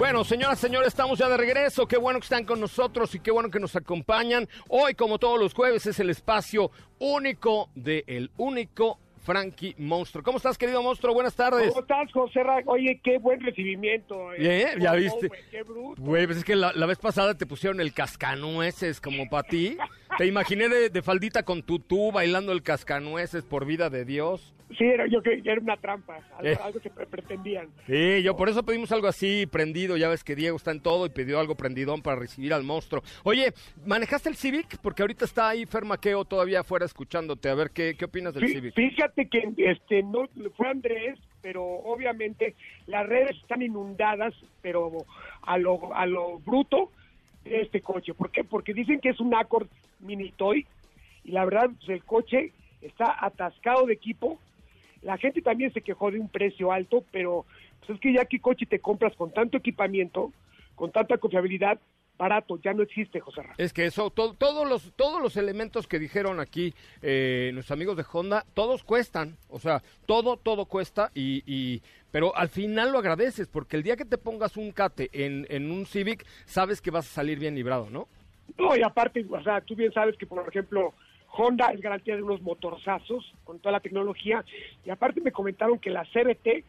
Bueno, 0.01 0.25
señoras, 0.25 0.59
señores, 0.59 0.89
estamos 0.89 1.19
ya 1.19 1.29
de 1.29 1.37
regreso. 1.37 1.87
Qué 1.87 1.99
bueno 1.99 2.19
que 2.21 2.25
están 2.25 2.47
con 2.47 2.59
nosotros 2.59 3.15
y 3.15 3.21
qué 3.21 3.31
bueno 3.31 3.51
que 3.51 3.61
nos 3.61 3.77
acompañan. 3.77 4.49
Hoy, 4.69 4.95
como 4.95 5.19
todos 5.19 5.39
los 5.39 5.53
jueves, 5.53 5.85
es 5.85 6.01
el 6.01 6.09
espacio 6.09 6.71
único 6.99 7.69
de 7.75 8.05
El 8.07 8.31
Único 8.39 8.99
Frankie 9.19 9.75
Monstruo. 9.77 10.25
¿Cómo 10.25 10.39
estás, 10.39 10.57
querido 10.57 10.83
monstruo? 10.83 11.13
Buenas 11.13 11.37
tardes. 11.37 11.69
¿Cómo 11.69 11.83
estás, 11.83 12.11
José 12.13 12.43
Ra- 12.43 12.63
Oye, 12.65 12.99
qué 13.05 13.19
buen 13.19 13.41
recibimiento. 13.43 14.33
eh. 14.33 14.75
Ya 14.81 14.93
Oh, 14.93 14.97
viste. 14.97 15.31
qué 15.51 15.63
bruto. 15.65 16.01
Güey, 16.01 16.25
pues 16.25 16.39
es 16.39 16.45
que 16.45 16.57
la, 16.57 16.73
la 16.73 16.87
vez 16.87 16.97
pasada 16.99 17.37
te 17.37 17.45
pusieron 17.45 17.79
el 17.83 17.93
cascanueces 17.93 19.03
como 19.03 19.29
para 19.29 19.43
ti. 19.49 19.77
Te 20.17 20.25
imaginé 20.27 20.71
de, 20.71 20.89
de 20.89 21.03
faldita 21.03 21.43
con 21.43 21.63
tutú 21.63 22.11
bailando 22.11 22.53
el 22.53 22.63
cascanueces 22.63 23.45
por 23.45 23.67
vida 23.67 23.91
de 23.91 24.07
Dios. 24.07 24.55
Sí, 24.79 24.85
era, 24.85 25.07
yo 25.09 25.21
creo 25.23 25.43
que 25.43 25.51
era 25.51 25.61
una 25.61 25.77
trampa, 25.77 26.21
algo, 26.39 26.49
Eh. 26.49 26.59
algo 26.63 26.81
que 26.81 26.91
pre- 26.91 27.07
pretendían. 27.07 27.69
Sí, 27.87 28.23
yo 28.23 28.37
por 28.37 28.49
eso 28.49 28.63
pedimos 28.63 28.93
algo 28.93 29.09
así, 29.09 29.47
prendido. 29.47 29.97
Ya 29.97 30.09
ves 30.09 30.23
que 30.23 30.37
Diego 30.37 30.57
está 30.57 30.71
en 30.71 30.81
todo 30.81 31.07
y 31.07 31.11
pidió 31.11 31.41
algo 31.41 31.57
prendidón 31.57 32.03
para 32.03 32.17
recibir 32.17 32.55
al 32.55 32.63
monstruo. 32.63 33.03
Oye, 33.25 33.53
¿manejaste 33.85 34.29
el 34.29 34.37
Civic? 34.37 34.79
Porque 34.81 35.03
ahorita 35.03 35.25
está 35.25 35.49
ahí 35.49 35.67
Fer 35.67 35.85
Maqueo 35.85 36.25
todavía 36.25 36.61
afuera 36.61 36.87
escuchándote. 36.87 37.49
A 37.49 37.55
ver, 37.55 37.71
¿qué, 37.71 37.95
qué 37.99 38.05
opinas 38.05 38.33
del 38.33 38.45
Fí- 38.45 38.53
Civic? 38.53 38.75
Fíjate 38.75 39.29
que 39.29 39.53
este 39.57 40.03
no 40.05 40.29
fue 40.57 40.69
Andrés, 40.69 41.19
pero 41.43 41.65
obviamente 41.65 42.55
las 42.87 43.07
redes 43.09 43.37
están 43.43 43.63
inundadas, 43.63 44.35
pero 44.63 44.93
a 45.43 45.59
lo, 45.59 45.95
a 45.95 46.07
lo 46.07 46.39
bruto 46.39 46.91
de 47.45 47.63
este 47.63 47.81
coche. 47.81 48.15
¿Por 48.15 48.31
qué? 48.31 48.45
Porque 48.45 48.73
dicen 48.75 49.01
que 49.01 49.09
es 49.09 49.19
un 49.21 49.35
Accord 49.35 49.67
Mini 49.99 50.31
Toy 50.33 50.67
y 51.25 51.33
la 51.33 51.45
verdad 51.45 51.71
pues, 51.79 51.89
el 51.89 52.05
coche 52.05 52.53
está 52.83 53.17
atascado 53.25 53.87
de 53.87 53.95
equipo. 53.95 54.39
La 55.03 55.17
gente 55.19 55.41
también 55.43 55.73
se 55.73 55.81
quejó 55.81 56.11
de 56.11 56.21
un 56.21 56.29
precio 56.29 56.73
alto, 56.73 57.05
pero 57.11 57.47
pues, 57.81 57.91
es 57.91 58.01
que 58.01 58.13
ya 58.13 58.25
qué 58.27 58.41
coche 58.41 58.67
te 58.67 58.81
compras 58.81 59.15
con 59.17 59.33
tanto 59.33 59.57
equipamiento, 59.57 60.33
con 60.75 60.93
tanta 60.93 61.17
confiabilidad, 61.19 61.79
barato, 62.19 62.59
ya 62.63 62.75
no 62.75 62.83
existe, 62.83 63.19
José 63.19 63.43
Ra. 63.43 63.55
Es 63.57 63.73
que 63.73 63.87
eso, 63.87 64.11
to- 64.11 64.35
todos 64.35 64.69
los 64.69 64.93
todos 64.95 65.23
los 65.23 65.39
elementos 65.39 65.87
que 65.89 65.99
dijeron 65.99 66.39
aquí 66.39 66.75
eh, 67.01 67.51
nuestros 67.55 67.75
amigos 67.75 67.97
de 67.97 68.05
Honda, 68.13 68.45
todos 68.53 68.85
cuestan, 68.85 69.39
o 69.49 69.59
sea, 69.59 69.83
todo 70.05 70.37
todo 70.37 70.67
cuesta 70.67 71.11
y, 71.15 71.43
y 71.47 71.81
pero 72.11 72.37
al 72.37 72.51
final 72.51 72.93
lo 72.93 72.99
agradeces 72.99 73.49
porque 73.49 73.79
el 73.79 73.83
día 73.83 73.97
que 73.97 74.05
te 74.05 74.19
pongas 74.19 74.59
un 74.59 74.71
cate 74.73 75.09
en, 75.15 75.47
en 75.49 75.71
un 75.71 75.87
Civic 75.87 76.27
sabes 76.45 76.83
que 76.83 76.91
vas 76.91 77.07
a 77.07 77.15
salir 77.15 77.39
bien 77.39 77.55
librado, 77.55 77.89
¿no? 77.89 78.07
No, 78.59 78.77
y 78.77 78.83
aparte, 78.83 79.25
o 79.31 79.43
sea, 79.43 79.63
tú 79.63 79.75
bien 79.75 79.93
sabes 79.93 80.17
que, 80.19 80.27
por 80.27 80.47
ejemplo, 80.47 80.93
Honda 81.41 81.67
es 81.73 81.81
garantía 81.81 82.17
de 82.17 82.23
unos 82.23 82.43
motorzazos 82.43 83.33
con 83.45 83.59
toda 83.59 83.73
la 83.73 83.81
tecnología. 83.81 84.45
Y 84.85 84.91
aparte 84.91 85.21
me 85.21 85.33
comentaron 85.33 85.79
que 85.79 85.91
la 85.91 86.05
CBT 86.05 86.65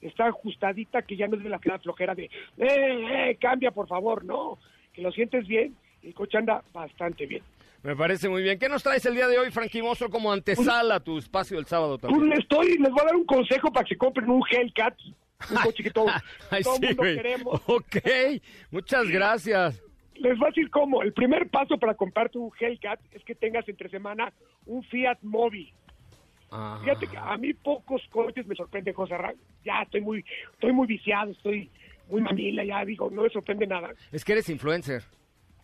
está 0.00 0.26
ajustadita, 0.26 1.02
que 1.02 1.16
ya 1.16 1.28
no 1.28 1.36
es 1.36 1.42
de 1.42 1.48
la 1.48 1.58
flojera 1.58 2.14
de, 2.14 2.24
eh, 2.24 2.30
eh, 2.58 3.36
cambia 3.40 3.70
por 3.70 3.86
favor, 3.88 4.24
no, 4.24 4.58
que 4.92 5.02
lo 5.02 5.12
sientes 5.12 5.46
bien 5.46 5.76
y 6.02 6.08
el 6.08 6.14
coche 6.14 6.38
anda 6.38 6.62
bastante 6.72 7.26
bien. 7.26 7.42
Me 7.82 7.96
parece 7.96 8.28
muy 8.28 8.42
bien. 8.42 8.58
¿Qué 8.60 8.68
nos 8.68 8.82
traes 8.82 9.04
el 9.06 9.14
día 9.14 9.26
de 9.26 9.38
hoy, 9.38 9.50
Frankie 9.50 9.82
Monstruo, 9.82 10.08
como 10.08 10.32
antesala 10.32 10.96
a 10.96 11.00
tu 11.00 11.18
espacio 11.18 11.56
del 11.56 11.66
sábado 11.66 11.98
Pues 11.98 12.12
también? 12.12 12.30
les 12.30 12.38
estoy, 12.40 12.78
les 12.78 12.90
voy 12.90 13.00
a 13.00 13.04
dar 13.06 13.16
un 13.16 13.24
consejo 13.24 13.72
para 13.72 13.84
que 13.84 13.94
se 13.94 13.98
compren 13.98 14.30
un 14.30 14.42
Hellcat, 14.48 14.94
un 15.50 15.56
coche 15.64 15.82
que 15.82 15.90
todo, 15.90 16.06
todo 16.62 16.76
sí, 16.76 16.86
mundo 16.86 17.02
queremos. 17.02 17.60
Ok, 17.66 17.96
muchas 18.70 19.08
gracias. 19.08 19.82
Les 20.16 20.38
voy 20.38 20.46
a 20.46 20.50
decir 20.50 20.70
cómo. 20.70 21.02
El 21.02 21.12
primer 21.12 21.48
paso 21.48 21.78
para 21.78 21.94
comprarte 21.94 22.38
un 22.38 22.50
Hellcat 22.58 23.00
es 23.12 23.24
que 23.24 23.34
tengas 23.34 23.68
entre 23.68 23.88
semana 23.88 24.32
un 24.66 24.82
Fiat 24.84 25.18
Mobi. 25.22 25.72
Ajá. 26.50 26.80
Fíjate 26.84 27.06
que 27.06 27.16
a 27.16 27.36
mí 27.38 27.54
pocos 27.54 28.02
coches 28.10 28.46
me 28.46 28.54
sorprende 28.54 28.92
José 28.92 29.16
Ra. 29.16 29.32
Ya 29.64 29.82
estoy 29.82 30.00
muy, 30.02 30.24
estoy 30.52 30.72
muy 30.72 30.86
viciado, 30.86 31.30
estoy 31.32 31.70
muy 32.10 32.20
mamila, 32.20 32.62
ya 32.64 32.84
digo, 32.84 33.10
no 33.10 33.22
me 33.22 33.30
sorprende 33.30 33.66
nada. 33.66 33.90
Es 34.12 34.24
que 34.24 34.32
eres 34.32 34.48
influencer. 34.48 35.02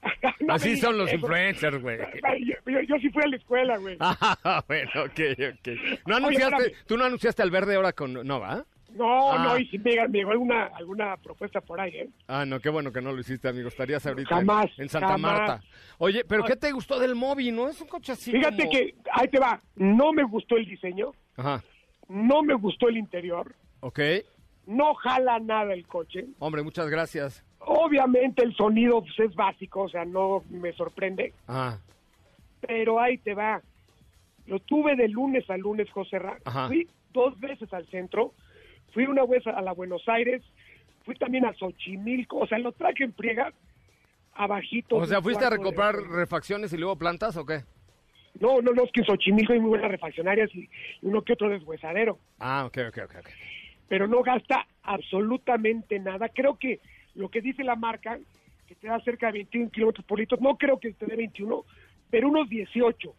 No 0.41 0.55
Así 0.55 0.77
son 0.77 0.97
los 0.97 1.09
eso. 1.09 1.17
influencers, 1.17 1.83
güey. 1.83 1.99
Yo, 2.47 2.71
yo- 2.73 2.81
yo 2.83 2.97
sí 3.01 3.11
fui 3.11 3.23
a 3.23 3.27
la 3.27 3.37
escuela, 3.37 3.77
güey. 3.77 3.97
Ah, 4.01 4.65
bueno, 4.67 4.91
ok, 5.05 5.21
ok. 5.51 5.69
¿No 6.07 6.17
Oye, 6.17 6.25
anunciaste, 6.25 6.57
espérame. 6.57 6.87
tú 6.87 6.97
no 6.97 7.05
anunciaste 7.05 7.43
al 7.43 7.51
verde 7.51 7.75
ahora 7.75 7.93
con... 7.93 8.13
No, 8.27 8.41
¿va? 8.41 8.65
No, 8.95 9.33
Ah. 9.33 9.45
no, 9.45 9.59
y 9.59 9.67
si 9.69 9.79
me, 9.79 9.93
llegó 10.09 10.31
alguna, 10.31 10.65
alguna 10.75 11.17
propuesta 11.19 11.61
por 11.61 11.79
ahí, 11.81 11.95
¿eh? 11.95 12.09
Ah, 12.27 12.45
no, 12.47 12.59
qué 12.59 12.69
bueno 12.71 12.91
que 12.91 13.01
no 13.03 13.13
lo 13.13 13.21
hiciste, 13.21 13.47
amigo. 13.49 13.69
Estarías 13.69 14.05
ahorita 14.07 14.37
Jamás, 14.37 14.67
en, 14.79 14.89
Santa 14.89 15.09
jamás. 15.09 15.33
Marta. 15.39 15.61
Oye, 15.99 16.25
¿pero 16.27 16.45
qué 16.45 16.57
te 16.57 16.73
gustó 16.73 16.99
del 16.99 17.15
móvil? 17.15 17.55
¿No 17.55 17.69
es 17.69 17.81
un 17.81 17.89
coche 17.89 18.13
así 18.13 18.33
Fíjate 18.33 18.57
como- 18.67 18.71
que, 18.71 18.95
ahí 19.13 19.29
te 19.29 19.39
va, 19.39 19.61
no 19.77 20.13
me 20.13 20.25
gustó 20.25 20.57
el 20.57 20.65
diseño, 20.67 21.13
Ajá, 21.37 21.63
no 22.09 22.43
me 22.43 22.55
gustó 22.55 22.89
el 22.89 22.97
interior, 22.97 23.55
ok. 23.81 24.01
no 24.67 24.95
jala 24.95 25.39
nada 25.39 25.75
el 25.75 25.87
coche. 25.87 26.25
Hombre, 26.39 26.63
muchas 26.63 26.89
gracias. 26.89 27.45
Obviamente 27.61 28.43
el 28.43 28.55
sonido 28.57 29.03
pues, 29.03 29.19
es 29.31 29.35
básico, 29.35 29.83
o 29.83 29.89
sea, 29.89 30.05
no 30.07 30.43
me 30.49 30.73
sorprende. 30.73 31.35
Ah, 31.47 31.77
pero 32.61 33.01
ahí 33.01 33.19
te 33.19 33.35
va. 33.35 33.61
Lo 34.47 34.59
tuve 34.61 34.97
de 34.97 35.09
lunes 35.09 35.49
a 35.51 35.57
lunes, 35.59 35.91
José 35.91 36.19
Ra. 36.19 36.39
Ajá. 36.45 36.69
Fui 36.69 36.89
dos 37.13 37.39
veces 37.41 37.73
al 37.75 37.87
centro, 37.89 38.33
fui 38.93 39.05
una 39.07 39.25
vez 39.27 39.47
a 39.47 39.61
la 39.63 39.73
Buenos 39.73 40.03
Aires, 40.09 40.43
fui 41.05 41.15
también 41.17 41.45
a 41.47 41.53
Xochimilco, 41.55 42.39
o 42.39 42.47
sea, 42.47 42.59
lo 42.59 42.73
traje 42.73 43.05
en 43.05 43.13
priega, 43.13 43.53
abajito. 44.35 44.97
o 44.97 45.07
sea, 45.07 45.21
¿fuiste 45.23 45.45
a 45.45 45.51
de- 45.51 45.57
recomprar 45.57 45.95
refacciones 45.97 46.73
y 46.73 46.77
luego 46.79 46.97
plantas 46.97 47.37
o 47.37 47.45
qué? 47.47 47.61
No, 48.41 48.61
no, 48.61 48.73
no, 48.73 48.85
es 48.85 48.93
que 48.93 49.01
en 49.01 49.07
Xochimilco 49.07 49.53
hay 49.53 49.59
muy 49.59 49.71
buenas 49.71 49.91
refaccionarias 49.91 50.55
y, 50.55 50.69
uno 51.03 51.23
que 51.23 51.33
otro 51.33 51.49
deshuesadero, 51.49 52.19
Ah, 52.39 52.65
ok, 52.67 52.79
ok, 52.89 52.99
ok. 53.05 53.15
ok. 53.21 53.29
pero 53.89 54.07
no 54.07 54.23
gasta 54.23 54.67
absolutamente 54.83 55.99
nada. 55.99 56.29
Creo 56.29 56.57
que 56.59 56.81
lo 57.15 57.31
que 57.31 57.41
dice 57.41 57.65
la 57.65 57.75
marca, 57.75 58.19
que 58.67 58.75
te 58.75 58.87
da 58.87 59.01
cerca 59.01 59.27
de 59.29 59.33
21 59.33 59.71
kilómetros 59.71 60.05
por 60.07 60.19
litro, 60.21 60.37
no 60.41 60.57
creo 60.57 60.79
que 60.79 60.93
te 60.93 61.07
dé 61.07 61.17
21, 61.17 61.65
pero 62.11 62.29
unos 62.29 62.49
18, 62.51 63.15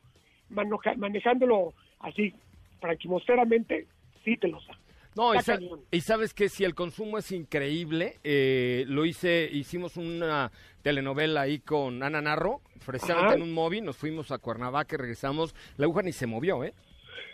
manoja- 0.51 0.95
manejándolo 0.95 1.73
así, 1.99 2.33
franquimosteramente, 2.79 3.87
sí 4.23 4.37
te 4.37 4.47
los 4.47 4.65
da. 4.67 4.77
No, 5.19 5.35
y, 5.35 5.39
sa- 5.41 5.59
sabes 6.01 6.33
que 6.33 6.47
si 6.47 6.63
el 6.63 6.73
consumo 6.75 7.17
es 7.17 7.31
increíble, 7.33 8.19
eh, 8.23 8.85
lo 8.87 9.03
hice, 9.05 9.49
hicimos 9.51 9.97
una 9.97 10.49
telenovela 10.81 11.41
ahí 11.41 11.59
con 11.59 12.01
Ana 12.03 12.21
Narro, 12.21 12.61
precisamente 12.85 13.27
Ajá. 13.27 13.35
en 13.35 13.41
un 13.41 13.51
móvil, 13.53 13.83
nos 13.83 13.97
fuimos 13.97 14.31
a 14.31 14.37
Cuernavaca 14.37 14.95
regresamos, 14.95 15.53
la 15.75 15.85
aguja 15.87 16.03
ni 16.03 16.13
se 16.13 16.25
movió, 16.25 16.63
¿eh? 16.63 16.73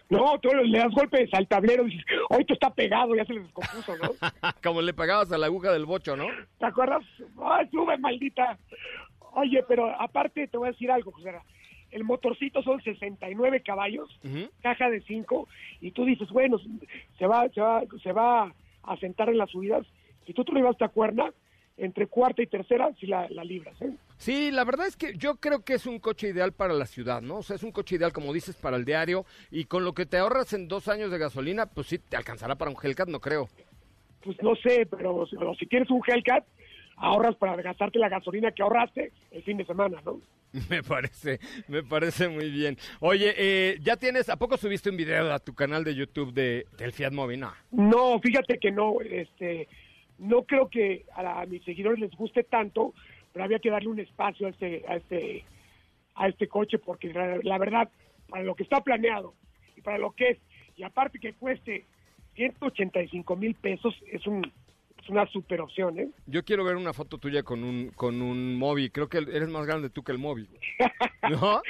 No, 0.10 0.40
tú 0.40 0.50
le 0.50 0.80
das 0.80 0.92
golpes 0.94 1.30
al 1.34 1.48
tablero 1.48 1.86
y 1.88 1.92
dices, 1.92 2.06
hoy 2.30 2.44
está 2.48 2.72
pegado, 2.74 3.16
ya 3.16 3.24
se 3.26 3.34
le 3.34 3.42
descompuso, 3.42 3.96
¿no? 3.98 4.10
Como 4.64 4.82
le 4.82 4.94
pagabas 4.96 5.32
a 5.32 5.38
la 5.38 5.46
aguja 5.46 5.72
del 5.72 5.86
bocho, 5.86 6.16
¿no? 6.16 6.26
¿Te 6.58 6.66
acuerdas? 6.66 7.04
¡Ay, 7.40 7.68
sube, 7.70 7.98
maldita! 8.00 8.58
Oye, 9.34 9.64
pero 9.68 9.90
aparte 10.02 10.48
te 10.48 10.58
voy 10.58 10.70
a 10.70 10.72
decir 10.72 10.90
algo, 10.90 11.12
José. 11.12 11.34
El 11.92 12.04
motorcito 12.04 12.62
son 12.64 12.82
69 12.82 13.62
caballos, 13.62 14.10
Ujú. 14.24 14.50
caja 14.62 14.90
de 14.90 15.02
5, 15.02 15.48
y 15.82 15.92
tú 15.92 16.06
dices, 16.06 16.30
bueno, 16.30 16.60
se 17.18 17.28
va, 17.28 17.48
se 17.50 17.62
va, 17.62 17.84
se 18.04 18.12
va 18.12 18.54
a 18.84 18.98
sentar 18.98 19.30
en 19.30 19.38
las 19.38 19.50
subidas. 19.50 19.86
Si 20.26 20.34
tú 20.34 20.44
te 20.44 20.52
lo 20.52 20.60
llevas 20.60 20.82
a 20.82 20.90
cuerna, 20.90 21.32
entre 21.78 22.08
cuarta 22.08 22.42
y 22.42 22.48
tercera, 22.48 22.92
si 23.00 23.06
la, 23.06 23.28
la 23.30 23.44
libras, 23.44 23.80
¿eh? 23.82 23.92
Sí, 24.18 24.50
la 24.50 24.64
verdad 24.64 24.88
es 24.88 24.96
que 24.96 25.14
yo 25.18 25.36
creo 25.36 25.64
que 25.64 25.74
es 25.74 25.86
un 25.86 26.00
coche 26.00 26.30
ideal 26.30 26.54
para 26.54 26.74
la 26.74 26.86
ciudad, 26.86 27.22
¿no? 27.22 27.40
O 27.40 27.44
sea, 27.44 27.58
es 27.58 27.64
un 27.64 27.74
coche 27.74 27.98
ideal, 27.98 28.14
como 28.14 28.32
dices, 28.32 28.56
para 28.56 28.78
el 28.78 28.86
diario, 28.86 29.26
y 29.52 29.66
con 29.66 29.84
lo 29.84 29.94
que 29.94 30.06
te 30.06 30.18
ahorras 30.18 30.54
en 30.54 30.70
dos 30.70 30.88
años 30.88 31.12
de 31.12 31.18
gasolina, 31.18 31.66
pues 31.66 31.88
sí, 31.88 32.00
te 32.00 32.16
alcanzará 32.16 32.56
para 32.56 32.72
un 32.72 32.78
Hellcat, 32.82 33.10
no 33.10 33.20
creo. 33.20 33.50
Pues 34.24 34.42
no 34.42 34.56
sé, 34.56 34.88
pero, 34.90 35.16
o 35.16 35.56
si 35.56 35.66
tienes 35.68 35.90
un 35.92 36.02
Hellcat, 36.08 36.46
ahorras 36.98 37.36
para 37.36 37.56
gastarte 37.62 38.00
la 38.00 38.10
gasolina 38.10 38.52
que 38.52 38.64
ahorraste 38.64 39.12
el 39.32 39.44
fin 39.44 39.58
de 39.58 39.66
semana, 39.66 40.02
¿no? 40.06 40.20
Me 40.70 40.82
parece, 40.84 41.40
me 41.68 41.84
parece 41.84 42.30
muy 42.30 42.50
bien. 42.50 42.78
Oye, 43.02 43.34
eh, 43.38 43.78
ya 43.82 43.98
tienes, 43.98 44.30
¿a 44.30 44.38
poco 44.38 44.56
subiste 44.56 44.90
un 44.90 44.96
video 44.96 45.34
a 45.34 45.40
tu 45.40 45.54
canal 45.54 45.84
de 45.84 45.94
YouTube 45.96 46.32
de, 46.34 46.66
del 46.78 46.94
Fiat 46.94 47.12
Mobi? 47.12 47.36
No. 47.36 47.52
No, 47.72 48.20
fíjate 48.22 48.58
que 48.58 48.72
no, 48.72 49.02
este, 49.02 49.68
no 50.18 50.44
creo 50.44 50.70
que 50.70 51.04
a, 51.14 51.24
la- 51.24 51.42
a 51.42 51.46
mis 51.46 51.62
seguidores 51.66 52.00
les 52.00 52.12
guste 52.12 52.44
tanto, 52.44 52.94
pero 53.34 53.44
había 53.44 53.60
que 53.60 53.70
darle 53.70 53.90
un 53.90 54.00
espacio 54.00 54.48
a 54.48 54.52
este, 54.52 54.86
a 54.88 54.96
este, 54.96 55.44
a 56.16 56.30
este 56.30 56.48
coche 56.48 56.78
porque 56.80 57.12
la, 57.12 57.38
la 57.44 57.58
verdad, 57.58 57.90
para 58.30 58.44
lo 58.44 58.56
que 58.56 58.64
está 58.64 58.80
planeado 58.80 59.34
y 59.76 59.82
para 59.82 59.98
lo 59.98 60.12
que 60.12 60.30
es, 60.30 60.38
y 60.78 60.84
aparte 60.84 61.20
que 61.20 61.34
cueste 61.34 61.84
185 62.36 63.36
mil 63.36 63.56
pesos, 63.56 63.94
es 64.10 64.26
un, 64.26 64.50
es 65.06 65.10
una 65.12 65.28
super 65.28 65.62
opción, 65.62 66.00
¿eh? 66.00 66.10
Yo 66.26 66.44
quiero 66.44 66.64
ver 66.64 66.76
una 66.76 66.92
foto 66.92 67.20
tuya 67.20 67.44
con 67.44 67.64
un, 67.64 67.92
con 67.96 68.24
un 68.24 68.58
Mobi. 68.58 68.90
Creo 68.90 69.08
que 69.08 69.20
eres 69.20 69.50
más 69.50 69.68
grande 69.68 69.92
tú 69.92 70.04
que 70.04 70.12
el 70.12 70.18
güey. 70.18 70.48
¿No? 71.30 71.62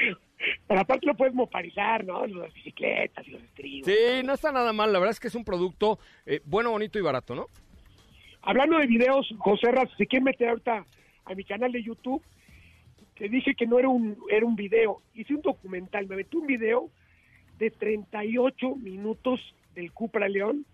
Pero 0.68 0.80
aparte 0.80 1.06
lo 1.06 1.16
puedes 1.16 1.34
moparizar, 1.34 2.06
¿no? 2.06 2.26
Las 2.28 2.54
bicicletas 2.54 3.28
y 3.28 3.32
los 3.32 3.44
estribos. 3.44 3.92
Sí, 3.92 4.24
no 4.24 4.34
está 4.34 4.54
nada 4.54 4.72
mal. 4.72 4.94
La 4.94 5.00
verdad 5.00 5.12
es 5.12 5.20
que 5.20 5.28
es 5.28 5.36
un 5.36 5.44
producto 5.44 6.00
eh, 6.26 6.40
bueno, 6.46 6.72
bonito 6.72 6.98
y 6.98 7.02
barato, 7.02 7.36
¿no? 7.36 7.48
Hablando 8.42 8.78
de 8.78 8.88
videos, 8.88 9.28
José 9.40 9.70
Raz, 9.72 9.90
si 9.98 10.06
quieren 10.06 10.24
meter 10.24 10.50
ahorita 10.50 10.86
a 11.26 11.36
mi 11.36 11.44
canal 11.44 11.74
de 11.74 11.84
YouTube, 11.84 12.24
te 13.18 13.28
dije 13.28 13.54
que 13.56 13.68
no 13.68 13.80
era 13.80 13.90
un, 13.90 14.18
era 14.30 14.46
un 14.46 14.56
video, 14.56 15.02
hice 15.14 15.34
un 15.34 15.42
documental, 15.42 16.08
me 16.08 16.16
metí 16.16 16.38
un 16.38 16.48
video 16.48 16.90
de 17.58 17.72
38 17.72 18.76
minutos 18.76 19.42
del 19.74 19.92
Cupra 19.92 20.30
León 20.30 20.66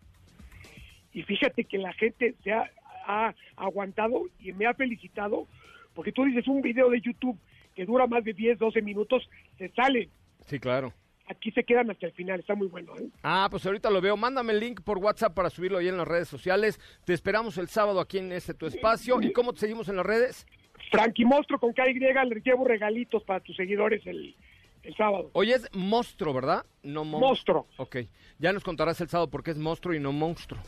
y 1.13 1.23
fíjate 1.23 1.63
que 1.65 1.77
la 1.77 1.93
gente 1.93 2.35
se 2.43 2.51
ha, 2.51 2.69
ha 3.07 3.33
aguantado 3.55 4.23
y 4.39 4.51
me 4.53 4.65
ha 4.65 4.73
felicitado 4.73 5.47
porque 5.93 6.11
tú 6.11 6.23
dices 6.25 6.47
un 6.47 6.61
video 6.61 6.89
de 6.89 7.01
YouTube 7.01 7.37
que 7.75 7.85
dura 7.85 8.07
más 8.07 8.23
de 8.23 8.33
10, 8.33 8.59
12 8.59 8.81
minutos, 8.81 9.29
se 9.57 9.69
sale, 9.69 10.09
Sí, 10.45 10.59
claro. 10.59 10.93
aquí 11.27 11.51
se 11.51 11.63
quedan 11.63 11.89
hasta 11.91 12.05
el 12.07 12.11
final, 12.13 12.39
está 12.39 12.55
muy 12.55 12.67
bueno. 12.67 12.93
¿eh? 12.97 13.07
Ah, 13.23 13.47
pues 13.49 13.65
ahorita 13.65 13.89
lo 13.89 14.01
veo. 14.01 14.17
Mándame 14.17 14.53
el 14.53 14.59
link 14.59 14.81
por 14.81 14.97
WhatsApp 14.97 15.33
para 15.33 15.49
subirlo 15.49 15.77
ahí 15.77 15.87
en 15.87 15.97
las 15.97 16.07
redes 16.07 16.27
sociales. 16.27 16.79
Te 17.05 17.13
esperamos 17.13 17.57
el 17.57 17.67
sábado 17.69 17.99
aquí 18.01 18.17
en 18.17 18.31
este 18.33 18.53
tu 18.53 18.65
espacio. 18.65 19.21
¿Y 19.21 19.31
cómo 19.31 19.53
te 19.53 19.59
seguimos 19.59 19.87
en 19.89 19.95
las 19.97 20.05
redes? 20.05 20.45
Frankie 20.91 21.23
Monstro 21.25 21.59
con 21.59 21.71
KY, 21.73 21.93
les 22.27 22.43
llevo 22.43 22.65
regalitos 22.65 23.23
para 23.23 23.39
tus 23.39 23.55
seguidores 23.55 24.05
el, 24.05 24.35
el 24.83 24.95
sábado. 24.95 25.29
Hoy 25.33 25.51
es 25.53 25.69
monstruo, 25.73 26.33
¿verdad? 26.33 26.65
No 26.83 27.05
mon- 27.05 27.21
Monstruo. 27.21 27.67
Ok. 27.77 27.97
Ya 28.39 28.51
nos 28.51 28.63
contarás 28.63 28.99
el 28.99 29.07
sábado 29.07 29.29
por 29.29 29.43
qué 29.43 29.51
es 29.51 29.57
monstruo 29.57 29.93
y 29.95 29.99
no 29.99 30.11
monstruo. 30.11 30.59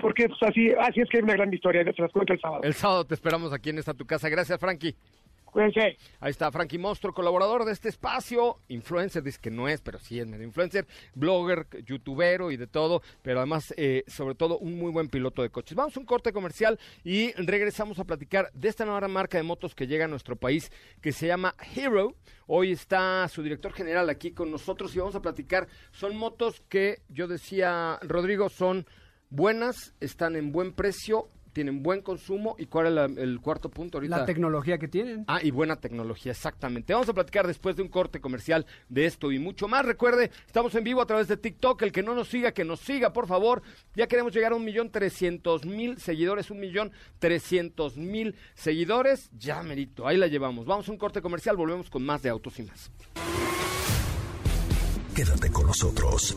Porque 0.00 0.28
pues, 0.28 0.42
así, 0.42 0.70
así 0.78 1.00
es 1.00 1.08
que 1.08 1.18
hay 1.18 1.22
una 1.22 1.34
gran 1.34 1.52
historia, 1.52 1.84
se 1.84 2.02
las 2.02 2.12
cuento 2.12 2.32
el 2.32 2.40
sábado. 2.40 2.62
El 2.62 2.74
sábado 2.74 3.04
te 3.04 3.14
esperamos 3.14 3.52
aquí 3.52 3.70
en 3.70 3.78
esta 3.78 3.94
tu 3.94 4.06
casa. 4.06 4.28
Gracias, 4.28 4.58
Frankie. 4.58 4.94
Cuídense. 5.50 5.98
Ahí 6.20 6.30
está 6.30 6.50
Frankie 6.52 6.78
Monstruo, 6.78 7.12
colaborador 7.12 7.64
de 7.64 7.72
este 7.72 7.88
espacio, 7.88 8.58
influencer, 8.68 9.22
dice 9.22 9.40
que 9.40 9.50
no 9.50 9.68
es, 9.68 9.80
pero 9.80 9.98
sí 9.98 10.20
es 10.20 10.26
medio 10.26 10.44
influencer, 10.44 10.86
blogger, 11.14 11.66
youtubero 11.84 12.52
y 12.52 12.56
de 12.56 12.68
todo, 12.68 13.02
pero 13.22 13.40
además, 13.40 13.74
eh, 13.76 14.04
sobre 14.06 14.36
todo, 14.36 14.58
un 14.58 14.78
muy 14.78 14.92
buen 14.92 15.08
piloto 15.08 15.42
de 15.42 15.50
coches. 15.50 15.74
Vamos 15.74 15.96
a 15.96 16.00
un 16.00 16.06
corte 16.06 16.32
comercial 16.32 16.78
y 17.02 17.32
regresamos 17.32 17.98
a 17.98 18.04
platicar 18.04 18.50
de 18.54 18.68
esta 18.68 18.84
nueva 18.84 19.08
marca 19.08 19.38
de 19.38 19.42
motos 19.42 19.74
que 19.74 19.88
llega 19.88 20.04
a 20.04 20.08
nuestro 20.08 20.36
país, 20.36 20.70
que 21.00 21.10
se 21.10 21.26
llama 21.26 21.56
Hero. 21.74 22.14
Hoy 22.46 22.72
está 22.72 23.26
su 23.28 23.42
director 23.42 23.72
general 23.72 24.08
aquí 24.08 24.30
con 24.30 24.52
nosotros 24.52 24.94
y 24.94 25.00
vamos 25.00 25.16
a 25.16 25.22
platicar. 25.22 25.66
Son 25.90 26.16
motos 26.16 26.62
que, 26.68 27.00
yo 27.08 27.26
decía, 27.26 27.98
Rodrigo, 28.02 28.48
son 28.48 28.86
buenas, 29.30 29.94
están 30.00 30.36
en 30.36 30.52
buen 30.52 30.72
precio, 30.72 31.28
tienen 31.52 31.82
buen 31.82 32.00
consumo. 32.00 32.54
¿Y 32.60 32.66
cuál 32.66 32.86
es 32.86 32.92
la- 32.92 33.04
el 33.06 33.40
cuarto 33.40 33.70
punto 33.70 33.98
ahorita? 33.98 34.18
La 34.18 34.24
tecnología 34.24 34.78
que 34.78 34.86
tienen. 34.86 35.24
Ah, 35.26 35.40
y 35.42 35.50
buena 35.50 35.74
tecnología, 35.80 36.30
exactamente. 36.30 36.92
Vamos 36.92 37.08
a 37.08 37.12
platicar 37.12 37.44
después 37.46 37.74
de 37.74 37.82
un 37.82 37.88
corte 37.88 38.20
comercial 38.20 38.66
de 38.88 39.06
esto 39.06 39.32
y 39.32 39.40
mucho 39.40 39.66
más. 39.66 39.84
Recuerde, 39.84 40.30
estamos 40.46 40.72
en 40.76 40.84
vivo 40.84 41.02
a 41.02 41.06
través 41.06 41.26
de 41.26 41.36
TikTok. 41.36 41.82
El 41.82 41.90
que 41.90 42.04
no 42.04 42.14
nos 42.14 42.28
siga, 42.28 42.52
que 42.52 42.64
nos 42.64 42.78
siga, 42.78 43.12
por 43.12 43.26
favor. 43.26 43.62
Ya 43.96 44.06
queremos 44.06 44.32
llegar 44.32 44.52
a 44.52 44.56
un 44.56 44.64
millón 44.64 44.90
trescientos 44.90 45.64
mil 45.66 45.98
seguidores, 45.98 46.52
un 46.52 46.60
millón 46.60 46.92
trescientos 47.18 47.96
mil 47.96 48.36
seguidores. 48.54 49.28
Ya, 49.36 49.60
merito, 49.64 50.06
ahí 50.06 50.16
la 50.18 50.28
llevamos. 50.28 50.66
Vamos 50.66 50.88
a 50.88 50.92
un 50.92 50.98
corte 50.98 51.20
comercial, 51.20 51.56
volvemos 51.56 51.90
con 51.90 52.04
más 52.04 52.22
de 52.22 52.28
Autos 52.28 52.60
y 52.60 52.62
Más. 52.62 52.92
Quédate 55.16 55.50
con 55.50 55.66
nosotros. 55.66 56.36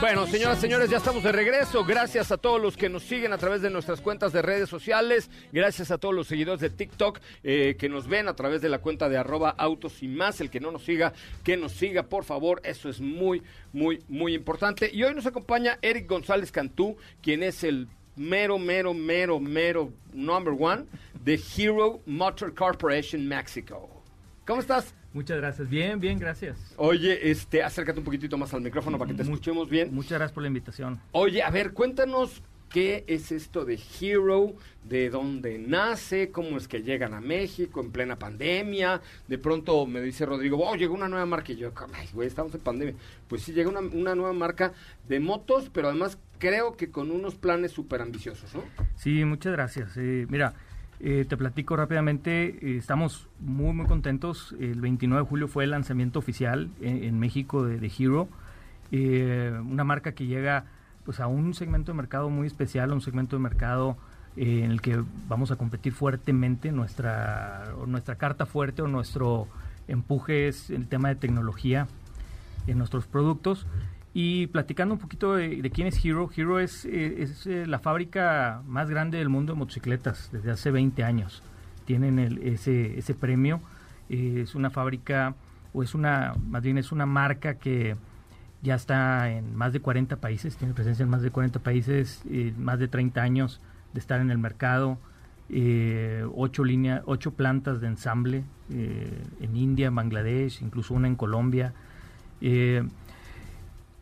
Bueno, 0.00 0.26
señoras 0.26 0.56
y 0.56 0.60
señores, 0.62 0.88
ya 0.88 0.96
estamos 0.96 1.22
de 1.22 1.30
regreso. 1.30 1.84
Gracias 1.84 2.32
a 2.32 2.38
todos 2.38 2.58
los 2.58 2.74
que 2.74 2.88
nos 2.88 3.02
siguen 3.02 3.34
a 3.34 3.38
través 3.38 3.60
de 3.60 3.68
nuestras 3.68 4.00
cuentas 4.00 4.32
de 4.32 4.40
redes 4.40 4.70
sociales. 4.70 5.28
Gracias 5.52 5.90
a 5.90 5.98
todos 5.98 6.14
los 6.14 6.26
seguidores 6.26 6.62
de 6.62 6.70
TikTok 6.70 7.20
eh, 7.44 7.76
que 7.78 7.90
nos 7.90 8.08
ven 8.08 8.26
a 8.26 8.34
través 8.34 8.62
de 8.62 8.70
la 8.70 8.78
cuenta 8.78 9.10
de 9.10 9.18
arroba 9.18 9.50
autos 9.50 10.02
y 10.02 10.08
más. 10.08 10.40
El 10.40 10.48
que 10.48 10.58
no 10.58 10.72
nos 10.72 10.84
siga, 10.84 11.12
que 11.44 11.58
nos 11.58 11.72
siga, 11.72 12.04
por 12.04 12.24
favor. 12.24 12.62
Eso 12.64 12.88
es 12.88 12.98
muy, 13.02 13.42
muy, 13.74 14.02
muy 14.08 14.34
importante. 14.34 14.90
Y 14.90 15.02
hoy 15.02 15.14
nos 15.14 15.26
acompaña 15.26 15.78
Eric 15.82 16.08
González 16.08 16.50
Cantú, 16.50 16.96
quien 17.20 17.42
es 17.42 17.62
el 17.62 17.86
mero, 18.16 18.58
mero, 18.58 18.94
mero, 18.94 19.38
mero 19.38 19.92
number 20.14 20.54
one 20.58 20.86
de 21.22 21.38
Hero 21.56 22.00
Motor 22.06 22.54
Corporation 22.54 23.28
Mexico. 23.28 24.02
¿Cómo 24.46 24.62
estás? 24.62 24.94
Muchas 25.12 25.38
gracias. 25.38 25.68
Bien, 25.68 25.98
bien, 25.98 26.18
gracias. 26.18 26.56
Oye, 26.76 27.30
este, 27.30 27.62
acércate 27.62 27.98
un 27.98 28.04
poquitito 28.04 28.38
más 28.38 28.54
al 28.54 28.60
micrófono 28.60 28.96
para 28.98 29.10
que 29.10 29.16
te 29.16 29.22
escuchemos 29.22 29.68
bien. 29.68 29.92
Muchas 29.92 30.12
gracias 30.12 30.32
por 30.32 30.42
la 30.42 30.48
invitación. 30.48 31.00
Oye, 31.12 31.42
a 31.42 31.50
ver, 31.50 31.72
cuéntanos 31.72 32.42
qué 32.70 33.04
es 33.08 33.32
esto 33.32 33.64
de 33.64 33.78
Hero, 34.00 34.54
de 34.88 35.10
dónde 35.10 35.58
nace, 35.58 36.30
cómo 36.30 36.56
es 36.56 36.68
que 36.68 36.82
llegan 36.82 37.14
a 37.14 37.20
México 37.20 37.80
en 37.80 37.90
plena 37.90 38.16
pandemia. 38.16 39.02
De 39.26 39.38
pronto 39.38 39.84
me 39.86 40.00
dice 40.00 40.24
Rodrigo, 40.24 40.58
oh, 40.64 40.76
llegó 40.76 40.94
una 40.94 41.08
nueva 41.08 41.26
marca. 41.26 41.52
Y 41.52 41.56
yo, 41.56 41.72
ay, 41.92 42.08
güey, 42.12 42.28
estamos 42.28 42.54
en 42.54 42.60
pandemia. 42.60 42.94
Pues 43.28 43.42
sí, 43.42 43.52
llega 43.52 43.68
una, 43.68 43.80
una 43.80 44.14
nueva 44.14 44.32
marca 44.32 44.72
de 45.08 45.18
motos, 45.18 45.70
pero 45.72 45.88
además 45.88 46.18
creo 46.38 46.76
que 46.76 46.90
con 46.90 47.10
unos 47.10 47.34
planes 47.34 47.72
súper 47.72 48.00
ambiciosos, 48.00 48.54
¿no? 48.54 48.62
Sí, 48.94 49.24
muchas 49.24 49.52
gracias. 49.52 49.96
Eh, 49.96 50.26
mira, 50.28 50.54
eh, 51.02 51.24
te 51.28 51.36
platico 51.36 51.76
rápidamente. 51.76 52.58
eh, 52.60 52.76
estamos 52.76 53.28
muy, 53.40 53.72
muy 53.72 53.86
contentos. 53.86 54.54
El 54.60 54.80
29 54.80 55.22
de 55.22 55.28
julio 55.28 55.48
fue 55.48 55.64
el 55.64 55.70
lanzamiento 55.70 56.18
oficial 56.18 56.70
en, 56.80 57.18
México 57.18 57.64
de, 57.64 57.92
Hero. 57.98 58.28
Eh, 58.92 59.58
una 59.64 59.84
marca 59.84 60.12
que 60.12 60.26
llega 60.26 60.64
pues 61.04 61.20
a 61.20 61.26
un 61.26 61.54
segmento 61.54 61.92
de 61.92 61.96
mercado 61.96 62.28
muy 62.28 62.46
especial, 62.46 62.92
un 62.92 63.00
segmento 63.00 63.36
de 63.36 63.42
mercado 63.42 63.96
eh, 64.36 64.62
en 64.64 64.70
el 64.70 64.80
que 64.80 65.02
vamos 65.28 65.50
a 65.50 65.56
competir 65.56 65.92
fuertemente. 65.92 66.70
Nuestra, 66.70 67.72
nuestra 67.86 68.16
carta 68.16 68.46
fuerte 68.46 68.82
o 68.82 68.86
nuestro 68.86 69.48
empuje 69.88 70.48
es 70.48 70.70
el 70.70 70.86
tema 70.86 71.08
de 71.08 71.16
tecnología 71.16 71.88
en 72.66 72.78
nuestros 72.78 73.06
productos. 73.06 73.66
Y 74.12 74.48
platicando 74.48 74.94
un 74.94 75.00
poquito 75.00 75.34
de, 75.34 75.62
de 75.62 75.70
quién 75.70 75.86
es 75.86 76.04
Hero, 76.04 76.28
Hero 76.36 76.58
es, 76.58 76.84
eh, 76.84 77.22
es 77.22 77.46
eh, 77.46 77.66
la 77.66 77.78
fábrica 77.78 78.60
más 78.66 78.90
grande 78.90 79.18
del 79.18 79.28
mundo 79.28 79.52
de 79.52 79.58
motocicletas 79.58 80.30
desde 80.32 80.50
hace 80.50 80.70
20 80.72 81.04
años. 81.04 81.42
Tienen 81.84 82.18
el- 82.18 82.38
ese, 82.38 82.98
ese 82.98 83.14
premio. 83.14 83.60
Eh, 84.08 84.40
es 84.42 84.56
una 84.56 84.70
fábrica, 84.70 85.34
o 85.72 85.84
es 85.84 85.94
una, 85.94 86.34
más 86.48 86.62
bien 86.62 86.76
es 86.78 86.90
una 86.90 87.06
marca 87.06 87.54
que 87.54 87.94
ya 88.62 88.74
está 88.74 89.30
en 89.30 89.54
más 89.54 89.72
de 89.72 89.80
40 89.80 90.16
países, 90.16 90.56
tiene 90.56 90.74
presencia 90.74 91.04
en 91.04 91.08
más 91.08 91.22
de 91.22 91.30
40 91.30 91.60
países, 91.60 92.22
más 92.58 92.78
de 92.80 92.88
30 92.88 93.22
años 93.22 93.60
de 93.94 94.00
estar 94.00 94.20
en 94.20 94.30
el 94.30 94.36
mercado, 94.38 94.98
eh, 95.48 96.26
ocho, 96.34 96.62
línea, 96.64 97.02
ocho 97.06 97.30
plantas 97.32 97.80
de 97.80 97.86
ensamble 97.86 98.44
eh, 98.70 99.22
en 99.40 99.56
India, 99.56 99.88
Bangladesh, 99.90 100.60
incluso 100.62 100.92
una 100.94 101.06
en 101.08 101.14
Colombia. 101.16 101.72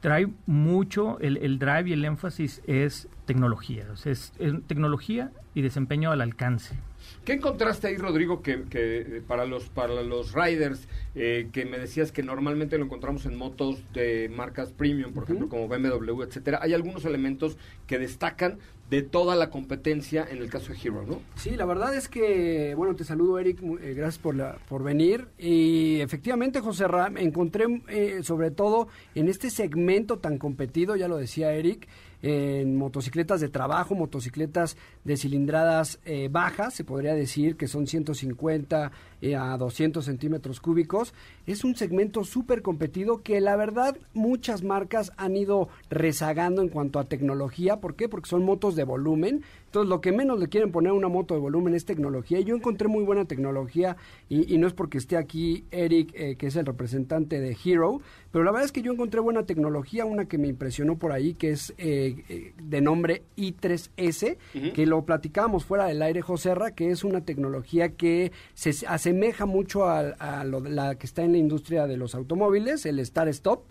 Trae 0.01 0.29
mucho, 0.47 1.19
el, 1.21 1.37
el 1.39 1.59
drive 1.59 1.91
y 1.91 1.93
el 1.93 2.05
énfasis 2.05 2.63
es 2.67 3.09
tecnología, 3.25 3.87
o 3.93 3.97
sea, 3.97 4.13
es, 4.13 4.33
es 4.39 4.55
tecnología 4.67 5.33
y 5.55 5.63
desempeño 5.63 6.11
al 6.13 6.21
alcance. 6.21 6.77
¿Qué 7.25 7.35
encontraste 7.35 7.89
ahí, 7.89 7.97
Rodrigo, 7.97 8.43
que, 8.43 8.65
que, 8.65 9.01
eh, 9.01 9.23
para 9.27 9.45
los 9.45 9.69
para 9.69 10.03
los 10.03 10.33
riders, 10.33 10.89
eh, 11.15 11.49
que 11.53 11.65
me 11.65 11.79
decías 11.79 12.13
que 12.13 12.23
normalmente 12.23 12.79
lo 12.79 12.85
encontramos 12.85 13.27
en 13.27 13.37
motos 13.37 13.83
de 13.93 14.29
marcas 14.29 14.73
premium, 14.73 15.13
por 15.13 15.25
ejemplo, 15.25 15.49
como 15.49 15.69
BMW, 15.69 16.23
etcétera? 16.23 16.61
Hay 16.63 16.75
algunos 16.75 17.05
elementos 17.05 17.57
que 17.87 17.99
destacan 17.99 18.59
de 18.91 19.03
toda 19.03 19.37
la 19.37 19.51
competencia 19.51 20.27
en 20.31 20.39
el 20.39 20.49
caso 20.49 20.73
de 20.73 20.79
Hero, 20.83 21.05
¿no? 21.07 21.21
Sí, 21.37 21.51
la 21.51 21.67
verdad 21.67 21.95
es 21.95 22.09
que, 22.09 22.75
bueno, 22.75 22.95
te 22.97 23.05
saludo 23.05 23.39
Eric, 23.39 23.61
eh, 23.63 23.95
gracias 23.95 24.19
por, 24.19 24.35
la, 24.35 24.59
por 24.69 24.83
venir. 24.83 25.29
Y 25.39 26.01
efectivamente, 26.01 26.61
José 26.61 26.89
Ram, 26.89 27.19
encontré 27.19 27.67
eh, 27.89 28.21
sobre 28.23 28.51
todo 28.51 28.89
en 29.15 29.29
este 29.29 29.51
segmento 29.51 30.19
tan 30.19 30.39
competido, 30.39 30.97
ya 30.97 31.09
lo 31.09 31.19
decía 31.19 31.53
Eric, 31.53 31.87
en 32.23 32.77
motocicletas 32.77 33.41
de 33.41 33.49
trabajo, 33.49 33.95
motocicletas 33.95 34.77
de 35.05 35.17
cilindradas 35.17 36.01
eh, 36.05 36.29
bajas, 36.31 36.75
se 36.75 36.85
podría 36.85 37.15
decir 37.15 37.57
que 37.57 37.69
son 37.69 37.87
150 37.87 38.91
eh, 39.23 39.37
a 39.37 39.57
200 39.57 40.05
centímetros 40.05 40.61
cúbicos. 40.61 41.15
Es 41.47 41.65
un 41.65 41.75
segmento 41.77 42.25
súper 42.25 42.63
competido 42.63 43.23
que 43.23 43.41
la 43.41 43.57
verdad 43.57 43.97
muchas 44.15 44.63
marcas 44.63 45.13
han 45.17 45.37
ido 45.37 45.69
rezagando 45.91 46.63
en 46.63 46.69
cuanto 46.69 46.99
a 46.99 47.05
tecnología. 47.05 47.81
¿Por 47.81 47.95
qué? 47.97 48.09
Porque 48.09 48.29
son 48.31 48.45
motos 48.45 48.77
de 48.77 48.85
volumen. 48.85 49.43
Entonces 49.67 49.89
lo 49.89 50.01
que 50.01 50.13
menos 50.13 50.39
le 50.41 50.49
quieren 50.49 50.73
poner 50.73 50.91
a 50.91 50.95
una 50.95 51.09
moto 51.09 51.35
de 51.35 51.41
volumen 51.41 51.75
es 51.75 51.85
tecnología. 51.85 52.41
Y 52.41 52.45
yo 52.45 52.55
encontré 52.57 52.89
muy 52.89 53.05
buena 53.05 53.25
tecnología 53.27 53.97
y, 54.29 54.53
y 54.53 54.59
no 54.59 54.67
es 54.67 54.73
porque 54.73 54.99
esté 54.99 55.17
aquí 55.17 55.65
Eric, 55.71 56.13
eh, 56.15 56.37
que 56.37 56.47
es 56.47 56.57
el 56.57 56.65
representante 56.67 57.39
de 57.41 57.57
Hero, 57.65 58.01
pero 58.33 58.45
la 58.45 58.51
verdad 58.51 58.65
es 58.67 58.73
que 58.73 58.83
yo 58.83 58.93
encontré 58.93 59.21
buena 59.21 59.45
tecnología, 59.45 60.05
una 60.07 60.27
que 60.27 60.39
me 60.39 60.49
impresionó 60.49 60.97
por 60.97 61.13
ahí, 61.13 61.35
que 61.35 61.51
es 61.51 61.75
eh, 61.79 62.53
de 62.63 62.81
nombre 62.81 63.23
i3S, 63.37 64.37
Ujú. 64.55 64.73
que 64.73 64.87
lo 64.87 65.03
platicábamos 65.05 65.65
fuera 65.65 65.87
del 65.87 66.03
aire, 66.03 66.23
Joserra, 66.23 66.71
que 66.73 66.91
es 66.91 67.05
una 67.05 67.23
tecnología 67.23 67.91
que 67.91 68.33
se 68.55 68.71
s- 68.71 68.87
asemeja 69.09 69.47
mucho 69.47 69.89
al- 69.89 70.17
a, 70.19 70.45
lo 70.45 70.61
la 70.61 70.97
que 70.97 71.07
está 71.07 71.23
en 71.23 71.33
la 71.33 71.39
industria 71.39 71.87
de 71.87 71.97
los 71.97 72.15
automóviles, 72.15 72.85
el 72.85 72.99
Start-Stop, 73.01 73.63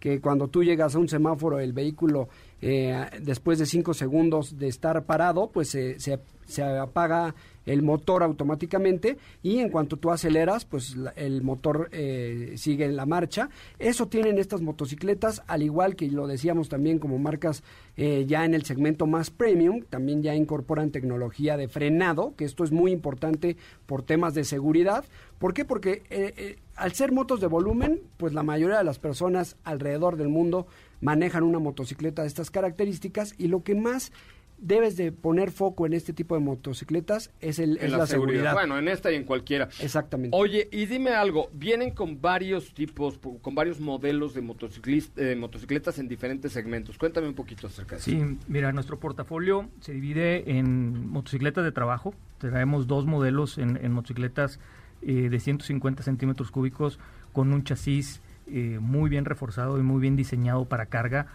que 0.00 0.20
cuando 0.20 0.48
tú 0.48 0.62
llegas 0.62 0.94
a 0.94 0.98
un 0.98 1.08
semáforo, 1.08 1.58
el 1.58 1.72
vehículo, 1.72 2.28
eh, 2.62 3.04
después 3.22 3.58
de 3.58 3.66
cinco 3.66 3.94
segundos 3.94 4.58
de 4.58 4.68
estar 4.68 5.04
parado, 5.04 5.50
pues 5.52 5.68
se, 5.68 5.98
se, 6.00 6.18
se 6.46 6.62
apaga 6.62 7.34
el 7.66 7.82
motor 7.82 8.22
automáticamente 8.22 9.16
y 9.42 9.58
en 9.58 9.70
cuanto 9.70 9.96
tú 9.96 10.10
aceleras, 10.12 10.64
pues 10.64 10.96
la- 10.96 11.10
el 11.16 11.42
motor 11.42 11.88
eh, 11.92 12.54
sigue 12.56 12.84
en 12.84 12.94
la 12.94 13.04
marcha. 13.06 13.48
Eso 13.78 14.06
tienen 14.06 14.38
estas 14.38 14.60
motocicletas, 14.62 15.42
al 15.48 15.62
igual 15.62 15.96
que 15.96 16.08
lo 16.08 16.26
decíamos 16.28 16.68
también 16.68 16.98
como 17.00 17.18
marcas 17.18 17.62
eh, 17.96 18.24
ya 18.28 18.44
en 18.44 18.54
el 18.54 18.64
segmento 18.64 19.06
más 19.06 19.30
premium, 19.30 19.82
también 19.90 20.22
ya 20.22 20.34
incorporan 20.36 20.90
tecnología 20.90 21.56
de 21.56 21.66
frenado, 21.68 22.34
que 22.36 22.44
esto 22.44 22.62
es 22.62 22.70
muy 22.70 22.92
importante 22.92 23.56
por 23.86 24.02
temas 24.02 24.34
de 24.34 24.44
seguridad. 24.44 25.04
¿Por 25.38 25.54
qué? 25.54 25.64
Porque 25.64 26.02
eh, 26.10 26.34
eh, 26.36 26.58
al 26.76 26.92
ser 26.92 27.12
motos 27.12 27.40
de 27.40 27.46
volumen, 27.46 28.00
pues 28.16 28.32
la 28.32 28.42
mayoría 28.42 28.78
de 28.78 28.84
las 28.84 28.98
personas 28.98 29.56
alrededor 29.64 30.16
del 30.16 30.28
mundo 30.28 30.66
manejan 31.00 31.42
una 31.42 31.58
motocicleta 31.58 32.22
de 32.22 32.28
estas 32.28 32.50
características 32.50 33.34
y 33.38 33.48
lo 33.48 33.62
que 33.62 33.74
más 33.74 34.12
debes 34.58 34.96
de 34.96 35.12
poner 35.12 35.50
foco 35.50 35.86
en 35.86 35.92
este 35.92 36.12
tipo 36.12 36.34
de 36.34 36.40
motocicletas 36.40 37.30
es, 37.40 37.58
el, 37.58 37.78
En 37.78 37.86
es 37.86 37.92
la, 37.92 38.06
seguridad. 38.06 38.54
Bueno, 38.54 38.78
en 38.78 38.88
esta 38.88 39.12
y 39.12 39.16
en 39.16 39.24
cualquiera. 39.24 39.68
Exactamente. 39.80 40.36
Oye, 40.36 40.68
y 40.72 40.86
dime 40.86 41.10
algo, 41.10 41.50
vienen 41.52 41.90
con 41.90 42.20
varios 42.20 42.72
tipos, 42.72 43.18
con 43.18 43.54
varios 43.54 43.80
modelos 43.80 44.34
de 44.34 44.40
eh, 44.40 45.36
motocicletas 45.36 45.98
en 45.98 46.08
diferentes 46.08 46.52
segmentos. 46.52 46.98
Cuéntame 46.98 47.28
un 47.28 47.34
poquito 47.34 47.66
acerca 47.66 47.96
de 47.96 48.00
eso. 48.00 48.10
Sí, 48.10 48.38
mira, 48.48 48.72
nuestro 48.72 48.98
portafolio 48.98 49.68
se 49.80 49.92
divide 49.92 50.58
en 50.58 51.08
motocicletas 51.08 51.64
de 51.64 51.72
trabajo. 51.72 52.14
Traemos 52.38 52.86
dos 52.86 53.06
modelos 53.06 53.58
en, 53.58 53.78
en 53.82 53.92
motocicletas 53.92 54.58
eh, 55.02 55.28
de 55.28 55.40
150 55.40 56.02
centímetros 56.02 56.50
cúbicos 56.50 56.98
con 57.32 57.52
un 57.52 57.64
chasis 57.64 58.20
eh, 58.46 58.78
muy 58.80 59.10
bien 59.10 59.24
reforzado 59.24 59.78
y 59.78 59.82
muy 59.82 60.00
bien 60.00 60.16
diseñado 60.16 60.64
para 60.66 60.86
carga. 60.86 61.26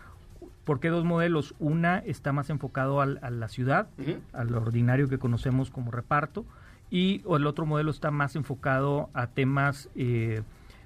¿Por 0.64 0.80
qué 0.80 0.90
dos 0.90 1.04
modelos? 1.06 1.56
Una 1.60 2.00
está 2.00 2.32
más 2.32 2.50
enfocado 2.50 3.02
al- 3.02 3.20
a 3.22 3.30
la 3.30 3.48
ciudad, 3.48 3.90
Ujú. 3.98 4.20
al 4.34 4.54
ordinario 4.56 5.10
que 5.10 5.18
conocemos 5.18 5.72
como 5.72 5.92
reparto, 5.92 6.46
y 6.90 7.24
el 7.30 7.48
otro 7.48 7.66
modelo 7.66 7.90
está 7.92 8.12
más 8.12 8.36
enfocado 8.36 9.10
a 9.14 9.28
temas 9.28 9.90
eh, 9.96 10.44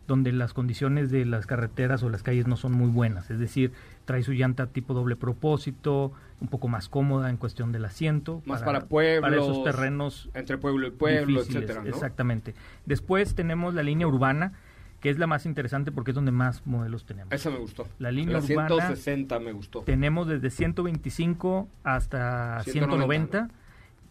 donde 0.07 0.31
las 0.31 0.53
condiciones 0.53 1.09
de 1.11 1.25
las 1.25 1.47
carreteras 1.47 2.03
o 2.03 2.09
las 2.09 2.21
calles 2.23 2.45
no 2.47 2.57
son 2.57 2.73
muy 2.73 2.89
buenas, 2.89 3.31
es 3.31 3.39
decir, 3.39 3.71
trae 4.05 4.23
su 4.23 4.33
llanta 4.33 4.67
tipo 4.67 4.93
doble 4.93 5.15
propósito, 5.15 6.11
un 6.39 6.47
poco 6.47 6.67
más 6.67 6.89
cómoda 6.89 7.29
en 7.29 7.37
cuestión 7.37 7.71
del 7.71 7.85
asiento. 7.85 8.41
Más 8.45 8.63
para 8.63 8.81
pueblos, 8.85 9.21
Para 9.21 9.41
esos 9.41 9.63
terrenos 9.63 10.29
Entre 10.33 10.57
pueblo 10.57 10.87
y 10.87 10.91
pueblo, 10.91 11.39
difíciles, 11.41 11.63
etcétera, 11.63 11.81
¿no? 11.83 11.89
Exactamente. 11.89 12.53
Después 12.85 13.35
tenemos 13.35 13.73
la 13.73 13.83
línea 13.83 14.07
urbana, 14.07 14.53
que 15.01 15.09
es 15.09 15.19
la 15.19 15.27
más 15.27 15.45
interesante 15.45 15.91
porque 15.91 16.11
es 16.11 16.15
donde 16.15 16.31
más 16.31 16.65
modelos 16.65 17.05
tenemos. 17.05 17.31
Esa 17.33 17.49
me 17.49 17.57
gustó. 17.57 17.87
La 17.99 18.11
línea 18.11 18.39
La 18.39 18.43
urbana 18.43 18.67
160 18.69 19.39
me 19.39 19.51
gustó. 19.51 19.81
tenemos 19.81 20.27
desde 20.27 20.49
125 20.49 21.67
hasta 21.83 22.61
190, 22.63 23.47
190, 23.47 23.49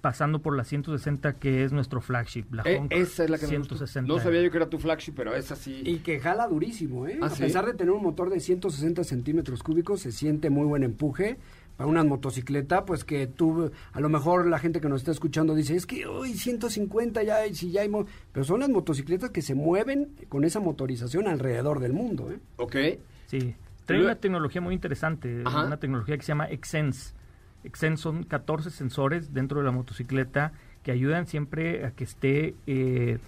pasando 0.05 0.40
por 0.42 0.55
la 0.55 0.64
160 0.64 1.32
que 1.38 1.64
es 1.64 1.72
nuestro 1.72 2.02
flagship, 2.02 2.44
la 2.52 2.62
Eh, 2.66 2.76
Honk 2.78 2.92
esa 2.92 3.24
es 3.24 3.30
la 3.30 3.38
que 3.38 3.46
me 3.46 3.57
gustó. 3.57 3.74
160. 3.76 4.07
No 4.12 4.20
sabía 4.20 4.42
yo 4.42 4.50
que 4.50 4.59
era 4.59 4.68
tu 4.68 4.78
flagship, 4.78 5.14
pero 5.16 5.34
esa 5.34 5.57
sí. 5.57 5.80
Y 5.82 6.00
que 6.00 6.20
jala 6.20 6.46
durísimo, 6.46 7.09
¿eh? 7.09 7.18
¿Ah, 7.22 7.26
a 7.26 7.30
sí? 7.30 7.42
pesar 7.42 7.64
de 7.64 7.72
tener 7.72 7.90
un 7.94 8.02
motor 8.02 8.28
de 8.28 8.38
160 8.38 9.02
centímetros 9.02 9.62
cúbicos, 9.62 10.02
se 10.02 10.12
siente 10.12 10.50
muy 10.50 10.66
buen 10.66 10.82
empuje. 10.82 11.38
Para 11.78 11.88
una 11.88 12.05
motocicleta, 12.05 12.84
pues 12.84 13.02
que 13.02 13.26
tú, 13.26 13.70
a 13.94 14.00
lo 14.00 14.11
mejor 14.11 14.46
la 14.46 14.59
gente 14.59 14.82
que 14.82 14.90
nos 14.90 15.00
está 15.00 15.11
escuchando 15.11 15.55
dice, 15.55 15.74
es 15.74 15.86
que 15.86 16.05
hoy 16.07 16.34
150 16.34 17.22
ya 17.22 17.36
hay, 17.36 17.55
si 17.55 17.70
ya 17.70 17.80
hay... 17.80 17.88
mo-". 17.88 18.05
Pero 18.30 18.44
son 18.44 18.61
las 18.61 18.68
motocicletas 18.68 19.30
que 19.30 19.40
se 19.40 19.55
mueven 19.55 20.11
con 20.28 20.44
esa 20.44 20.61
motorización 20.61 21.28
alrededor 21.28 21.80
del 21.80 21.94
mundo, 21.94 22.30
¿eh? 22.30 22.38
Ok. 22.59 22.76
Sí, 23.26 23.55
trae 23.86 24.02
una 24.05 24.16
tecnología 24.16 24.61
muy 24.61 24.74
interesante, 24.74 25.40
Ajá. 25.46 25.64
una 25.64 25.78
tecnología 25.78 26.14
que 26.18 26.22
se 26.24 26.28
llama 26.28 26.44
Exsense. 26.50 27.14
Exsense 27.64 28.02
son 28.02 28.24
14 28.24 28.70
sensores 28.70 29.34
dentro 29.34 29.58
de 29.58 29.66
la 29.66 29.72
motocicleta 29.72 30.52
que 30.82 30.92
ayudan 30.92 31.26
siempre 31.26 31.84
a 31.86 31.90
que 31.90 32.04
esté 32.04 32.54
eh, 32.66 33.18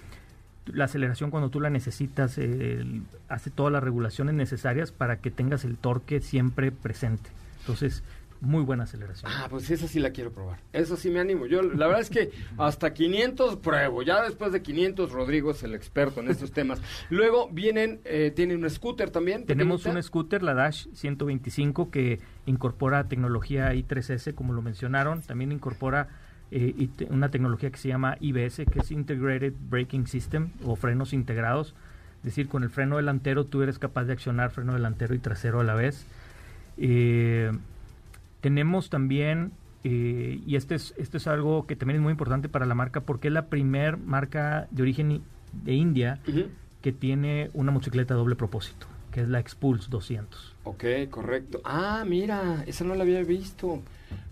la 0.66 0.84
aceleración 0.84 1.30
cuando 1.30 1.48
tú 1.48 1.60
la 1.60 1.70
necesitas, 1.70 2.38
eh, 2.38 2.84
hace 3.28 3.50
todas 3.50 3.72
las 3.72 3.82
regulaciones 3.82 4.34
necesarias 4.34 4.92
para 4.92 5.18
que 5.18 5.30
tengas 5.30 5.64
el 5.64 5.78
torque 5.78 6.20
siempre 6.20 6.70
presente. 6.70 7.30
Entonces, 7.60 8.02
muy 8.40 8.62
buena 8.62 8.84
aceleración. 8.84 9.30
Ah, 9.34 9.46
pues 9.48 9.70
esa 9.70 9.88
sí 9.88 9.98
la 9.98 10.10
quiero 10.10 10.32
probar. 10.32 10.58
Eso 10.72 10.96
sí 10.96 11.10
me 11.10 11.20
animo. 11.20 11.46
Yo, 11.46 11.62
la 11.62 11.86
verdad 11.86 12.02
es 12.02 12.10
que 12.10 12.30
hasta 12.58 12.92
500 12.92 13.56
pruebo. 13.56 14.02
Ya 14.02 14.22
después 14.22 14.52
de 14.52 14.62
500, 14.62 15.12
Rodrigo 15.12 15.50
es 15.50 15.62
el 15.62 15.74
experto 15.74 16.20
en 16.20 16.28
estos 16.28 16.52
temas. 16.52 16.80
Luego 17.10 17.48
vienen, 17.50 18.00
eh, 18.04 18.32
tienen 18.34 18.62
un 18.62 18.70
scooter 18.70 19.10
también. 19.10 19.46
Tenemos 19.46 19.82
pequeñita. 19.82 19.98
un 19.98 20.02
scooter, 20.02 20.42
la 20.42 20.54
Dash 20.54 20.86
125, 20.92 21.90
que 21.90 22.20
incorpora 22.46 23.08
tecnología 23.08 23.72
i3S, 23.74 24.34
como 24.34 24.52
lo 24.52 24.62
mencionaron. 24.62 25.22
También 25.22 25.52
incorpora 25.52 26.08
eh, 26.50 26.88
una 27.10 27.30
tecnología 27.30 27.70
que 27.70 27.78
se 27.78 27.88
llama 27.88 28.16
IBS, 28.20 28.64
que 28.66 28.80
es 28.80 28.90
Integrated 28.90 29.54
Braking 29.68 30.06
System, 30.06 30.50
o 30.64 30.76
frenos 30.76 31.12
integrados. 31.12 31.74
Es 32.18 32.24
decir, 32.24 32.48
con 32.48 32.62
el 32.62 32.70
freno 32.70 32.96
delantero 32.96 33.44
tú 33.44 33.62
eres 33.62 33.78
capaz 33.78 34.04
de 34.04 34.12
accionar 34.12 34.50
freno 34.50 34.74
delantero 34.74 35.14
y 35.14 35.18
trasero 35.18 35.60
a 35.60 35.64
la 35.64 35.74
vez. 35.74 36.06
Eh, 36.78 37.52
tenemos 38.46 38.90
también, 38.90 39.50
eh, 39.82 40.40
y 40.46 40.54
este 40.54 40.76
es, 40.76 40.94
esto 40.98 41.16
es 41.16 41.26
algo 41.26 41.66
que 41.66 41.74
también 41.74 41.96
es 41.96 42.02
muy 42.04 42.12
importante 42.12 42.48
para 42.48 42.64
la 42.64 42.76
marca, 42.76 43.00
porque 43.00 43.26
es 43.26 43.34
la 43.34 43.46
primer 43.46 43.96
marca 43.96 44.68
de 44.70 44.82
origen 44.82 45.20
de 45.64 45.72
India 45.72 46.20
que 46.80 46.92
tiene 46.92 47.50
una 47.54 47.72
motocicleta 47.72 48.14
doble 48.14 48.36
propósito, 48.36 48.86
que 49.10 49.22
es 49.22 49.28
la 49.28 49.40
Expulse 49.40 49.90
200. 49.90 50.54
Ok, 50.62 50.84
correcto. 51.10 51.60
Ah, 51.64 52.04
mira, 52.06 52.62
esa 52.68 52.84
no 52.84 52.94
la 52.94 53.02
había 53.02 53.20
visto. 53.24 53.82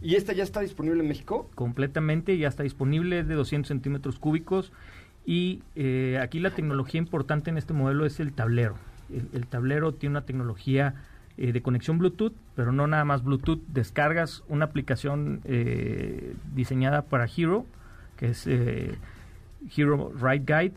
¿Y 0.01 0.15
esta 0.15 0.33
ya 0.33 0.45
está 0.45 0.61
disponible 0.61 1.01
en 1.01 1.09
México? 1.09 1.51
Completamente, 1.57 2.39
ya 2.39 2.47
está 2.47 2.63
disponible, 2.63 3.19
es 3.19 3.27
de 3.27 3.35
200 3.35 3.67
centímetros 3.67 4.21
cúbicos. 4.21 4.71
Y 5.27 5.65
eh, 5.75 6.21
aquí 6.23 6.39
la 6.39 6.51
tecnología 6.55 7.01
importante 7.01 7.51
en 7.51 7.59
este 7.59 7.73
modelo 7.73 8.07
es 8.07 8.21
el 8.21 8.33
tablero. 8.33 8.77
El, 9.11 9.29
el 9.33 9.49
tablero 9.49 9.93
tiene 9.93 10.13
una 10.13 10.25
tecnología 10.25 10.95
eh, 11.37 11.53
de 11.53 11.63
conexión 11.63 11.99
Bluetooth, 11.99 12.35
pero 12.55 12.73
no 12.73 12.87
nada 12.87 13.05
más 13.05 13.25
Bluetooth. 13.25 13.61
Descargas 13.69 14.45
una 14.49 14.67
aplicación 14.67 15.41
eh, 15.45 16.35
diseñada 16.55 17.03
para 17.03 17.27
Hero, 17.27 17.67
que 18.17 18.31
es 18.31 18.47
eh, 18.47 18.97
Hero 19.77 20.13
Ride 20.15 20.45
Guide, 20.47 20.75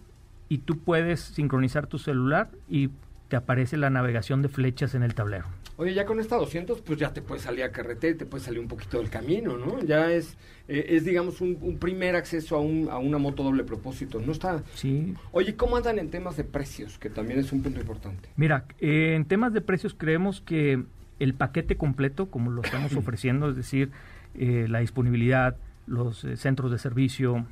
y 0.49 0.59
tú 0.59 0.79
puedes 0.79 1.19
sincronizar 1.19 1.87
tu 1.87 1.99
celular 1.99 2.49
y 2.69 2.89
te 3.27 3.35
aparece 3.35 3.77
la 3.77 3.89
navegación 3.89 4.41
de 4.41 4.49
flechas 4.49 4.95
en 4.95 5.03
el 5.03 5.13
tablero. 5.13 5.45
Oye, 5.75 5.93
ya 5.93 6.05
con 6.05 6.19
esta 6.19 6.37
200, 6.37 6.81
pues 6.81 6.97
ya 6.97 7.13
te 7.13 7.21
puedes 7.21 7.43
salir 7.43 7.63
a 7.63 7.71
carretera 7.71 8.15
y 8.15 8.17
te 8.17 8.25
puedes 8.25 8.45
salir 8.45 8.59
un 8.59 8.67
poquito 8.67 8.97
del 8.97 9.09
camino, 9.09 9.57
¿no? 9.57 9.79
Ya 9.83 10.11
es, 10.11 10.37
eh, 10.67 10.85
es 10.89 11.05
digamos, 11.05 11.39
un, 11.41 11.57
un 11.61 11.77
primer 11.77 12.15
acceso 12.15 12.55
a, 12.55 12.61
un, 12.61 12.89
a 12.89 12.97
una 12.97 13.17
moto 13.17 13.43
doble 13.43 13.63
propósito. 13.63 14.19
No 14.19 14.31
está... 14.31 14.63
Sí. 14.73 15.13
Oye, 15.31 15.55
¿cómo 15.55 15.77
andan 15.77 15.99
en 15.99 16.09
temas 16.09 16.35
de 16.35 16.45
precios? 16.45 16.97
Que 16.97 17.09
también 17.09 17.39
es 17.39 17.51
un 17.51 17.61
punto 17.61 17.79
importante. 17.79 18.29
Mira, 18.37 18.65
eh, 18.79 19.13
en 19.15 19.25
temas 19.25 19.53
de 19.53 19.61
precios 19.61 19.93
creemos 19.93 20.41
que 20.41 20.83
el 21.19 21.33
paquete 21.33 21.77
completo, 21.77 22.27
como 22.31 22.49
lo 22.49 22.61
estamos 22.63 22.93
ofreciendo, 22.95 23.49
es 23.49 23.55
decir, 23.55 23.91
eh, 24.35 24.65
la 24.69 24.79
disponibilidad, 24.79 25.57
los 25.85 26.25
centros 26.35 26.71
de 26.71 26.79
servicio, 26.79 27.45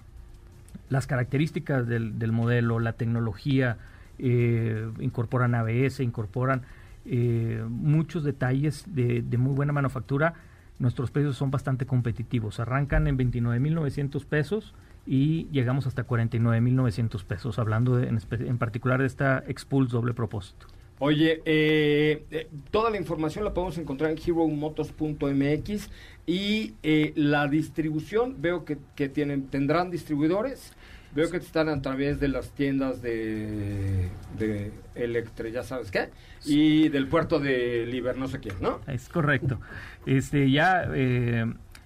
las 0.89 1.05
características 1.05 1.87
del, 1.87 2.17
del 2.17 2.31
modelo, 2.31 2.79
la 2.79 2.93
tecnología, 2.93 3.77
eh, 4.19 4.89
incorporan 4.99 5.55
ABS, 5.55 5.99
incorporan 6.01 6.63
eh, 7.05 7.63
muchos 7.69 8.23
detalles 8.23 8.83
de, 8.87 9.21
muy 9.37 9.53
buena 9.53 9.73
manufactura. 9.73 10.33
Nuestros 10.79 11.11
precios 11.11 11.37
son 11.37 11.51
bastante 11.51 11.85
competitivos. 11.85 12.59
Arrancan 12.59 13.07
en 13.07 13.17
29.900 13.17 14.25
pesos 14.25 14.73
y 15.05 15.47
llegamos 15.51 15.87
hasta 15.87 16.05
49.900 16.07 17.23
pesos, 17.23 17.59
hablando 17.59 17.95
de- 17.97 18.07
en, 18.07 18.19
en 18.31 18.57
particular 18.57 18.99
de 18.99 19.05
esta 19.07 19.43
Expulse 19.47 19.91
doble 19.93 20.13
propósito. 20.13 20.67
Oye, 20.99 21.41
eh, 21.45 22.25
eh, 22.31 22.47
toda 22.71 22.89
la 22.89 22.97
información 22.97 23.43
la 23.43 23.53
podemos 23.53 23.77
encontrar 23.77 24.11
en 24.11 24.17
heromotos.mx 24.17 25.89
y 26.25 26.73
la 27.15 27.47
distribución, 27.47 28.37
veo 28.39 28.63
que, 28.65 28.77
que 28.95 29.09
tienen, 29.09 29.47
tendrán 29.47 29.91
distribuidores, 29.91 30.73
veo 31.15 31.31
que 31.31 31.37
están 31.37 31.69
a 31.69 31.81
través 31.81 32.19
de 32.19 32.27
las 32.27 32.51
tiendas 32.51 33.01
de, 33.01 34.09
de 34.37 34.71
Electre, 34.95 35.51
ya 35.51 35.63
sabes 35.63 35.89
qué, 35.89 36.09
y 36.43 36.89
del 36.89 37.07
puerto 37.07 37.39
de 37.39 37.85
Liber, 37.85 38.17
no 38.17 38.27
sé 38.27 38.39
quién, 38.39 38.55
¿no? 38.61 38.81
Es 38.85 39.07
correcto. 39.07 39.59
Este, 40.05 40.51
ya 40.51 40.87
eh, 40.93 41.45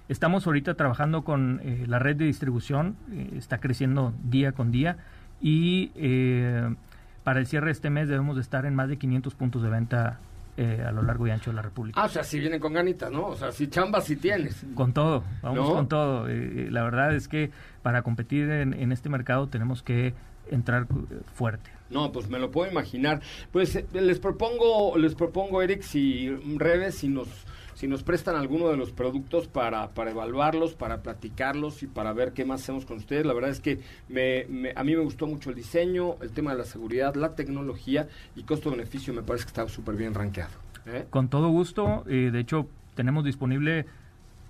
estamos 0.09 0.47
ahorita 0.47 0.73
trabajando 0.73 1.23
con 1.23 1.61
eh, 1.63 1.85
la 1.87 1.99
red 1.99 2.15
de 2.15 2.25
distribución, 2.25 2.97
eh, 3.11 3.29
está 3.37 3.59
creciendo 3.59 4.13
día 4.23 4.51
con 4.51 4.71
día 4.71 4.97
y 5.39 5.91
eh, 5.95 6.75
para 7.23 7.39
el 7.39 7.45
cierre 7.45 7.67
de 7.67 7.73
este 7.73 7.91
mes 7.91 8.09
debemos 8.09 8.35
de 8.35 8.41
estar 8.41 8.65
en 8.65 8.73
más 8.73 8.89
de 8.89 8.97
500 8.97 9.35
puntos 9.35 9.61
de 9.61 9.69
venta 9.69 10.19
eh, 10.61 10.83
a 10.85 10.91
lo 10.91 11.01
largo 11.03 11.25
y 11.25 11.31
ancho 11.31 11.51
de 11.51 11.55
la 11.55 11.61
República. 11.61 12.01
Ah, 12.01 12.05
o 12.05 12.09
sea, 12.09 12.23
si 12.23 12.37
vienen 12.37 12.59
con 12.59 12.73
ganitas, 12.73 13.09
¿no? 13.09 13.27
O 13.27 13.35
sea, 13.37 13.53
si 13.53 13.69
chambas 13.69 14.03
si 14.03 14.17
tienes. 14.17 14.65
Con 14.75 14.91
todo, 14.91 15.23
vamos 15.41 15.69
¿No? 15.69 15.73
con 15.73 15.87
todo. 15.87 16.27
Eh, 16.27 16.33
eh, 16.33 16.67
la 16.69 16.83
verdad 16.83 17.15
es 17.15 17.29
que 17.29 17.51
para 17.81 18.01
competir 18.01 18.49
en, 18.49 18.73
en 18.73 18.91
este 18.91 19.07
mercado 19.07 19.47
tenemos 19.47 19.83
que 19.83 20.13
entrar 20.51 20.83
eh, 20.83 21.21
fuerte. 21.33 21.69
No, 21.89 22.11
pues 22.11 22.29
me 22.29 22.39
lo 22.39 22.51
puedo 22.51 22.69
imaginar. 22.69 23.21
Pues 23.51 23.75
eh, 23.75 23.85
les 23.93 24.19
propongo, 24.19 24.97
les 24.97 25.15
propongo, 25.15 25.61
Eric, 25.61 25.81
si 25.81 26.29
Reves, 26.57 26.95
si 26.95 27.07
nos, 27.07 27.29
si 27.79 27.87
nos 27.87 28.03
prestan 28.03 28.35
alguno 28.35 28.67
de 28.67 28.75
los 28.75 28.91
productos 28.91 29.47
para, 29.47 29.91
para 29.91 30.11
evaluarlos, 30.11 30.73
para 30.73 31.01
platicarlos 31.01 31.81
y 31.81 31.87
para 31.87 32.11
ver 32.11 32.33
qué 32.33 32.43
más 32.43 32.61
hacemos 32.61 32.85
con 32.85 32.97
ustedes. 32.97 33.25
La 33.25 33.31
verdad 33.31 33.51
es 33.51 33.61
que 33.61 33.79
me, 34.09 34.73
a 34.75 34.83
mí 34.83 34.97
me 34.97 35.01
gustó 35.01 35.27
mucho 35.27 35.49
el 35.49 35.55
diseño, 35.55 36.17
el 36.21 36.31
tema 36.31 36.51
de 36.51 36.57
la 36.57 36.65
seguridad, 36.65 37.15
la 37.15 37.35
tecnología 37.35 38.09
y 38.35 38.43
costo-beneficio 38.43 39.13
me 39.13 39.23
parece 39.23 39.45
que 39.45 39.51
está 39.51 39.67
súper 39.69 39.95
bien 39.95 40.13
rankeado. 40.13 40.51
¿eh? 40.87 41.05
Con 41.09 41.29
todo 41.29 41.47
gusto, 41.51 42.03
eh, 42.09 42.31
de 42.33 42.39
hecho 42.41 42.67
tenemos 42.95 43.23
disponible 43.23 43.85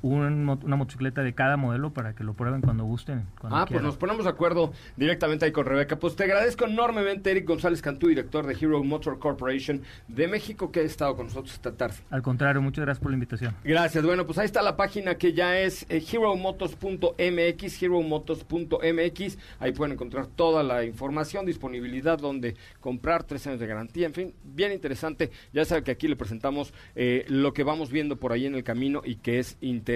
un 0.02 0.50
una 0.50 0.76
motocicleta 0.76 1.22
de 1.24 1.34
cada 1.34 1.58
modelo 1.58 1.92
para 1.92 2.14
que 2.14 2.24
lo 2.24 2.34
prueben 2.34 2.62
cuando 2.62 2.84
gusten. 2.84 3.26
Cuando 3.40 3.58
Ah, 3.58 3.66
pues 3.66 3.82
nos 3.82 3.98
ponemos 3.98 4.24
de 4.24 4.30
acuerdo 4.30 4.72
directamente 4.96 5.46
ahí 5.46 5.52
con 5.52 5.66
Rebeca. 5.66 5.98
Pues 5.98 6.16
te 6.16 6.24
agradezco 6.24 6.66
enormemente, 6.66 7.32
Eric 7.32 7.48
González 7.48 7.82
Cantú, 7.82 8.08
director 8.08 8.46
de 8.46 8.54
Hero 8.54 8.84
Motor 8.84 9.20
Corporation 9.20 9.82
de 10.08 10.28
México, 10.28 10.72
que 10.72 10.82
ha 10.82 10.84
estado 10.84 11.16
con 11.16 11.28
nosotros 11.28 11.54
esta 11.54 11.74
tarde. 11.76 11.96
Al 12.10 12.22
contrario, 12.22 12.62
muchas 12.62 12.86
gracias 12.86 13.02
por 13.02 13.12
la 13.12 13.16
invitación. 13.16 13.56
Gracias. 13.64 14.04
Bueno, 14.04 14.26
pues 14.26 14.38
ahí 14.38 14.46
está 14.46 14.62
la 14.62 14.78
página 14.78 15.16
que 15.16 15.34
ya 15.34 15.60
es 15.60 15.86
eh, 15.90 16.04
heromotos.mx, 16.12 17.84
heromotos.mx. 17.84 19.38
Ahí 19.60 19.72
pueden 19.72 19.94
encontrar 19.94 20.28
toda 20.28 20.64
la 20.64 20.84
información, 20.86 21.46
disponibilidad, 21.46 22.18
donde 22.18 22.56
comprar, 22.80 23.24
tres 23.24 23.46
años 23.48 23.60
de 23.60 23.68
garantía, 23.68 24.08
en 24.08 24.14
fin, 24.14 24.34
bien 24.44 24.72
interesante. 24.72 25.32
Ya 25.54 25.66
saben 25.66 25.84
que 25.84 25.92
aquí 25.92 26.08
le 26.08 26.16
presentamos 26.16 26.74
eh, 26.96 27.26
lo 27.28 27.54
que 27.54 27.64
vamos 27.64 27.92
viendo 27.92 28.18
por 28.18 28.32
ahí 28.32 28.46
en 28.46 28.56
el 28.56 28.64
camino 28.64 29.02
y 29.04 29.16
que 29.16 29.40
es 29.40 29.58
interesante. 29.62 29.89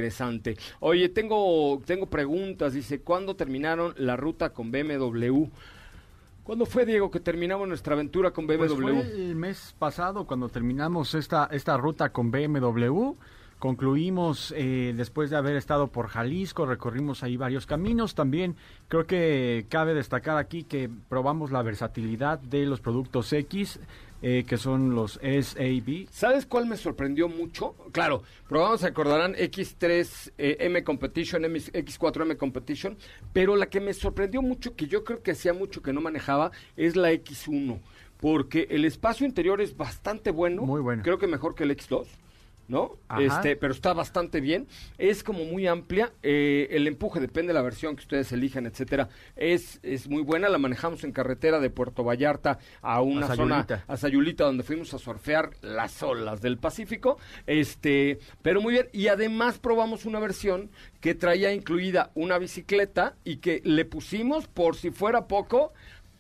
Oye, 0.79 1.09
tengo, 1.09 1.81
tengo 1.85 2.07
preguntas. 2.07 2.73
Dice, 2.73 3.01
¿cuándo 3.01 3.35
terminaron 3.35 3.93
la 3.97 4.15
ruta 4.15 4.51
con 4.51 4.71
BMW? 4.71 5.45
¿Cuándo 6.43 6.65
fue, 6.65 6.85
Diego, 6.85 7.09
que 7.09 7.21
terminamos 7.21 7.67
nuestra 7.67 7.93
aventura 7.93 8.31
con 8.31 8.47
BMW? 8.47 8.57
Pues 8.57 8.73
fue 8.73 9.01
el 9.13 9.35
mes 9.35 9.75
pasado 9.79 10.27
cuando 10.27 10.49
terminamos 10.49 11.15
esta, 11.15 11.47
esta 11.51 11.77
ruta 11.77 12.09
con 12.09 12.31
BMW. 12.31 13.13
Concluimos 13.63 14.53
eh, 14.57 14.93
después 14.93 15.29
de 15.29 15.37
haber 15.37 15.55
estado 15.55 15.87
por 15.87 16.09
Jalisco, 16.09 16.65
recorrimos 16.65 17.23
ahí 17.23 17.37
varios 17.37 17.65
caminos. 17.65 18.13
También 18.13 18.57
creo 18.89 19.07
que 19.07 19.67
cabe 19.69 19.93
destacar 19.93 20.37
aquí 20.37 20.63
que 20.65 20.89
probamos 21.07 21.49
la 21.49 21.61
versatilidad 21.61 22.39
de 22.39 22.65
los 22.65 22.81
productos 22.81 23.31
X, 23.31 23.79
eh, 24.23 24.43
que 24.47 24.57
son 24.57 24.95
los 24.95 25.19
SAB. 25.21 26.07
¿Sabes 26.09 26.45
cuál 26.47 26.65
me 26.65 26.77
sorprendió 26.77 27.27
mucho? 27.29 27.75
Claro, 27.91 28.23
probamos, 28.47 28.79
se 28.79 28.87
acordarán, 28.87 29.35
X3M 29.35 30.83
Competition, 30.83 31.45
M- 31.45 31.59
X4M 31.59 32.37
Competition, 32.37 32.97
pero 33.33 33.55
la 33.55 33.67
que 33.67 33.79
me 33.81 33.93
sorprendió 33.93 34.41
mucho, 34.41 34.75
que 34.75 34.87
yo 34.87 35.03
creo 35.03 35.21
que 35.21 35.31
hacía 35.31 35.53
mucho 35.53 35.81
que 35.81 35.93
no 35.93 36.01
manejaba, 36.01 36.51
es 36.77 36.95
la 36.95 37.11
X1, 37.11 37.79
porque 38.19 38.67
el 38.71 38.85
espacio 38.85 39.25
interior 39.27 39.61
es 39.61 39.75
bastante 39.77 40.31
bueno. 40.31 40.63
Muy 40.63 40.81
bueno. 40.81 41.03
Creo 41.03 41.17
que 41.17 41.27
mejor 41.27 41.53
que 41.55 41.63
el 41.63 41.71
X2. 41.77 42.05
¿No? 42.67 42.97
Ajá. 43.09 43.21
Este, 43.21 43.55
pero 43.55 43.73
está 43.73 43.93
bastante 43.93 44.39
bien. 44.39 44.67
Es 44.97 45.23
como 45.23 45.43
muy 45.45 45.67
amplia. 45.67 46.13
eh, 46.23 46.67
el 46.71 46.87
empuje 46.87 47.19
depende 47.19 47.49
de 47.49 47.55
la 47.55 47.61
versión 47.61 47.95
que 47.95 48.01
ustedes 48.01 48.31
elijan, 48.31 48.65
etcétera. 48.65 49.09
Es, 49.35 49.79
es 49.83 50.07
muy 50.07 50.23
buena. 50.23 50.47
La 50.49 50.57
manejamos 50.57 51.03
en 51.03 51.11
carretera 51.11 51.59
de 51.59 51.69
Puerto 51.69 52.03
Vallarta 52.03 52.59
a 52.81 53.01
una 53.01 53.27
A 53.27 53.35
zona 53.35 53.67
a 53.87 53.97
Sayulita, 53.97 54.45
donde 54.45 54.63
fuimos 54.63 54.93
a 54.93 54.97
surfear 54.99 55.51
las 55.61 56.01
olas 56.03 56.41
del 56.41 56.57
Pacífico. 56.57 57.17
Este, 57.47 58.19
pero 58.41 58.61
muy 58.61 58.73
bien. 58.73 58.87
Y 58.93 59.07
además 59.07 59.59
probamos 59.59 60.05
una 60.05 60.19
versión 60.19 60.71
que 61.01 61.15
traía 61.15 61.53
incluida 61.53 62.11
una 62.15 62.37
bicicleta 62.37 63.15
y 63.23 63.37
que 63.37 63.61
le 63.65 63.85
pusimos, 63.85 64.47
por 64.47 64.75
si 64.75 64.89
fuera 64.91 65.27
poco, 65.27 65.73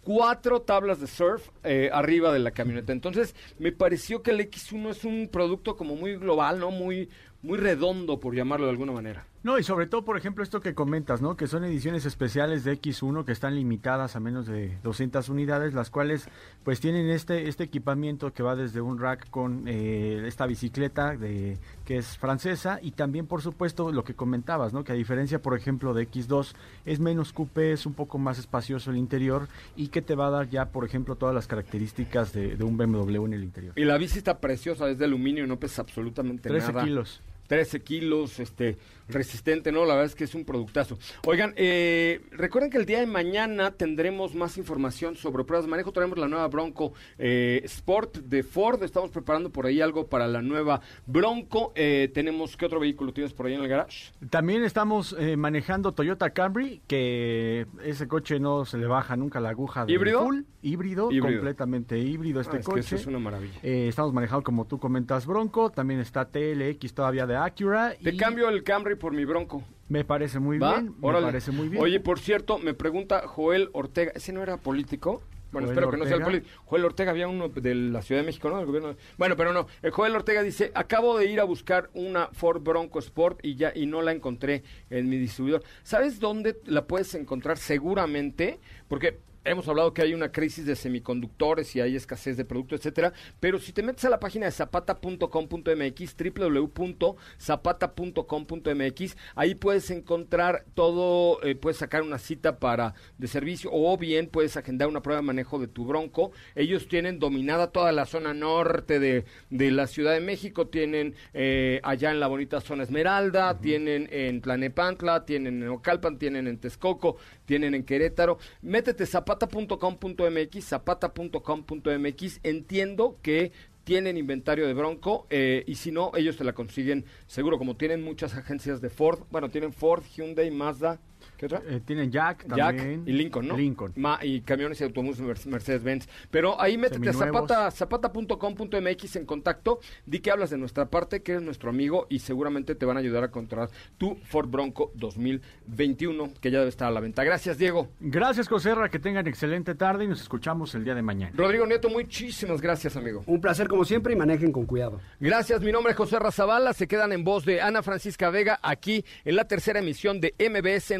cuatro 0.03 0.61
tablas 0.61 0.99
de 0.99 1.07
surf 1.07 1.49
eh, 1.63 1.89
arriba 1.91 2.31
de 2.33 2.39
la 2.39 2.51
camioneta. 2.51 2.91
Entonces, 2.93 3.35
me 3.59 3.71
pareció 3.71 4.21
que 4.21 4.31
el 4.31 4.39
X1 4.39 4.89
es 4.91 5.03
un 5.03 5.29
producto 5.31 5.75
como 5.75 5.95
muy 5.95 6.15
global, 6.15 6.59
¿no? 6.59 6.71
Muy, 6.71 7.09
muy 7.41 7.57
redondo, 7.57 8.19
por 8.19 8.35
llamarlo 8.35 8.65
de 8.65 8.71
alguna 8.71 8.91
manera. 8.91 9.25
No, 9.43 9.59
y 9.59 9.63
sobre 9.63 9.87
todo, 9.87 10.05
por 10.05 10.17
ejemplo, 10.17 10.41
esto 10.41 10.61
que 10.61 10.73
comentas, 10.73 11.21
¿no? 11.21 11.35
Que 11.35 11.47
son 11.47 11.65
ediciones 11.65 12.05
especiales 12.05 12.63
de 12.63 12.79
X1 12.79 13.25
que 13.25 13.33
están 13.33 13.55
limitadas 13.55 14.15
a 14.15 14.21
menos 14.21 14.47
de 14.47 14.77
200 14.83 15.27
unidades, 15.27 15.73
las 15.73 15.89
cuales 15.89 16.29
pues 16.63 16.79
tienen 16.79 17.09
este 17.09 17.49
este 17.49 17.65
equipamiento 17.65 18.31
que 18.31 18.41
va 18.41 18.55
desde 18.55 18.79
un 18.79 18.99
rack 18.99 19.29
con 19.29 19.67
eh, 19.67 20.23
esta 20.25 20.45
bicicleta 20.45 21.17
de 21.17 21.57
que 21.83 21.97
es 21.97 22.17
francesa 22.17 22.79
y 22.81 22.91
también, 22.91 23.27
por 23.27 23.41
supuesto, 23.41 23.91
lo 23.91 24.05
que 24.05 24.13
comentabas, 24.13 24.71
¿no? 24.71 24.85
Que 24.85 24.93
a 24.93 24.95
diferencia, 24.95 25.41
por 25.41 25.57
ejemplo, 25.57 25.93
de 25.93 26.09
X2 26.09 26.53
es 26.85 27.01
menos 27.01 27.33
coupé, 27.33 27.73
es 27.73 27.85
un 27.85 27.95
poco 27.95 28.17
más 28.17 28.39
espacioso 28.39 28.91
el 28.91 28.97
interior 28.97 29.49
y 29.75 29.89
que 29.89 30.01
te 30.01 30.15
va 30.15 30.27
a 30.27 30.29
dar 30.29 30.49
ya, 30.49 30.67
por 30.69 30.85
ejemplo, 30.85 31.17
todas 31.17 31.35
las 31.35 31.47
características 31.47 32.31
de, 32.31 32.55
de 32.55 32.63
un 32.63 32.77
BMW 32.77 33.25
en 33.25 33.33
el 33.33 33.43
interior. 33.43 33.73
Y 33.75 33.83
la 33.83 33.97
bici 33.97 34.19
está 34.19 34.39
preciosa, 34.39 34.89
es 34.89 34.97
de 34.99 35.03
aluminio, 35.03 35.45
no 35.47 35.59
pesa 35.59 35.81
absolutamente 35.81 36.47
13 36.47 36.67
nada. 36.71 36.85
kilos. 36.85 37.21
13 37.47 37.81
kilos, 37.81 38.39
este, 38.39 38.77
resistente, 39.07 39.71
¿no? 39.71 39.81
La 39.85 39.93
verdad 39.95 40.05
es 40.05 40.15
que 40.15 40.23
es 40.23 40.35
un 40.35 40.45
productazo. 40.45 40.97
Oigan, 41.25 41.53
eh, 41.57 42.21
recuerden 42.31 42.69
que 42.71 42.77
el 42.77 42.85
día 42.85 42.99
de 42.99 43.05
mañana 43.07 43.71
tendremos 43.71 44.35
más 44.35 44.57
información 44.57 45.15
sobre 45.15 45.43
pruebas 45.43 45.65
de 45.65 45.71
manejo. 45.71 45.91
Traemos 45.91 46.17
la 46.17 46.27
nueva 46.27 46.47
Bronco 46.47 46.93
eh, 47.17 47.61
Sport 47.65 48.17
de 48.17 48.43
Ford. 48.43 48.81
Estamos 48.83 49.11
preparando 49.11 49.49
por 49.51 49.65
ahí 49.65 49.81
algo 49.81 50.07
para 50.07 50.27
la 50.27 50.41
nueva 50.41 50.81
Bronco. 51.05 51.71
Eh, 51.75 52.09
tenemos, 52.13 52.57
¿qué 52.57 52.65
otro 52.65 52.79
vehículo 52.79 53.13
tienes 53.13 53.33
por 53.33 53.45
ahí 53.47 53.53
en 53.53 53.61
el 53.61 53.67
garage? 53.67 54.11
También 54.29 54.63
estamos 54.63 55.15
manejando 55.37 55.91
Toyota 55.93 56.29
Camry, 56.31 56.81
que 56.87 57.67
ese 57.83 58.07
coche 58.07 58.39
no 58.39 58.65
se 58.65 58.77
le 58.77 58.85
baja 58.87 59.15
nunca 59.15 59.39
la 59.39 59.49
aguja 59.49 59.85
de 59.85 59.93
¿Híbrido? 59.93 60.23
full, 60.23 60.41
híbrido, 60.61 61.11
Híbrido. 61.11 61.35
completamente 61.37 61.97
híbrido 61.99 62.41
este 62.41 62.57
Ah, 62.57 62.59
es 62.59 62.65
que 62.65 62.71
coche. 62.71 62.81
eso 62.81 62.95
es 62.95 63.05
una 63.07 63.19
maravilla. 63.19 63.59
Estamos 63.61 64.13
manejando, 64.13 64.43
como 64.43 64.65
tú 64.65 64.79
comentas, 64.79 65.25
Bronco, 65.25 65.69
también 65.69 65.99
está 65.99 66.25
TLX 66.25 66.93
todavía 66.93 67.25
de 67.27 67.35
Acura. 67.35 67.93
Te 68.01 68.11
y 68.11 68.17
cambio 68.17 68.49
el 68.49 68.63
Camry 68.63 68.95
por 69.03 69.13
mi 69.13 69.25
Bronco. 69.25 69.61
Me 69.89 70.05
parece 70.05 70.39
muy 70.39 70.57
¿Va? 70.59 70.79
bien, 70.79 70.95
Órale. 71.01 71.25
me 71.25 71.31
parece 71.33 71.51
muy 71.51 71.67
bien. 71.67 71.83
Oye, 71.83 71.99
por 71.99 72.19
cierto, 72.19 72.57
me 72.57 72.73
pregunta 72.73 73.27
Joel 73.27 73.69
Ortega, 73.73 74.13
¿ese 74.15 74.31
no 74.31 74.41
era 74.41 74.55
político? 74.55 75.21
Bueno, 75.51 75.67
Joel 75.67 75.77
espero 75.77 75.91
que 75.91 75.97
no 75.97 76.05
sea 76.05 76.15
el 76.15 76.21
Ortega. 76.23 76.39
político. 76.41 76.63
Joel 76.65 76.85
Ortega 76.85 77.11
había 77.11 77.27
uno 77.27 77.49
de 77.49 77.75
la 77.75 78.01
Ciudad 78.01 78.21
de 78.21 78.25
México, 78.25 78.49
¿no? 78.49 78.57
Del 78.57 78.65
gobierno. 78.65 78.95
Bueno, 79.17 79.35
pero 79.35 79.51
no. 79.51 79.67
El 79.81 79.91
Joel 79.91 80.15
Ortega 80.15 80.41
dice, 80.41 80.71
acabo 80.73 81.17
de 81.17 81.25
ir 81.25 81.41
a 81.41 81.43
buscar 81.43 81.89
una 81.93 82.29
Ford 82.31 82.63
Bronco 82.63 82.97
Sport 82.99 83.41
y 83.43 83.55
ya 83.55 83.73
y 83.75 83.85
no 83.85 84.01
la 84.01 84.13
encontré 84.13 84.63
en 84.89 85.09
mi 85.09 85.17
distribuidor. 85.17 85.63
¿Sabes 85.83 86.21
dónde 86.21 86.57
la 86.65 86.85
puedes 86.87 87.13
encontrar 87.13 87.57
seguramente? 87.57 88.59
Porque 88.87 89.19
hemos 89.45 89.67
hablado 89.67 89.93
que 89.93 90.01
hay 90.01 90.13
una 90.13 90.31
crisis 90.31 90.65
de 90.65 90.75
semiconductores 90.75 91.75
y 91.75 91.81
hay 91.81 91.95
escasez 91.95 92.37
de 92.37 92.45
productos, 92.45 92.79
etcétera, 92.79 93.13
pero 93.39 93.59
si 93.59 93.73
te 93.73 93.83
metes 93.83 94.05
a 94.05 94.09
la 94.09 94.19
página 94.19 94.45
de 94.45 94.51
zapata.com.mx, 94.51 96.15
www.zapata.com.mx, 96.35 99.17
ahí 99.35 99.55
puedes 99.55 99.89
encontrar 99.91 100.65
todo, 100.73 101.43
eh, 101.43 101.55
puedes 101.55 101.77
sacar 101.77 102.01
una 102.01 102.17
cita 102.17 102.59
para 102.59 102.93
de 103.17 103.27
servicio 103.27 103.69
o 103.73 103.97
bien 103.97 104.27
puedes 104.27 104.55
agendar 104.57 104.87
una 104.87 105.01
prueba 105.01 105.21
de 105.21 105.27
manejo 105.27 105.59
de 105.59 105.67
tu 105.67 105.85
Bronco. 105.85 106.31
Ellos 106.55 106.87
tienen 106.87 107.19
dominada 107.19 107.71
toda 107.71 107.91
la 107.91 108.05
zona 108.05 108.33
norte 108.33 108.99
de, 108.99 109.25
de 109.49 109.71
la 109.71 109.87
Ciudad 109.87 110.13
de 110.13 110.19
México, 110.19 110.67
tienen 110.67 111.15
eh, 111.33 111.79
allá 111.83 112.11
en 112.11 112.19
la 112.19 112.27
bonita 112.27 112.61
zona 112.61 112.83
Esmeralda, 112.83 113.59
tienen 113.59 114.07
en 114.11 114.41
Tlanepantla, 114.41 115.25
tienen 115.25 115.63
en 115.63 115.69
Ocalpan, 115.69 116.17
tienen 116.17 116.47
en 116.47 116.57
Texcoco, 116.57 117.17
tienen 117.45 117.75
en 117.75 117.83
Querétaro. 117.83 118.37
Métete 118.61 119.05
zapata.com.mx, 119.33 120.63
zapata.com.mx. 120.63 122.39
Entiendo 122.43 123.17
que 123.21 123.51
tienen 123.83 124.17
inventario 124.17 124.67
de 124.67 124.73
Bronco 124.73 125.27
eh, 125.29 125.63
y 125.67 125.75
si 125.75 125.91
no, 125.91 126.11
ellos 126.15 126.37
te 126.37 126.43
la 126.43 126.53
consiguen 126.53 127.05
seguro, 127.27 127.57
como 127.57 127.75
tienen 127.75 128.03
muchas 128.03 128.35
agencias 128.35 128.79
de 128.81 128.89
Ford. 128.89 129.23
Bueno, 129.31 129.49
tienen 129.49 129.73
Ford, 129.73 130.03
Hyundai, 130.03 130.51
Mazda. 130.51 130.99
¿Qué 131.47 131.55
otra? 131.55 131.61
Eh, 131.67 131.81
tienen 131.85 132.09
Jack 132.11 132.45
Jack 132.55 132.77
también. 132.77 133.03
y 133.05 133.11
Lincoln, 133.11 133.47
¿no? 133.47 133.57
Lincoln. 133.57 133.91
Ma- 133.97 134.19
y 134.23 134.41
camiones 134.41 134.79
y 134.79 134.83
autobuses 134.85 135.21
Mer- 135.21 135.45
Mercedes-Benz. 135.45 136.07
Pero 136.31 136.59
ahí 136.61 136.77
métete 136.77 137.09
a 137.09 137.13
zapata, 137.13 137.69
zapata.com.mx 137.71 139.15
en 139.17 139.25
contacto, 139.25 139.79
di 140.05 140.19
que 140.19 140.31
hablas 140.31 140.49
de 140.49 140.57
nuestra 140.57 140.85
parte, 140.89 141.21
que 141.21 141.33
eres 141.33 141.43
nuestro 141.43 141.69
amigo 141.69 142.07
y 142.09 142.19
seguramente 142.19 142.75
te 142.75 142.85
van 142.85 142.97
a 142.97 142.99
ayudar 143.01 143.23
a 143.23 143.27
encontrar 143.27 143.69
tu 143.97 144.15
Ford 144.23 144.47
Bronco 144.49 144.91
2021, 144.95 146.31
que 146.39 146.51
ya 146.51 146.59
debe 146.59 146.69
estar 146.69 146.87
a 146.87 146.91
la 146.91 146.99
venta. 146.99 147.23
Gracias, 147.23 147.57
Diego. 147.57 147.89
Gracias, 147.99 148.47
Joserra, 148.47 148.89
que 148.89 148.99
tengan 148.99 149.27
excelente 149.27 149.75
tarde 149.75 150.05
y 150.05 150.07
nos 150.07 150.21
escuchamos 150.21 150.73
el 150.75 150.83
día 150.83 150.95
de 150.95 151.01
mañana. 151.01 151.33
Rodrigo 151.35 151.65
Nieto, 151.65 151.89
muchísimas 151.89 152.61
gracias, 152.61 152.95
amigo. 152.95 153.23
Un 153.27 153.41
placer 153.41 153.67
como 153.67 153.85
siempre 153.85 154.13
y 154.13 154.15
manejen 154.15 154.51
con 154.51 154.65
cuidado. 154.65 154.99
Gracias, 155.19 155.61
mi 155.61 155.71
nombre 155.71 155.91
es 155.91 155.97
José 155.97 156.19
Razabala. 156.19 156.73
Se 156.73 156.87
quedan 156.87 157.11
en 157.11 157.23
voz 157.23 157.45
de 157.45 157.61
Ana 157.61 157.83
Francisca 157.83 158.29
Vega 158.29 158.59
aquí 158.61 159.03
en 159.25 159.35
la 159.35 159.45
tercera 159.47 159.79
emisión 159.79 160.19
de 160.21 160.33
MBS 160.39 160.97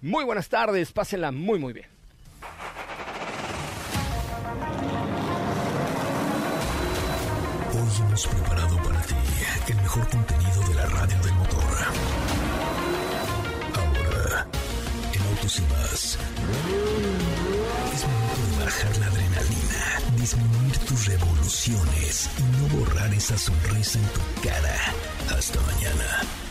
Muy 0.00 0.24
buenas 0.24 0.48
tardes, 0.48 0.92
pásenla 0.92 1.30
muy, 1.30 1.60
muy 1.60 1.72
bien. 1.72 1.86
Hoy 7.72 8.00
hemos 8.00 8.26
preparado 8.26 8.76
para 8.78 9.00
ti 9.02 9.14
el 9.68 9.76
mejor 9.76 10.08
contenido 10.08 10.60
de 10.68 10.74
la 10.74 10.86
radio 10.86 11.18
del 11.22 11.34
motor. 11.34 11.64
Ahora, 13.76 14.46
en 15.12 15.22
Autos 15.22 15.58
y 15.58 15.62
más, 15.62 16.18
es 17.94 18.04
momento 18.04 18.58
de 18.58 18.64
bajar 18.64 18.96
la 18.98 19.06
adrenalina, 19.06 20.00
disminuir 20.16 20.78
tus 20.78 21.06
revoluciones 21.06 22.28
y 22.38 22.42
no 22.42 22.76
borrar 22.76 23.14
esa 23.14 23.38
sonrisa 23.38 24.00
en 24.00 24.06
tu 24.06 24.48
cara. 24.48 24.74
Hasta 25.30 25.60
mañana. 25.60 26.43